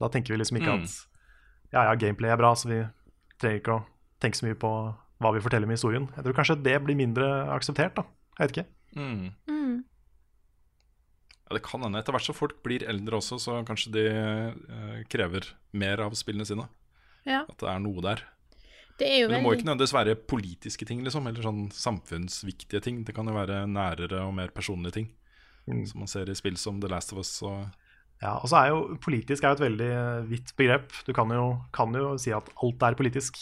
[0.00, 0.84] Da tenker vi liksom ikke Mm.
[0.88, 2.78] at ja, ja, gameplay er bra, så vi
[3.38, 3.84] trenger ikke å
[4.20, 4.70] tenke så mye på
[5.20, 6.08] hva vi forteller med historien.
[6.16, 8.06] Jeg tror kanskje det blir mindre akseptert, da.
[8.38, 8.68] Jeg vet ikke.
[8.96, 9.28] Mm.
[9.46, 9.76] Mm.
[11.44, 12.00] Ja, det kan hende.
[12.00, 16.46] Etter hvert som folk blir eldre også, så kanskje de eh, krever mer av spillene
[16.48, 16.64] sine.
[17.28, 17.42] Ja.
[17.44, 18.24] At det er noe der.
[19.00, 21.62] Det er jo Men det må veldig ikke nødvendigvis være politiske ting, liksom, eller sånn
[21.72, 23.02] samfunnsviktige ting.
[23.06, 25.08] Det kan jo være nærere og mer personlige ting.
[25.70, 25.84] Mm.
[25.88, 27.62] Som man ser i spill som The Last of Us og
[28.20, 30.92] Ja, og så er jo politisk er jo et veldig eh, vidt begrep.
[31.06, 33.38] Du kan jo, kan jo si at alt er politisk.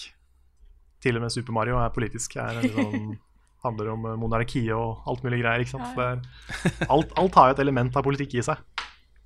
[1.03, 2.37] Til og med Super Mario er politisk.
[2.39, 3.17] Er liksom,
[3.67, 5.65] handler om eh, monarki og alt mulig greier.
[5.65, 5.99] ikke sant?
[5.99, 8.63] Ja, Det er, alt, alt har jo et element av politikk i seg.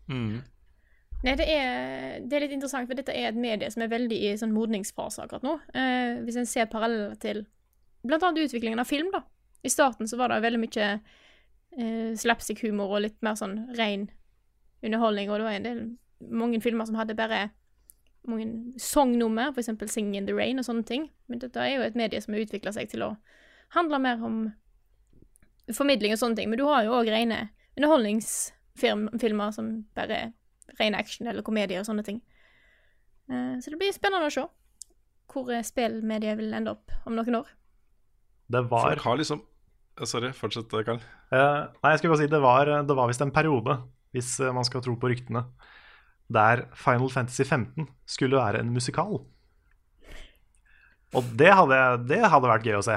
[0.08, 0.40] mm.
[1.22, 4.16] Nei, det er, det er litt interessant, for dette er et medie som er veldig
[4.26, 5.54] i sånn modningsfase akkurat nå.
[5.78, 7.44] Eh, hvis en ser paralleller til
[8.10, 9.22] annet utviklingen av film, da.
[9.62, 14.08] I starten så var det veldig mye eh, slapstick-humor og litt mer sånn ren
[14.82, 15.82] underholdning, og det var en del
[16.42, 17.44] mange filmer som hadde bare
[18.26, 21.10] mange sangnummer, eksempel 'Sing in the Rain' og sånne ting.
[21.26, 23.16] Men dette er jo et medie som har utvikla seg til å
[23.74, 24.52] handle mer om
[25.72, 26.50] formidling og sånne ting.
[26.50, 30.32] Men du har jo òg rene underholdningsfilmer som bare er
[30.80, 32.20] ren action eller komedie og sånne ting.
[33.30, 34.46] Eh, Så det blir spennende å se
[35.32, 37.48] hvor eh, spillmediet vil ende opp om noen år.
[38.52, 39.42] Det var Folk har liksom
[40.00, 41.00] Eh, Sorry, fortsett, Karl.
[41.32, 43.78] Uh, nei, jeg skulle bare si det var, det var visst en periode,
[44.16, 45.44] hvis man skal tro på ryktene,
[46.32, 49.20] der Final Fantasy 15 skulle være en musikal.
[51.12, 52.96] Og det hadde, det hadde vært gøy å se.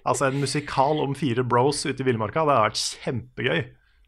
[0.00, 3.58] Altså en musikal om fire bros ute i villmarka, det hadde vært kjempegøy.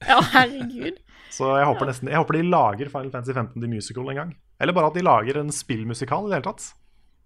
[0.08, 1.01] Ja, herregud.
[1.32, 4.32] Så jeg håper nesten Jeg håper de lager Final Fantasy 15 The Musical en gang.
[4.60, 6.66] Eller bare at de lager en spillmusikal i det hele tatt.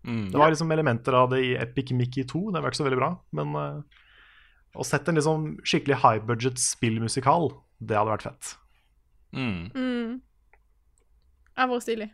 [0.06, 0.30] Mm.
[0.30, 3.00] Det var liksom elementer av det i Epic Mickey 2, det var ikke så veldig
[3.00, 3.08] bra.
[3.34, 4.04] Men uh,
[4.78, 7.50] å sette en liksom skikkelig high budget spillmusikal,
[7.82, 8.52] det hadde vært fett.
[9.34, 9.66] Mm.
[9.74, 10.14] Mm.
[11.50, 12.08] Det hadde vært stilig.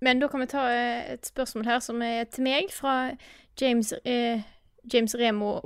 [0.00, 3.14] Men da kan vi ta eh, et spørsmål her som er til meg, fra
[3.58, 4.44] James, eh,
[4.92, 5.56] James Remo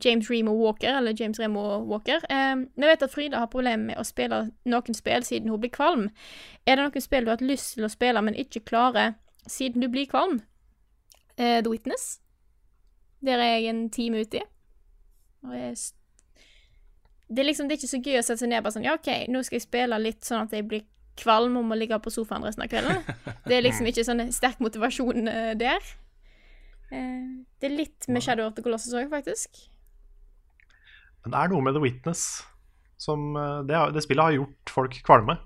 [0.00, 2.24] James Remo Walker, eller James Remo Walker.
[2.30, 5.72] Eh, vi vet at Frida har problemer med å spille noen spill siden hun blir
[5.74, 6.08] kvalm.
[6.66, 9.14] Er det noen spill du har hatt lyst til å spille, men ikke klarer
[9.46, 10.40] siden du blir kvalm?
[11.36, 12.20] Eh, The Witness.
[13.24, 14.42] Der er jeg en time uti.
[15.44, 15.76] Og jeg
[17.28, 18.98] det er liksom det er ikke så gøy å sette seg ned bare sånn Ja,
[18.98, 20.84] OK, nå skal jeg spille litt sånn at jeg blir
[21.18, 23.00] kvalm om å ligge på sofaen resten av kvelden.
[23.48, 25.92] Det er liksom ikke sånn sterk motivasjon eh, der.
[26.90, 29.60] Eh, det er litt med Shadow of the Colossus òg, faktisk.
[31.24, 32.24] Men det er noe med The Witness
[33.00, 35.38] som eh, Det, det spillet har gjort folk kvalme.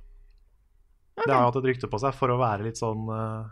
[1.19, 3.49] Det har hatt et rykte på seg for å være litt sånn uh,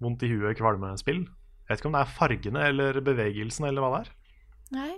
[0.00, 1.26] vondt i huet kvalmespill.
[1.26, 4.14] Jeg vet ikke om det er fargene eller bevegelsen eller hva det er.
[4.78, 4.94] Nei.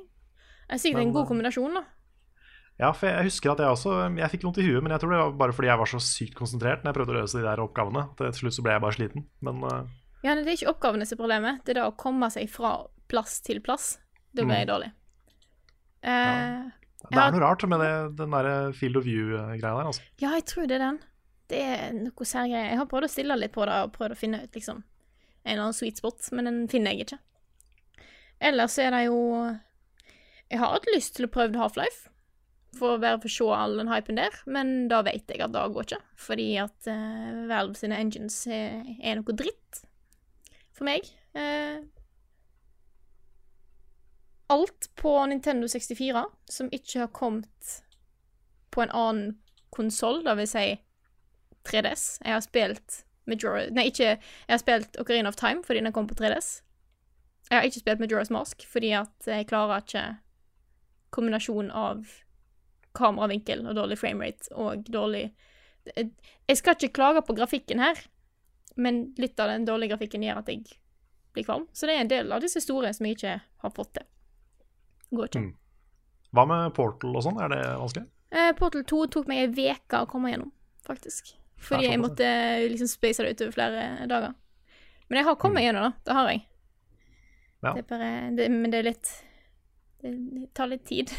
[0.69, 1.82] Det er sikkert en god eh, kombinasjon, da.
[2.81, 5.12] Ja, for jeg husker at jeg også Jeg fikk vondt i huet, men jeg tror
[5.12, 7.44] det var bare fordi jeg var så sykt konsentrert når jeg prøvde å løse de
[7.44, 8.06] der oppgavene.
[8.20, 9.27] Til slutt så ble jeg bare sliten.
[9.44, 9.82] Men uh...
[10.23, 12.77] Ja, Det er ikke oppgavene som er problemet, det er det å komme seg fra
[13.11, 13.97] plass til plass.
[14.32, 14.93] Da blir jeg dårlig.
[16.02, 16.62] Eh,
[17.11, 20.05] det er noe rart med det, den der field of view-greia der, altså.
[20.23, 21.01] Ja, jeg tror det er den.
[21.53, 22.70] Det er noe særgreier.
[22.70, 24.81] Jeg har prøvd å stille litt på det og prøvd å finne ut liksom
[25.43, 27.19] en eller annen sweet spot, men den finner jeg ikke.
[28.43, 29.19] Ellers er det jo
[30.51, 32.11] Jeg har hatt lyst til å prøve Half-Life,
[32.77, 35.62] for å bare få se all den hypen der, men da vet jeg at det
[35.74, 39.83] går ikke, fordi at uh, Valve sine engines er, er noe dritt
[40.77, 41.09] for meg.
[41.37, 41.81] Eh,
[44.53, 47.77] alt på Nintendo 64 som ikke har kommet
[48.73, 49.31] på en annen
[49.73, 50.66] konsoll, vil si
[51.69, 52.19] 3DS.
[52.24, 56.09] Jeg har spilt Majora Nei, ikke Jeg har spilt Ocarina of Time fordi den kom
[56.11, 56.61] på 3DS.
[57.49, 60.05] Jeg har ikke spilt Majora's Mask fordi at jeg klarer ikke
[61.12, 62.05] kombinasjonen av
[62.97, 65.31] kameravinkel og dårlig framerate og dårlig
[65.97, 67.99] Jeg skal ikke klage på grafikken her,
[68.77, 70.77] men litt av den dårlige grafikken gjør at jeg
[71.35, 71.65] blir kvalm.
[71.73, 74.07] Så det er en del av disse store som jeg ikke har fått til.
[75.12, 75.44] Går ikke.
[75.44, 75.52] Mm.
[76.32, 77.40] Hva med Portal og sånn?
[77.44, 78.06] Er det vanskelig?
[78.32, 80.52] Eh, Portal 2 tok meg ei uke å komme gjennom,
[80.86, 81.34] faktisk.
[81.62, 84.32] Fordi jeg måtte eh, liksom space det utover flere dager.
[85.10, 86.06] Men jeg har kommet meg gjennom, da.
[86.06, 86.43] Det har jeg.
[87.62, 87.74] Ja.
[87.76, 89.10] Det er bare, det, men det er litt
[90.02, 90.10] Det,
[90.56, 91.12] tar litt tid.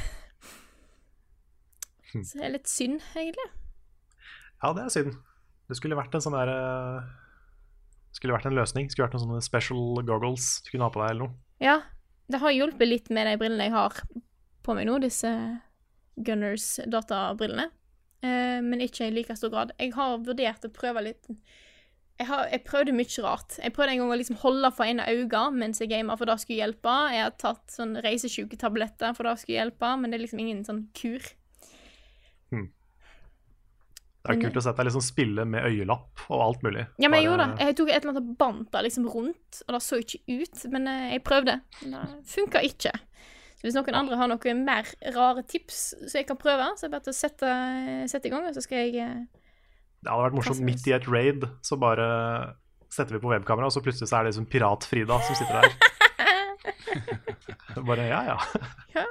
[2.13, 2.23] Mm.
[2.27, 3.45] Så det er litt synd, egentlig.
[4.61, 5.15] Ja, det er synd.
[5.69, 7.05] Det skulle vært en sånn der eh,
[8.13, 8.89] Skulle vært en løsning.
[8.91, 11.37] Skulle vært noen sånne special goggles du kunne ha på deg, eller noe.
[11.63, 11.77] Ja,
[12.33, 13.99] det har hjulpet litt med de brillene jeg har
[14.63, 15.29] på meg nå, disse
[16.15, 17.69] Gunners databrillene.
[18.23, 19.73] Eh, men ikke i like stor grad.
[19.79, 21.29] Jeg har vurdert å prøve litt
[22.19, 23.55] jeg, har, jeg prøvde mye rart.
[23.57, 26.37] Jeg prøvde en gang å liksom holde for ene øyet mens jeg gamer, for det
[26.43, 26.93] skulle hjelpe.
[27.11, 30.83] Jeg har tatt sånn reisesjuketabletter, for det skulle hjelpe, men det er liksom ingen sånn
[30.97, 31.25] kur.
[34.23, 36.85] Det er kult å se deg liksom spille med øyelapp og alt mulig.
[36.95, 37.65] Ja, men jeg gjorde det.
[37.67, 41.09] Jeg tok et eller annet bandt liksom rundt, og det så ikke ut, men eh,
[41.17, 41.57] jeg prøvde.
[41.81, 42.93] Det funka ikke.
[43.57, 44.87] Så hvis noen andre har noen mer
[45.17, 47.51] rare tips som jeg kan prøve, så er det bare til å sette,
[48.15, 49.21] sette i gang, og så skal jeg eh,
[49.99, 52.07] Det hadde vært morsomt midt i et raid, så bare
[52.93, 55.71] setter vi på webkamera, og så plutselig så er det liksom Pirat-Frida som sitter der.
[57.91, 59.07] bare ja, ja.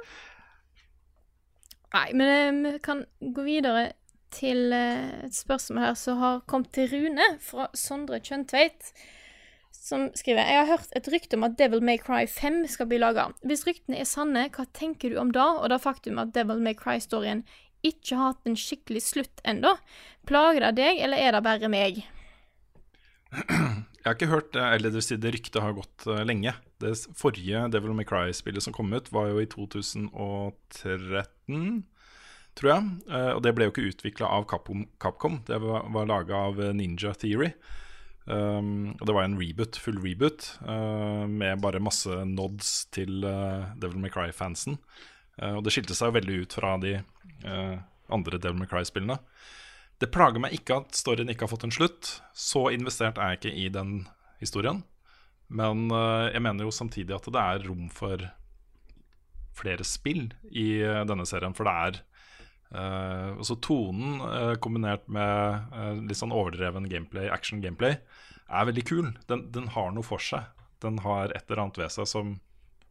[1.92, 3.90] Nei, men eh, vi kan gå videre
[4.34, 8.92] til eh, et spørsmål her som har kommet til Rune fra Sondre Kjøntveit.
[9.72, 13.00] Som skriver Jeg har hørt et rykte om at Devil May Cry 5 skal bli
[13.02, 13.30] laga.
[13.42, 16.76] Hvis ryktene er sanne, hva tenker du om da, og det faktum at Devil May
[16.78, 17.42] Cry-storyen
[17.82, 19.72] ikke har hatt en skikkelig slutt ennå?
[20.28, 22.04] Plager det deg, eller er det bare meg?
[23.32, 26.52] Jeg har ikke hørt det, eller det si det ryktet har gått eh, lenge.
[26.82, 31.84] Det forrige Devil May Cry-spillet som kom ut, var jo i 2013,
[32.58, 32.90] tror jeg.
[33.10, 36.74] Eh, og det ble jo ikke utvikla av Capcom, det var, var laga av eh,
[36.76, 37.52] Ninja Theory.
[38.22, 43.72] Um, og det var en reboot, full reboot, uh, med bare masse nods til uh,
[43.82, 44.78] Devil May Cry-fansen.
[45.40, 47.00] Uh, og det skilte seg jo veldig ut fra de
[48.12, 49.16] andre Devil May Cry-spillene.
[49.98, 52.10] Det plager meg ikke at storyen ikke har fått en slutt.
[52.34, 53.92] Så investert er jeg ikke i den
[54.38, 54.84] historien.
[55.50, 55.88] Men
[56.30, 58.22] jeg mener jo samtidig at det er rom for
[59.58, 60.68] flere spill i
[61.08, 61.54] denne serien.
[61.58, 62.00] For det er
[62.74, 67.98] eh, også tonen uh, kombinert med uh, litt sånn overdreven gameplay, action-gameplay,
[68.48, 69.12] er veldig kul.
[69.30, 70.48] Den, den har noe for seg.
[70.84, 72.34] Den har et eller annet ved seg som,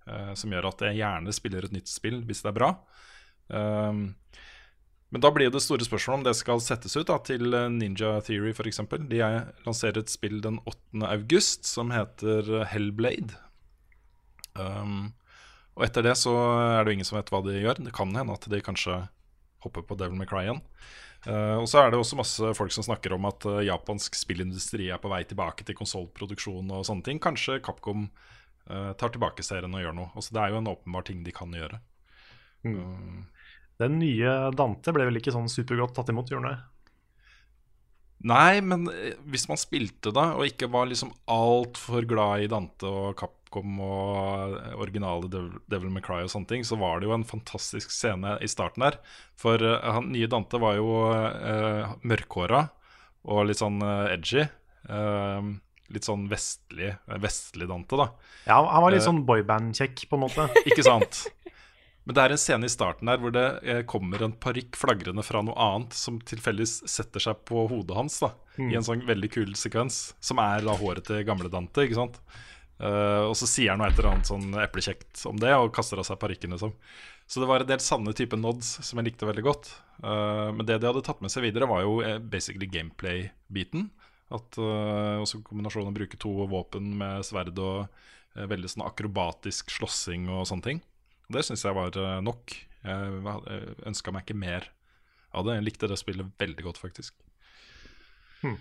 [0.08, 2.70] som gjør at jeg gjerne spiller et nytt spill hvis det er bra.
[3.52, 8.56] Men da blir det store spørsmålet om det skal settes ut da, til Ninja Theory
[8.56, 8.80] f.eks.
[9.12, 11.04] De er- lanserer et spill den 8.
[11.12, 13.36] august som heter Hellblade.
[14.56, 15.12] Um,
[15.78, 17.84] og etter det så er det jo ingen som vet hva de gjør.
[17.86, 18.98] Det kan hende at de kanskje
[19.64, 20.62] hopper på Devil May Cry igjen.
[21.28, 24.88] Uh, og så er det også masse folk som snakker om at uh, japansk spillindustri
[24.90, 27.22] er på vei tilbake til konsollproduksjon og sånne ting.
[27.22, 30.10] Kanskje Capcom uh, tar tilbake serien og gjør noe.
[30.16, 31.78] Altså, det er jo en åpenbar ting de kan gjøre.
[32.66, 33.28] Um,
[33.82, 36.71] Den nye Dante ble vel ikke sånn supergodt tatt imot, gjorde han det?
[38.28, 42.86] Nei, men eh, hvis man spilte da, og ikke var liksom altfor glad i Dante
[42.90, 47.16] og Capcom og eh, originale Devil, May Cry og sånne ting, så var det jo
[47.16, 49.00] en fantastisk scene i starten der.
[49.42, 52.68] For eh, han nye Dante var jo uh, mørkhåra
[53.26, 54.46] og litt sånn eh, edgy.
[54.90, 55.52] Eh,
[55.92, 58.06] litt sånn vestlig, vestlig Dante, da.
[58.48, 59.08] Ja, han var litt Eh.
[59.10, 60.46] sånn boyband-kjekk, på en måte.
[60.70, 61.26] Ikke sant?
[62.04, 65.24] Men det er en scene i starten der hvor det eh, kommer en parykk flagrende
[65.26, 68.18] fra noe annet som tilfeldigvis setter seg på hodet hans.
[68.24, 71.86] da I en sånn veldig kul sekvens, som er da håret til gamle Dante.
[71.86, 72.18] ikke sant?
[72.82, 76.02] Uh, og så sier han noe et eller annet sånn eplekjekt om det, og kaster
[76.02, 76.56] av seg parykken.
[76.56, 76.74] Liksom.
[77.30, 79.70] Så det var en del sanne type nods som jeg likte veldig godt.
[80.02, 82.00] Uh, men det de hadde tatt med seg videre, var jo
[82.34, 83.92] basically gameplay-biten.
[84.34, 87.86] At uh, også kombinasjonen å bruke to våpen med sverd og
[88.32, 90.78] veldig sånn akrobatisk slåssing og sånne ting.
[91.34, 92.56] Det syns jeg var eh, nok.
[92.82, 94.66] Jeg ønska meg ikke mer
[95.38, 95.60] av det.
[95.60, 97.16] Jeg likte det spillet veldig godt, faktisk.
[98.42, 98.58] Hmm.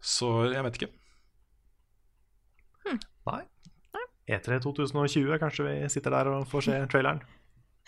[0.00, 0.92] Så jeg vet ikke.
[3.28, 3.42] Nei.
[4.28, 7.24] E3 2020, kanskje vi sitter der og får se traileren.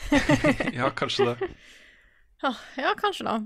[0.78, 1.50] Ja, kanskje det.
[2.42, 2.54] Ja,
[2.84, 3.38] ja, kanskje da.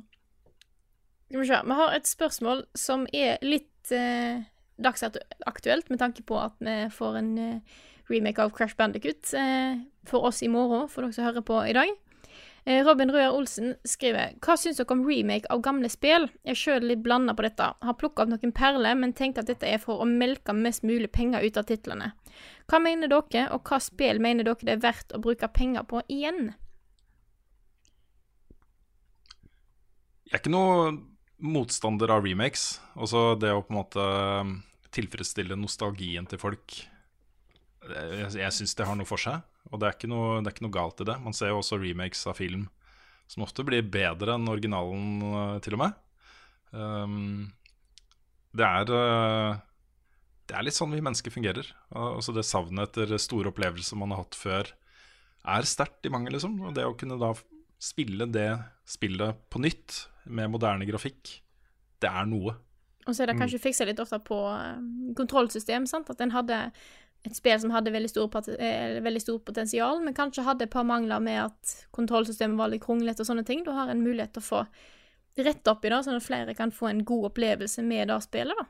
[1.29, 1.61] Skal vi se.
[1.67, 4.45] Vi har et spørsmål som er litt eh,
[4.79, 7.81] dagsaktuelt, med tanke på at vi får en eh,
[8.11, 11.77] remake av Crash Bandicut eh, for oss i morgen, for dere som hører på i
[11.77, 11.93] dag.
[12.65, 16.31] Eh, Robin Røer Olsen skriver Hva syns dere om remake av gamle spill?
[16.47, 17.67] Jeg er sjøl litt blanda på dette.
[17.85, 21.11] Har plukka opp noen perler, men tenkte at dette er for å melke mest mulig
[21.13, 22.15] penger ut av titlene.
[22.71, 26.01] Hva mener dere, og hva spill mener dere det er verdt å bruke penger på
[26.09, 26.55] igjen?
[30.25, 30.95] Jeg er ikke noe
[31.45, 32.79] motstander av remakes.
[32.97, 34.09] Altså det å på en måte
[34.41, 34.57] um,
[34.95, 36.81] tilfredsstille nostalgien til folk.
[37.85, 40.57] Jeg, jeg syns det har noe for seg, og det er, ikke noe, det er
[40.57, 41.19] ikke noe galt i det.
[41.25, 42.69] Man ser jo også remakes av film
[43.31, 46.01] som ofte blir bedre enn originalen, eh, til og med.
[46.75, 47.53] Um,
[48.55, 49.61] det er eh,
[50.45, 51.69] Det er litt sånn vi mennesker fungerer.
[51.95, 54.69] Altså Det savnet etter store opplevelser man har hatt før,
[55.45, 56.59] er sterkt i mange, liksom.
[56.61, 57.33] Og det å kunne da
[57.81, 58.51] spille det
[58.89, 61.39] spillet på nytt med moderne grafikk,
[62.01, 62.57] det er noe.
[63.05, 64.85] Og så er det kanskje fiksa litt ofte på eh,
[65.17, 66.13] kontrollsystem, sant.
[66.13, 66.61] At en hadde
[67.25, 68.29] et spill som hadde veldig stor,
[68.59, 72.85] eh, veldig stor potensial, men kanskje hadde et par mangler med at kontrollsystemet var litt
[72.85, 73.65] kronglete og sånne ting.
[73.65, 74.67] Du har en mulighet til å få
[75.45, 78.61] rett opp i det, sånn at flere kan få en god opplevelse med det spillet,
[78.61, 78.67] da.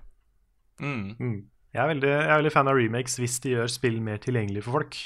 [0.81, 1.17] Mm.
[1.19, 1.37] Mm.
[1.75, 4.65] Jeg, er veldig, jeg er veldig fan av remakes hvis de gjør spill mer tilgjengelig
[4.67, 4.99] for folk.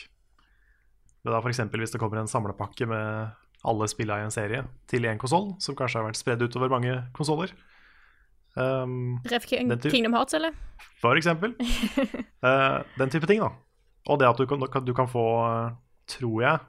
[1.24, 3.34] Men da eksempel hvis det kommer en samlepakke med
[3.68, 6.94] alle spillene i en serie til én konsoll, som kanskje har vært spredd utover mange
[7.16, 7.52] konsoller.
[8.56, 10.54] Um, Ref Kingdom Hearts, eller?
[11.00, 11.54] for eksempel.
[12.42, 13.52] uh, den type ting, da.
[14.08, 15.72] Og det at du kan, du kan få, eh,
[16.08, 16.60] tror jeg,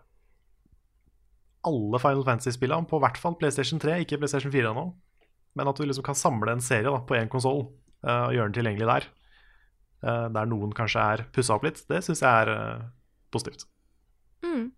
[1.70, 4.90] alle Final Fantasy-spillene på hvert fall PlayStation 3, ikke PlayStation 4 ennå.
[5.56, 8.58] Men at du liksom kan samle en serie da, på én konsoll og gjøre den
[8.58, 9.08] tilgjengelig der.
[10.04, 11.80] Uh, der noen kanskje er pussa opp litt.
[11.88, 12.84] Det syns jeg er uh,
[13.32, 13.66] positivt.
[14.44, 14.70] Mm.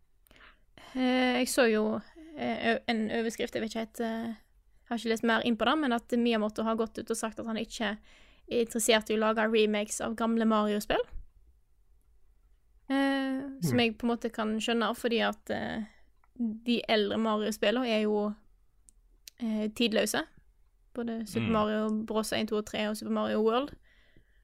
[1.01, 1.83] Jeg så jo
[2.37, 4.01] en overskrift, jeg vet ikke helt
[4.91, 7.17] eh, Har ikke lest mer inn på det, men at Miyamoto har gått ut og
[7.17, 7.93] sagt at han ikke
[8.51, 10.99] er interessert i å lage remakes av gamle Mario-spill.
[12.91, 15.85] Eh, som jeg på en måte kan skjønne, fordi at eh,
[16.35, 18.33] de eldre Mario-spillene er jo
[19.39, 20.25] eh, tidløse.
[20.93, 21.53] Både Super Mm.
[21.55, 22.33] Mario Bros.
[22.35, 23.71] 1, 2 og 3 og Super Mario World.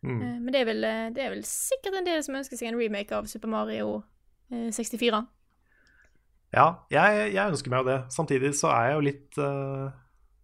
[0.02, 0.22] Mm.
[0.22, 2.70] Eh, men det er, vel, eh, det er vel sikkert en del som ønsker seg
[2.72, 4.04] en remake av Super Mario
[4.52, 5.26] eh, 64.
[6.56, 7.98] Ja, jeg, jeg ønsker meg jo det.
[8.16, 9.90] Samtidig så er jeg jo litt eh,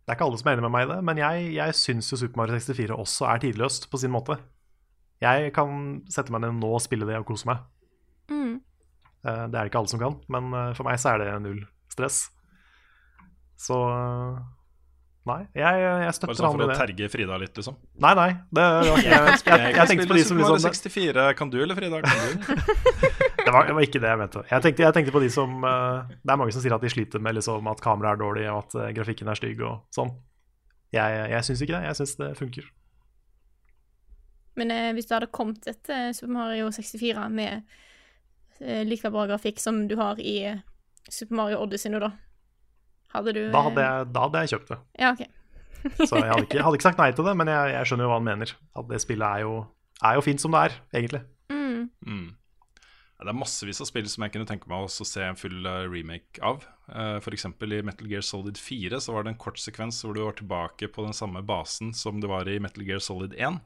[0.04, 2.12] Det er ikke alle som er enig med meg i det, men jeg, jeg syns
[2.12, 4.36] jo Super Mario 64 også er tidløst på sin måte.
[5.24, 7.62] Jeg kan sette meg ned nå og spille det og kose meg.
[8.28, 8.58] Mm.
[9.24, 11.30] Eh, Det er det ikke alle som kan, men eh, for meg så er det
[11.46, 11.62] null
[11.94, 12.26] stress.
[13.64, 14.44] Så eh,
[15.24, 17.78] Nei, jeg, jeg Bare støtter sånn han for å terge Frida litt, liksom.
[18.04, 18.32] Nei, nei.
[18.52, 21.28] Det, det jeg, jeg, jeg, tenkte på de som Super Mario liksom 64.
[21.40, 22.02] Kan du eller Frida?
[22.04, 23.30] Kan du?
[23.54, 24.44] var, det var ikke det jeg mente.
[24.50, 26.92] Jeg tenkte, jeg tenkte på de som eh, Det er mange som sier at de
[26.92, 30.12] sliter med liksom, at kameraet er dårlig, og at eh, grafikken er stygg og sånn.
[30.94, 31.86] Jeg, jeg syns ikke det.
[31.90, 32.68] Jeg syns det funker.
[34.60, 37.64] Men eh, hvis det hadde kommet et eh, Super Mario 64 med
[38.62, 40.60] eh, like bra grafikk som du har i eh,
[41.10, 42.12] Super Mario Odyssey nå, da?
[43.14, 44.78] Hadde du Da hadde jeg, da hadde jeg kjøpt det.
[44.94, 45.26] eh, Ja, OK.
[46.08, 48.12] Så jeg hadde ikke, hadde ikke sagt nei til det, men jeg, jeg skjønner jo
[48.14, 48.54] hva han mener.
[48.80, 49.58] At det spillet er jo,
[50.00, 51.20] er jo fint som det er, egentlig.
[51.52, 51.82] Mm.
[52.08, 52.30] Mm.
[53.24, 55.86] Det er massevis av spill som jeg kunne tenke meg å se en full eh,
[55.88, 56.66] remake av.
[56.90, 57.48] Uh, F.eks.
[57.48, 60.90] i Metal Gear Solid 4 så var det en kort sekvens hvor du var tilbake
[60.92, 63.62] på den samme basen som det var i Metal Gear Solid 1.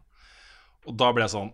[0.88, 1.54] Og da ble jeg sånn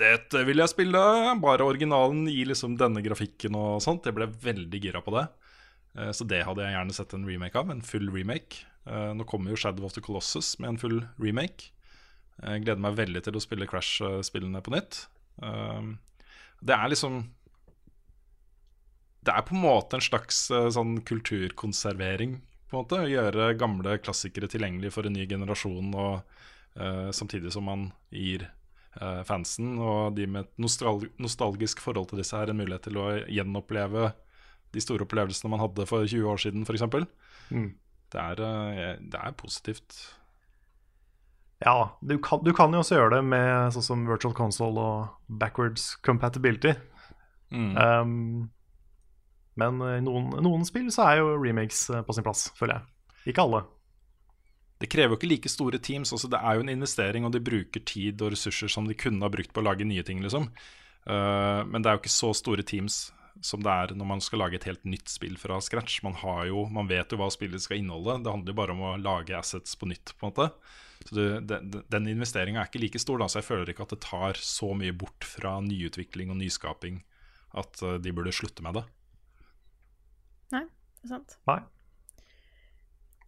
[0.00, 1.02] Dette vil jeg spille!
[1.42, 4.06] Bare originalen i liksom denne grafikken og sånt.
[4.08, 5.26] Jeg ble veldig gira på det.
[5.98, 7.70] Eh, så det hadde jeg gjerne sett en remake av.
[7.70, 8.64] En full remake.
[8.86, 11.70] Eh, nå kommer jo Shadow of the Colossus med en full remake.
[12.40, 15.04] Jeg gleder meg veldig til å spille Crash-spillene på nytt.
[16.62, 17.22] Det er liksom
[19.22, 22.40] Det er på en måte en slags eh, sånn kulturkonservering.
[22.70, 26.24] På en måte, Å gjøre gamle klassikere tilgjengelig for en ny generasjon, og
[26.80, 28.48] uh, samtidig som man gir
[28.96, 32.98] uh, fansen og de med et nostal nostalgisk forhold til disse her en mulighet til
[32.98, 34.08] å gjenoppleve
[34.72, 36.84] de store opplevelsene man hadde for 20 år siden, f.eks.
[37.52, 37.70] Mm.
[38.12, 39.98] Det, er, eh, det er positivt.
[41.62, 45.36] Ja, du kan, du kan jo også gjøre det med sånn som virtual console og
[45.42, 46.74] backwards compatibility.
[47.52, 47.76] Mm.
[47.76, 48.50] Um,
[49.60, 53.32] men i noen, noen spill så er jo remakes eh, på sin plass, føler jeg.
[53.32, 53.62] Ikke alle.
[54.82, 56.10] Det krever jo ikke like store teams.
[56.14, 59.22] Altså det er jo en investering, og de bruker tid og ressurser som de kunne
[59.22, 60.22] ha brukt på å lage nye ting.
[60.24, 60.48] liksom.
[61.06, 63.04] Uh, men det er jo ikke så store teams
[63.42, 66.00] som det er når man skal lage et helt nytt spill fra scratch.
[66.06, 68.20] Man, har jo, man vet jo hva spillet skal inneholde.
[68.22, 70.14] Det handler jo bare om å lage assets på nytt.
[70.16, 70.48] på en måte.
[71.02, 73.94] Så det, det, Den investeringa er ikke like stor, da, så jeg føler ikke at
[73.96, 77.02] det tar så mye bort fra nyutvikling og nyskaping
[77.58, 78.84] at eh, de burde slutte med det.
[80.54, 80.66] Nei,
[81.00, 81.38] det er sant.
[81.50, 81.60] Nei.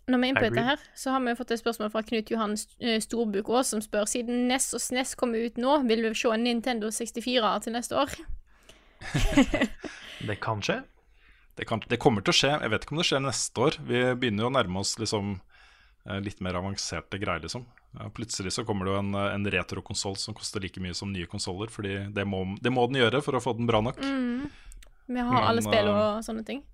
[0.04, 2.02] Når vi er inne på dette her, så har vi jo fått et spørsmål fra
[2.04, 6.04] Knut Johan eh, Storbuk Aas, som spør siden NES og SNES kommer ut nå, vil
[6.04, 8.12] vi se en Nintendo 64 til neste år?
[10.28, 10.80] Det kan skje.
[11.54, 12.52] Det, kan, det kommer til å skje.
[12.56, 13.76] Jeg vet ikke om det skjer neste år.
[13.86, 17.66] Vi begynner jo å nærme oss liksom eh, litt mer avanserte greier, liksom.
[18.16, 21.28] Plutselig så kommer det jo en, eh, en retrokonsoll som koster like mye som nye
[21.30, 21.70] konsoller.
[21.70, 24.00] Fordi det må, det må den gjøre for å få den bra nok.
[24.02, 24.48] Mm.
[25.06, 26.64] Vi har Men, alle spill eh, og sånne ting.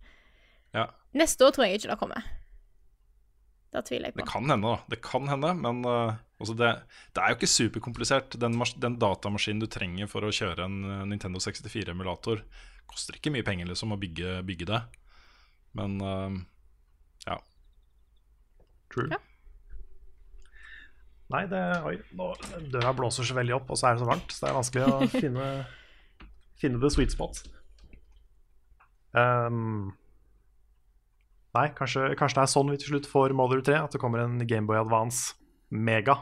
[0.77, 0.87] Ja,
[1.19, 2.27] Neste år tror jeg ikke det kommer.
[3.71, 4.83] Det tviler jeg Det kan hende, da.
[4.91, 6.71] Det kan hende, men uh, altså det,
[7.15, 8.35] det er jo ikke superkomplisert.
[8.43, 12.43] Den, den datamaskinen du trenger for å kjøre en eh, Nintendo 64-emulator,
[12.91, 14.81] koster ikke mye penger liksom å bygge, bygge det.
[15.79, 16.35] Men uh,
[17.29, 17.39] ja.
[18.91, 19.07] True.
[19.15, 19.21] Ja.
[21.31, 22.33] Nei, det Oi, nå,
[22.73, 24.87] døra blåser så veldig opp, og så er det så varmt, så det er vanskelig
[24.91, 25.49] å finne,
[26.59, 27.45] finne the sweet spot.
[29.15, 29.93] Um,
[31.57, 34.23] nei, kanskje, kanskje det er sånn vi til slutt får Mother 3, at det kommer
[34.25, 35.35] en Gameboy Advance
[35.71, 36.17] Mega.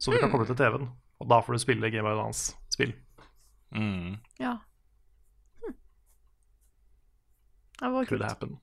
[0.00, 0.88] Så du kan komme til TV-en,
[1.20, 2.94] og da får du spille Game of Advance-spill.
[3.76, 4.16] Mm.
[4.40, 4.56] Ja.
[5.60, 5.76] Hm.
[7.80, 8.58] Det var kult.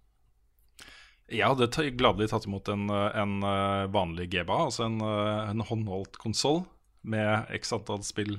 [1.27, 6.15] Jeg hadde gladelig tatt imot en, en eh, vanlig GBA, altså en, eh, en håndholdt
[6.23, 6.63] konsoll
[7.07, 8.37] med x antall spill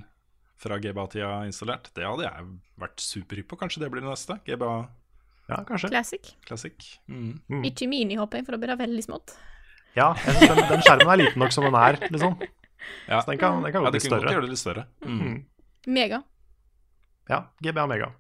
[0.58, 1.92] fra GBA-tida installert.
[1.94, 2.48] Det hadde jeg
[2.80, 3.58] vært superhypp på.
[3.60, 4.40] Kanskje det blir det neste?
[4.48, 4.72] GBA
[5.48, 5.88] Ja, kanskje.
[5.88, 6.36] Classic.
[6.46, 7.00] Classic.
[7.08, 7.40] Mm.
[7.48, 7.64] Mm.
[7.64, 9.32] Ikke mini, håper for da blir det veldig smått.
[9.96, 12.36] Ja, jeg synes den, den skjermen er liten nok som den er, liksom.
[13.08, 13.22] Ja.
[13.22, 14.84] Så den kan, den kan ja, det kunne godt gjøre det litt større.
[15.04, 15.18] Mm.
[15.18, 15.38] Mm.
[15.96, 16.20] Mega.
[17.28, 18.12] Ja, GBA Mega.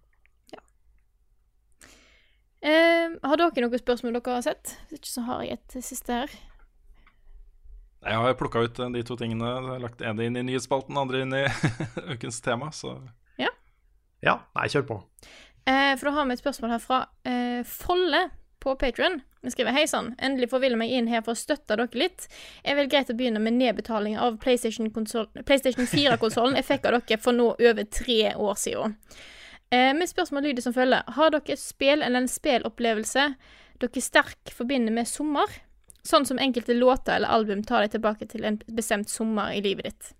[2.58, 4.72] Eh, har dere noen spørsmål dere har sett?
[4.88, 6.32] Hvis ikke så har jeg et siste her.
[8.08, 9.52] Jeg har plukka ut eh, de to tingene.
[9.84, 11.44] Lagt ene inn i nyhetsspalten, andre inn i
[12.16, 12.72] ukens tema.
[12.74, 12.96] Så
[14.18, 14.96] Ja, nei, kjør på.
[15.68, 18.28] Eh, for da har vi et spørsmål her fra eh, Folle
[18.58, 19.20] på Patron.
[19.44, 22.24] Vi skriver Hei sann, endelig får Ville meg inn her for å støtte dere litt.
[22.64, 24.88] Jeg vil greit å begynne med nedbetaling av PlayStation,
[25.44, 28.96] PlayStation 4-konsollen jeg fikk av dere for nå over tre år siden.
[29.68, 31.04] Eh, mitt spørsmål lyder som følger.
[31.18, 33.26] Har dere et spill eller en spillopplevelse
[33.84, 35.52] dere sterkt forbinder med sommer?
[36.00, 39.90] Sånn som enkelte låter eller album tar deg tilbake til en bestemt sommer i livet
[39.90, 40.14] ditt.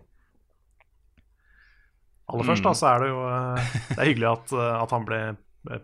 [2.29, 5.07] Aller først da, så er det jo eh, Det er hyggelig at, eh, at han
[5.09, 5.21] ble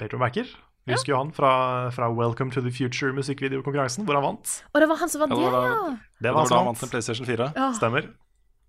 [0.01, 0.51] patronbacker.
[0.85, 1.53] Vi husker jo han fra,
[1.97, 4.59] fra Welcome to the Future musikkvideokonkurransen, hvor han vant.
[4.75, 5.97] Og det var han som vant Ja, det, det var!
[6.27, 6.93] Det var han da han som vant en.
[6.93, 7.49] PlayStation 4.
[7.57, 7.71] ja.
[7.79, 8.11] Stemmer.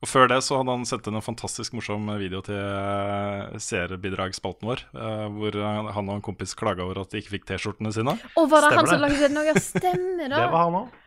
[0.04, 4.84] Og før det så hadde han sendt inn en fantastisk morsom video til seerbidragsspalten vår,
[4.94, 8.14] eh, hvor eh, han og en kompis klaga over at de ikke fikk T-skjortene sine.
[8.36, 9.64] Og var det han Stemmer som lagde lagde noe?
[9.64, 10.36] Stemmer det?
[10.44, 11.02] Det var han òg.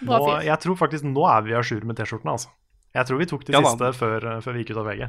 [0.00, 0.46] Bra Nå, fyr.
[0.48, 2.52] jeg tror faktisk nå er vi a jour med T-skjortene, altså.
[2.94, 5.02] Jeg tror vi tok de Ja siste før, eh, før vi gikk ut av VG.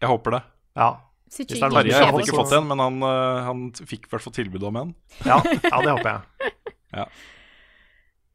[0.00, 0.42] Jeg håper det.
[0.80, 0.90] Ja,
[1.30, 4.62] er Terje hadde ikke fått en, men han, eh, han fikk i hvert fall tilbud
[4.66, 4.94] om en.
[5.26, 6.52] ja, ja det håper jeg.
[6.98, 7.04] ja.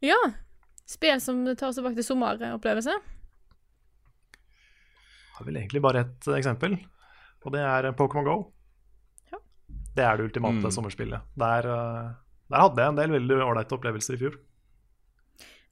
[0.05, 0.19] Ja.
[0.85, 2.93] Spill som tar oss tilbake til sommeropplevelse.
[5.25, 6.77] Jeg har vel egentlig bare ett eksempel,
[7.43, 8.35] og det er Pokémon Go.
[9.33, 9.39] Ja.
[9.97, 10.71] Det er det ultimate Mm.
[10.71, 11.21] sommerspillet.
[11.35, 12.13] Der, eh,
[12.53, 14.37] der hadde jeg en del veldig ålreite opplevelser i fjor.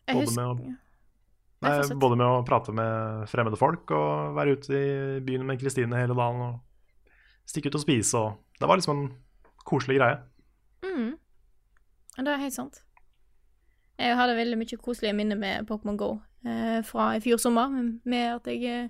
[0.07, 0.77] Jeg Både husker med å-
[1.63, 5.59] Nei, Nei, både med å prate med fremmede folk og være ute i byen med
[5.61, 6.59] Kristine hele dagen og
[7.49, 8.19] stikke ut og spise.
[8.19, 9.11] Og det var liksom en
[9.67, 10.17] koselig greie.
[10.83, 11.13] Mm.
[12.17, 12.81] Det er helt sant.
[13.99, 16.11] Jeg hadde veldig mye koselige minner med Pokémon Go
[16.45, 18.89] eh, fra i fjor sommer, med- med at jeg eh,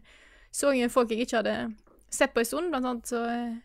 [0.52, 1.74] så folk jeg ikke hadde
[2.10, 2.70] sett på en stund.
[2.72, 3.56] Blant annet så eh,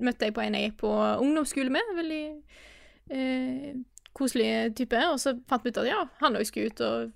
[0.00, 1.82] møtte jeg på en jeg gikk på ungdomsskole med.
[1.96, 2.24] Veldig
[3.10, 3.74] eh,
[4.12, 5.00] koselig type.
[5.12, 7.12] Og så fant vi ut at ja, han òg skulle ut og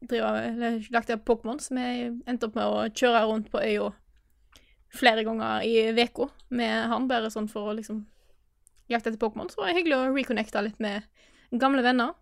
[0.00, 1.88] drive eller lagde Pokémon, så vi
[2.26, 3.90] endte opp med å kjøre rundt på øya
[4.94, 8.02] flere ganger i uka med han, bare sånn for å liksom
[8.90, 9.50] jakte etter Pokémon.
[9.50, 11.06] Så var det hyggelig å reconnecte litt med
[11.50, 12.16] gamle venner.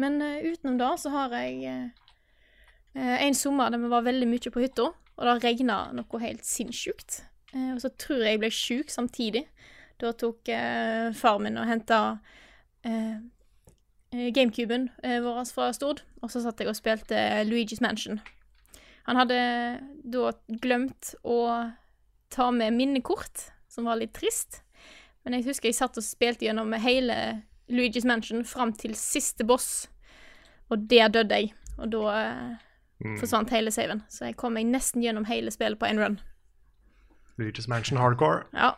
[0.00, 1.62] Men uh, utenom det så har jeg
[2.96, 6.44] eh, en sommer der vi var veldig mye på hytta, og det regna noe helt
[6.44, 7.22] sinnssykt.
[7.54, 9.46] Uh, og så tror jeg jeg ble sjuk samtidig.
[9.96, 10.50] Da tok
[11.16, 11.98] far min og henta
[14.12, 17.14] gamecuben eh, vår fra Stord, og så satt jeg og spilte
[17.48, 18.20] Luigi's Mansion.
[19.06, 19.36] Han hadde
[20.04, 21.38] da glemt å
[22.30, 24.62] ta med minnekort, som var litt trist.
[25.24, 29.88] Men jeg husker jeg satt og spilte gjennom hele Luigi's Mansion fram til siste boss,
[30.70, 31.52] og der døde jeg.
[31.78, 32.54] Og da eh,
[32.96, 33.18] Mm.
[33.20, 36.14] forsvant hele saven, så jeg kom meg nesten gjennom hele spillet på én run.
[37.38, 38.46] Luigi's Mansion Hardcore.
[38.54, 38.70] Ja.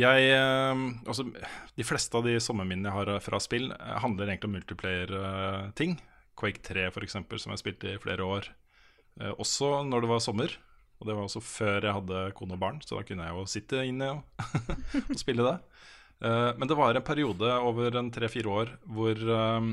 [0.00, 1.26] Jeg, eh, altså,
[1.76, 5.98] de fleste av de sommerminnene jeg har eh, fra spill, eh, handler egentlig om multiplayer-ting.
[6.40, 8.48] Quake 3, for eksempel, som jeg spilte i flere år.
[9.20, 10.56] Eh, også når det var sommer.
[11.00, 13.46] Og det var også før jeg hadde kone og barn, så da kunne jeg jo
[13.48, 14.48] sitte inne og,
[15.12, 15.54] og spille det.
[16.20, 19.70] Eh, men det var en periode over en tre-fire år hvor, eh,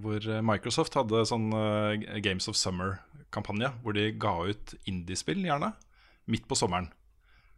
[0.00, 5.74] hvor Microsoft hadde sånn eh, Games of Summer-kampanje, hvor de ga ut indiespill, gjerne,
[6.32, 6.88] midt på sommeren.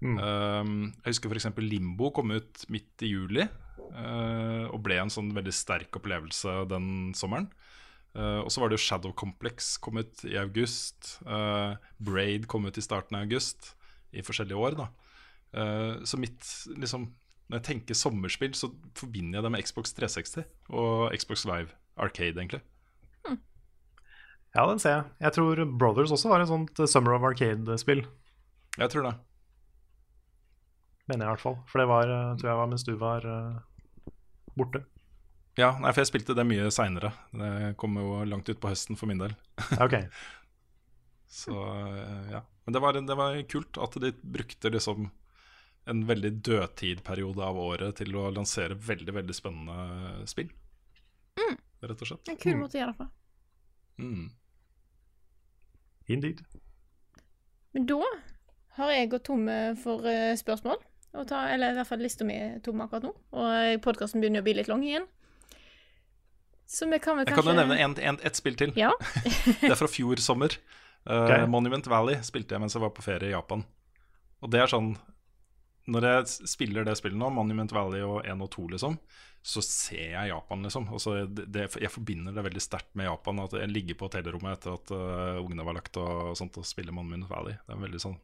[0.04, 0.18] Mm.
[0.20, 1.48] Um, jeg husker f.eks.
[1.64, 7.14] Limbo kom ut midt i juli uh, og ble en sånn veldig sterk opplevelse den
[7.16, 7.48] sommeren.
[8.14, 11.16] Uh, og så var det jo Shadow Complex kom ut i august.
[11.26, 13.72] Uh, Braid kom ut i starten av august
[14.14, 14.76] i forskjellige år.
[14.78, 14.90] da
[16.06, 16.46] Så mitt
[16.78, 17.08] liksom
[17.48, 22.38] Når jeg tenker sommerspill, så forbinder jeg det med Xbox 360 og Xbox Live Arcade,
[22.38, 22.62] egentlig.
[24.54, 25.04] Ja, den ser jeg.
[25.26, 28.04] Jeg tror Brothers også var et sånt eh, Summer of Arcade-spill.
[28.78, 29.14] Jeg tror det.
[31.10, 31.56] Mener jeg i hvert fall.
[31.68, 34.12] For det var, eh, tror jeg var mens du var eh,
[34.56, 34.84] borte.
[35.60, 37.12] Ja, nei, for jeg spilte det mye seinere.
[37.30, 39.36] Det kom jo langt utpå høsten for min del.
[39.84, 40.08] Okay.
[41.30, 42.40] Så eh, ja.
[42.64, 45.10] Men det var, det var kult at de brukte liksom
[45.84, 50.48] en veldig dødtidperiode av året til å lansere veldig veldig spennende spill.
[51.84, 52.30] rett og slett.
[52.32, 53.08] En kul måte å gjøre det på.
[54.00, 54.24] Mm.
[56.16, 56.40] Indeed.
[57.76, 58.00] Men da
[58.78, 60.08] har jeg gått tom eh, for
[60.40, 60.80] spørsmål.
[61.14, 63.12] Å Ta, eller i hvert fall lista mi er tom akkurat nå.
[63.38, 65.06] Og podkasten begynner å bli litt lang igjen.
[66.66, 68.72] Så vi kan vel Jeg kanskje kan jo nevne en, en, et spill til.
[68.78, 68.90] Ja.
[69.60, 70.56] Det er fra fjor sommer.
[71.04, 71.44] Uh.
[71.50, 73.62] Monument Valley spilte jeg mens jeg var på ferie i Japan.
[74.44, 74.94] Og det er sånn
[75.92, 78.96] Når jeg spiller det spillet nå, Monument Valley og 1 og 2, liksom,
[79.44, 80.88] så ser jeg Japan, liksom.
[80.96, 81.04] Og
[81.36, 83.42] det, det, jeg forbinder det veldig sterkt med Japan.
[83.44, 86.96] At jeg ligger på hotellrommet etter at uh, ungene var lagt og, sånt og spiller
[86.96, 87.58] Monument Valley.
[87.60, 88.16] Det er en veldig sånn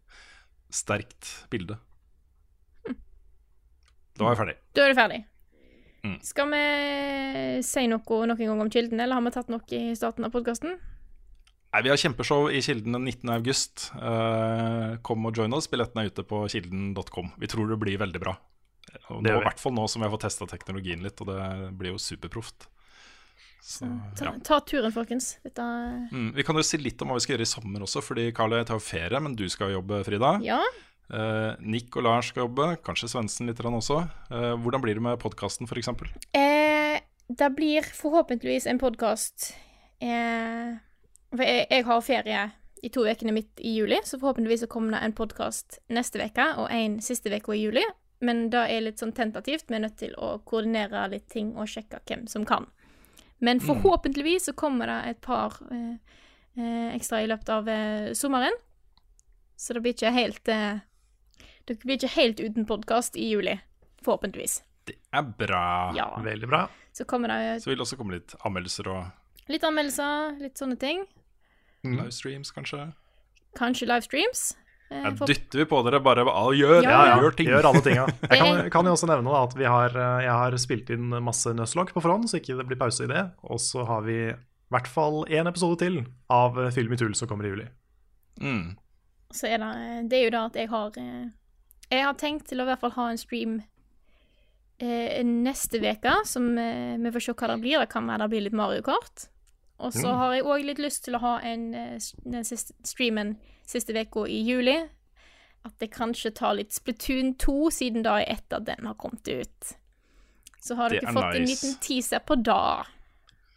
[0.72, 1.76] sterkt bilde.
[4.20, 4.56] Da var jeg ferdig.
[4.76, 5.18] Da er du ferdig.
[6.04, 6.16] Mm.
[6.24, 6.60] Skal vi
[7.64, 10.76] si noe noen gang om Kilden, eller har vi tatt noe i starten av podkasten?
[11.70, 13.30] Nei, Vi har kjempeshow i Kilden den 19.
[13.32, 13.90] august.
[13.94, 15.70] Eh, kom og join oss.
[15.70, 17.30] Billettene er ute på kilden.com.
[17.38, 18.34] Vi tror det blir veldig bra.
[19.14, 21.30] Og Det nå, I hvert fall nå som vi har fått testa teknologien litt, og
[21.30, 22.66] det blir jo superproft.
[23.62, 23.86] Så,
[24.16, 24.32] Ta, ja.
[24.42, 25.34] ta turen, folkens.
[25.44, 25.62] Dette
[26.10, 28.30] mm, vi kan jo si litt om hva vi skal gjøre i sommer også, fordi
[28.34, 30.38] Carl og jeg tar ferie, men du skal jobbe, Frida.
[30.42, 30.58] Ja.
[31.10, 34.04] Eh, Nick og Lars skal jobbe, kanskje Svendsen litt også.
[34.30, 35.90] Eh, hvordan blir det med podkasten, f.eks.?
[36.38, 39.52] Eh, det blir forhåpentligvis en podkast
[40.02, 40.78] eh,
[41.30, 42.44] For jeg, jeg har ferie
[42.82, 46.46] i to ukene midt i juli, så forhåpentligvis så kommer det en podkast neste uke
[46.56, 47.84] og en siste uke i juli.
[48.20, 49.66] Men det er litt sånn tentativt.
[49.68, 52.68] Vi er nødt til å koordinere litt ting og sjekke hvem som kan.
[53.40, 55.94] Men forhåpentligvis så kommer det et par eh,
[56.60, 57.70] eh, ekstra i løpet av
[58.16, 58.58] sommeren.
[59.56, 60.80] Så det blir ikke helt eh,
[61.70, 63.52] Det blir ikke helt uten podkast i juli.
[64.02, 64.56] Forhåpentligvis.
[64.90, 65.92] Det er bra.
[65.94, 66.08] Ja.
[66.24, 66.64] Veldig bra.
[66.92, 70.78] Så kommer det Så vil det også komme litt anmeldelser og litt anmeldelser, litt sånne
[70.80, 71.04] ting.
[71.86, 71.94] Mm.
[72.00, 72.88] livestreams, kanskje.
[73.58, 74.42] Kanskje livestreams.
[74.90, 77.46] Eh, Ja, for- dytter vi på dere bare ah, gjør, Ja, Ja, gjør ting.
[77.54, 78.08] Gjør alle tinga.
[78.30, 81.08] Jeg kan, kan jo også nevne da, at vi har, eh, jeg har spilt inn
[81.22, 83.22] masse Nuzlocke på forhånd, så ikke det blir pause i det.
[83.46, 84.34] Og så har vi i
[84.74, 87.68] hvert fall én episode til av eh, Film i tull som kommer i juli.
[88.40, 88.76] Mm.
[89.30, 91.28] så er det Det er jo da at jeg har eh,
[91.90, 93.62] Jeg har tenkt til å i hvert fall ha en stream
[94.80, 97.80] eh, neste uke, som eh, vi får se hva det blir.
[97.82, 99.26] Det kan være det blir litt Mario Kart.
[99.80, 100.16] Og så Mm.
[100.18, 103.36] har jeg òg litt lyst til å ha en, eh, den siste streamen
[103.66, 104.76] siste uka i juli.
[105.64, 109.26] At jeg kanskje tar litt Splatoon 2, siden da er etter at den har kommet
[109.28, 109.74] ut.
[110.60, 112.86] Så har dere fått fått en liten teaser på det.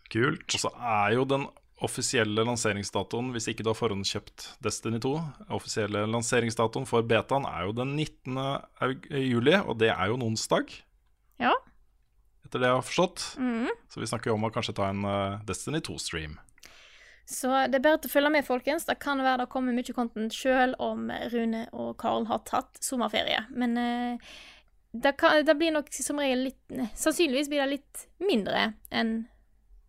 [0.10, 0.54] Kult.
[0.56, 1.48] Og så er jo den
[1.84, 5.12] offisielle lanseringsdatoen, hvis ikke du har forhåndskjøpt Destiny 2,
[5.56, 8.40] offisielle lanseringsdatoen for betaen er jo den 19.
[9.20, 10.72] juli, og det er jo en onsdag,
[11.44, 11.52] Ja.
[12.46, 13.26] etter det jeg har forstått.
[13.38, 13.70] Mm.
[13.90, 16.38] Så vi snakker jo om å kanskje ta en eh, Destiny 2-stream.
[17.26, 18.84] Så det er bare til å følge med, folkens.
[18.86, 23.46] Det kan være det kommer mye content selv om Rune og Karl har tatt sommerferie.
[23.56, 24.34] Men eh,
[24.92, 29.24] det, kan, det blir nok som regel litt Sannsynligvis blir det litt mindre enn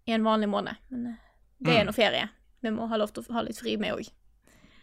[0.07, 0.79] i en vanlig måned.
[0.95, 1.21] Men eh,
[1.59, 1.87] det er Mm.
[1.91, 2.29] nå ferie.
[2.63, 4.09] Vi må ha lov til å ha litt fri, vi òg.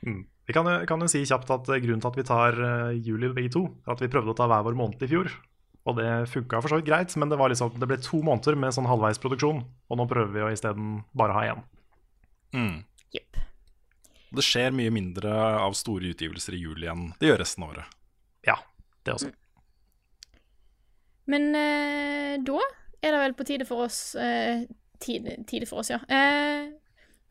[0.06, 0.26] Mm.
[0.48, 3.30] Vi kan, kan jo si kjapt at eh, grunnen til at vi tar uh, juli
[3.34, 5.31] begge to, er at vi prøvde å ta hver vår måned i fjor.
[5.89, 8.57] Og det funka for så vidt greit, men det, var liksom, det ble to måneder
[8.60, 9.64] med sånn halvveisproduksjon.
[9.89, 11.64] Og nå prøver vi å isteden bare ha én.
[12.53, 12.81] Mm.
[14.31, 17.98] Det skjer mye mindre av store utgivelser i juli enn det gjør resten av året.
[18.48, 18.56] Ja,
[19.03, 19.31] det også.
[21.31, 22.61] Men uh, da
[23.02, 24.64] er det vel på tide for oss eh,
[25.02, 25.99] tide, tide for oss, ja.
[26.10, 26.69] Eh,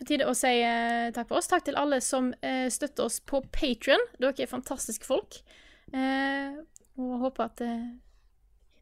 [0.00, 1.48] på tide å si eh, takk for oss.
[1.50, 4.00] Takk til alle som eh, støtter oss på Patrion.
[4.20, 5.40] Dere er fantastiske folk.
[5.92, 6.56] Eh,
[7.00, 7.84] og håper at eh,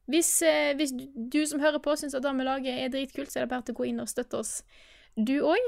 [0.09, 3.41] hvis, eh, hvis du- som hører på, syns at det vi lager er dritkult, så
[3.41, 4.63] er det bare til å gå inn og støtte oss,
[5.19, 5.65] du òg.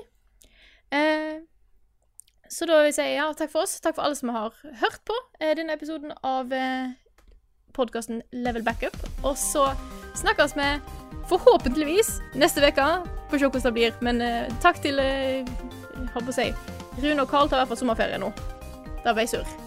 [2.51, 3.77] Så da vil jeg si ja, takk for oss.
[3.81, 6.51] Takk for alle som har hørt på denne episoden av
[7.77, 8.97] podkasten Level Backup.
[9.23, 9.69] Og så
[10.19, 10.67] snakkes vi
[11.31, 12.91] forhåpentligvis neste uke.
[13.31, 13.99] Får se hvordan det blir.
[14.05, 15.47] Men uh, takk til uh,
[16.15, 16.51] holdt på å si
[17.01, 18.33] Rune og Carl tar i hvert fall sommerferie nå.
[19.05, 19.59] Da ble jeg sur.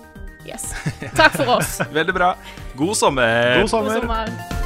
[0.48, 0.73] Yes.
[1.15, 1.80] Takk for oss.
[1.99, 2.34] Veldig bra.
[2.76, 3.61] God sommer!
[3.61, 4.03] God sommer!
[4.03, 4.62] God sommer.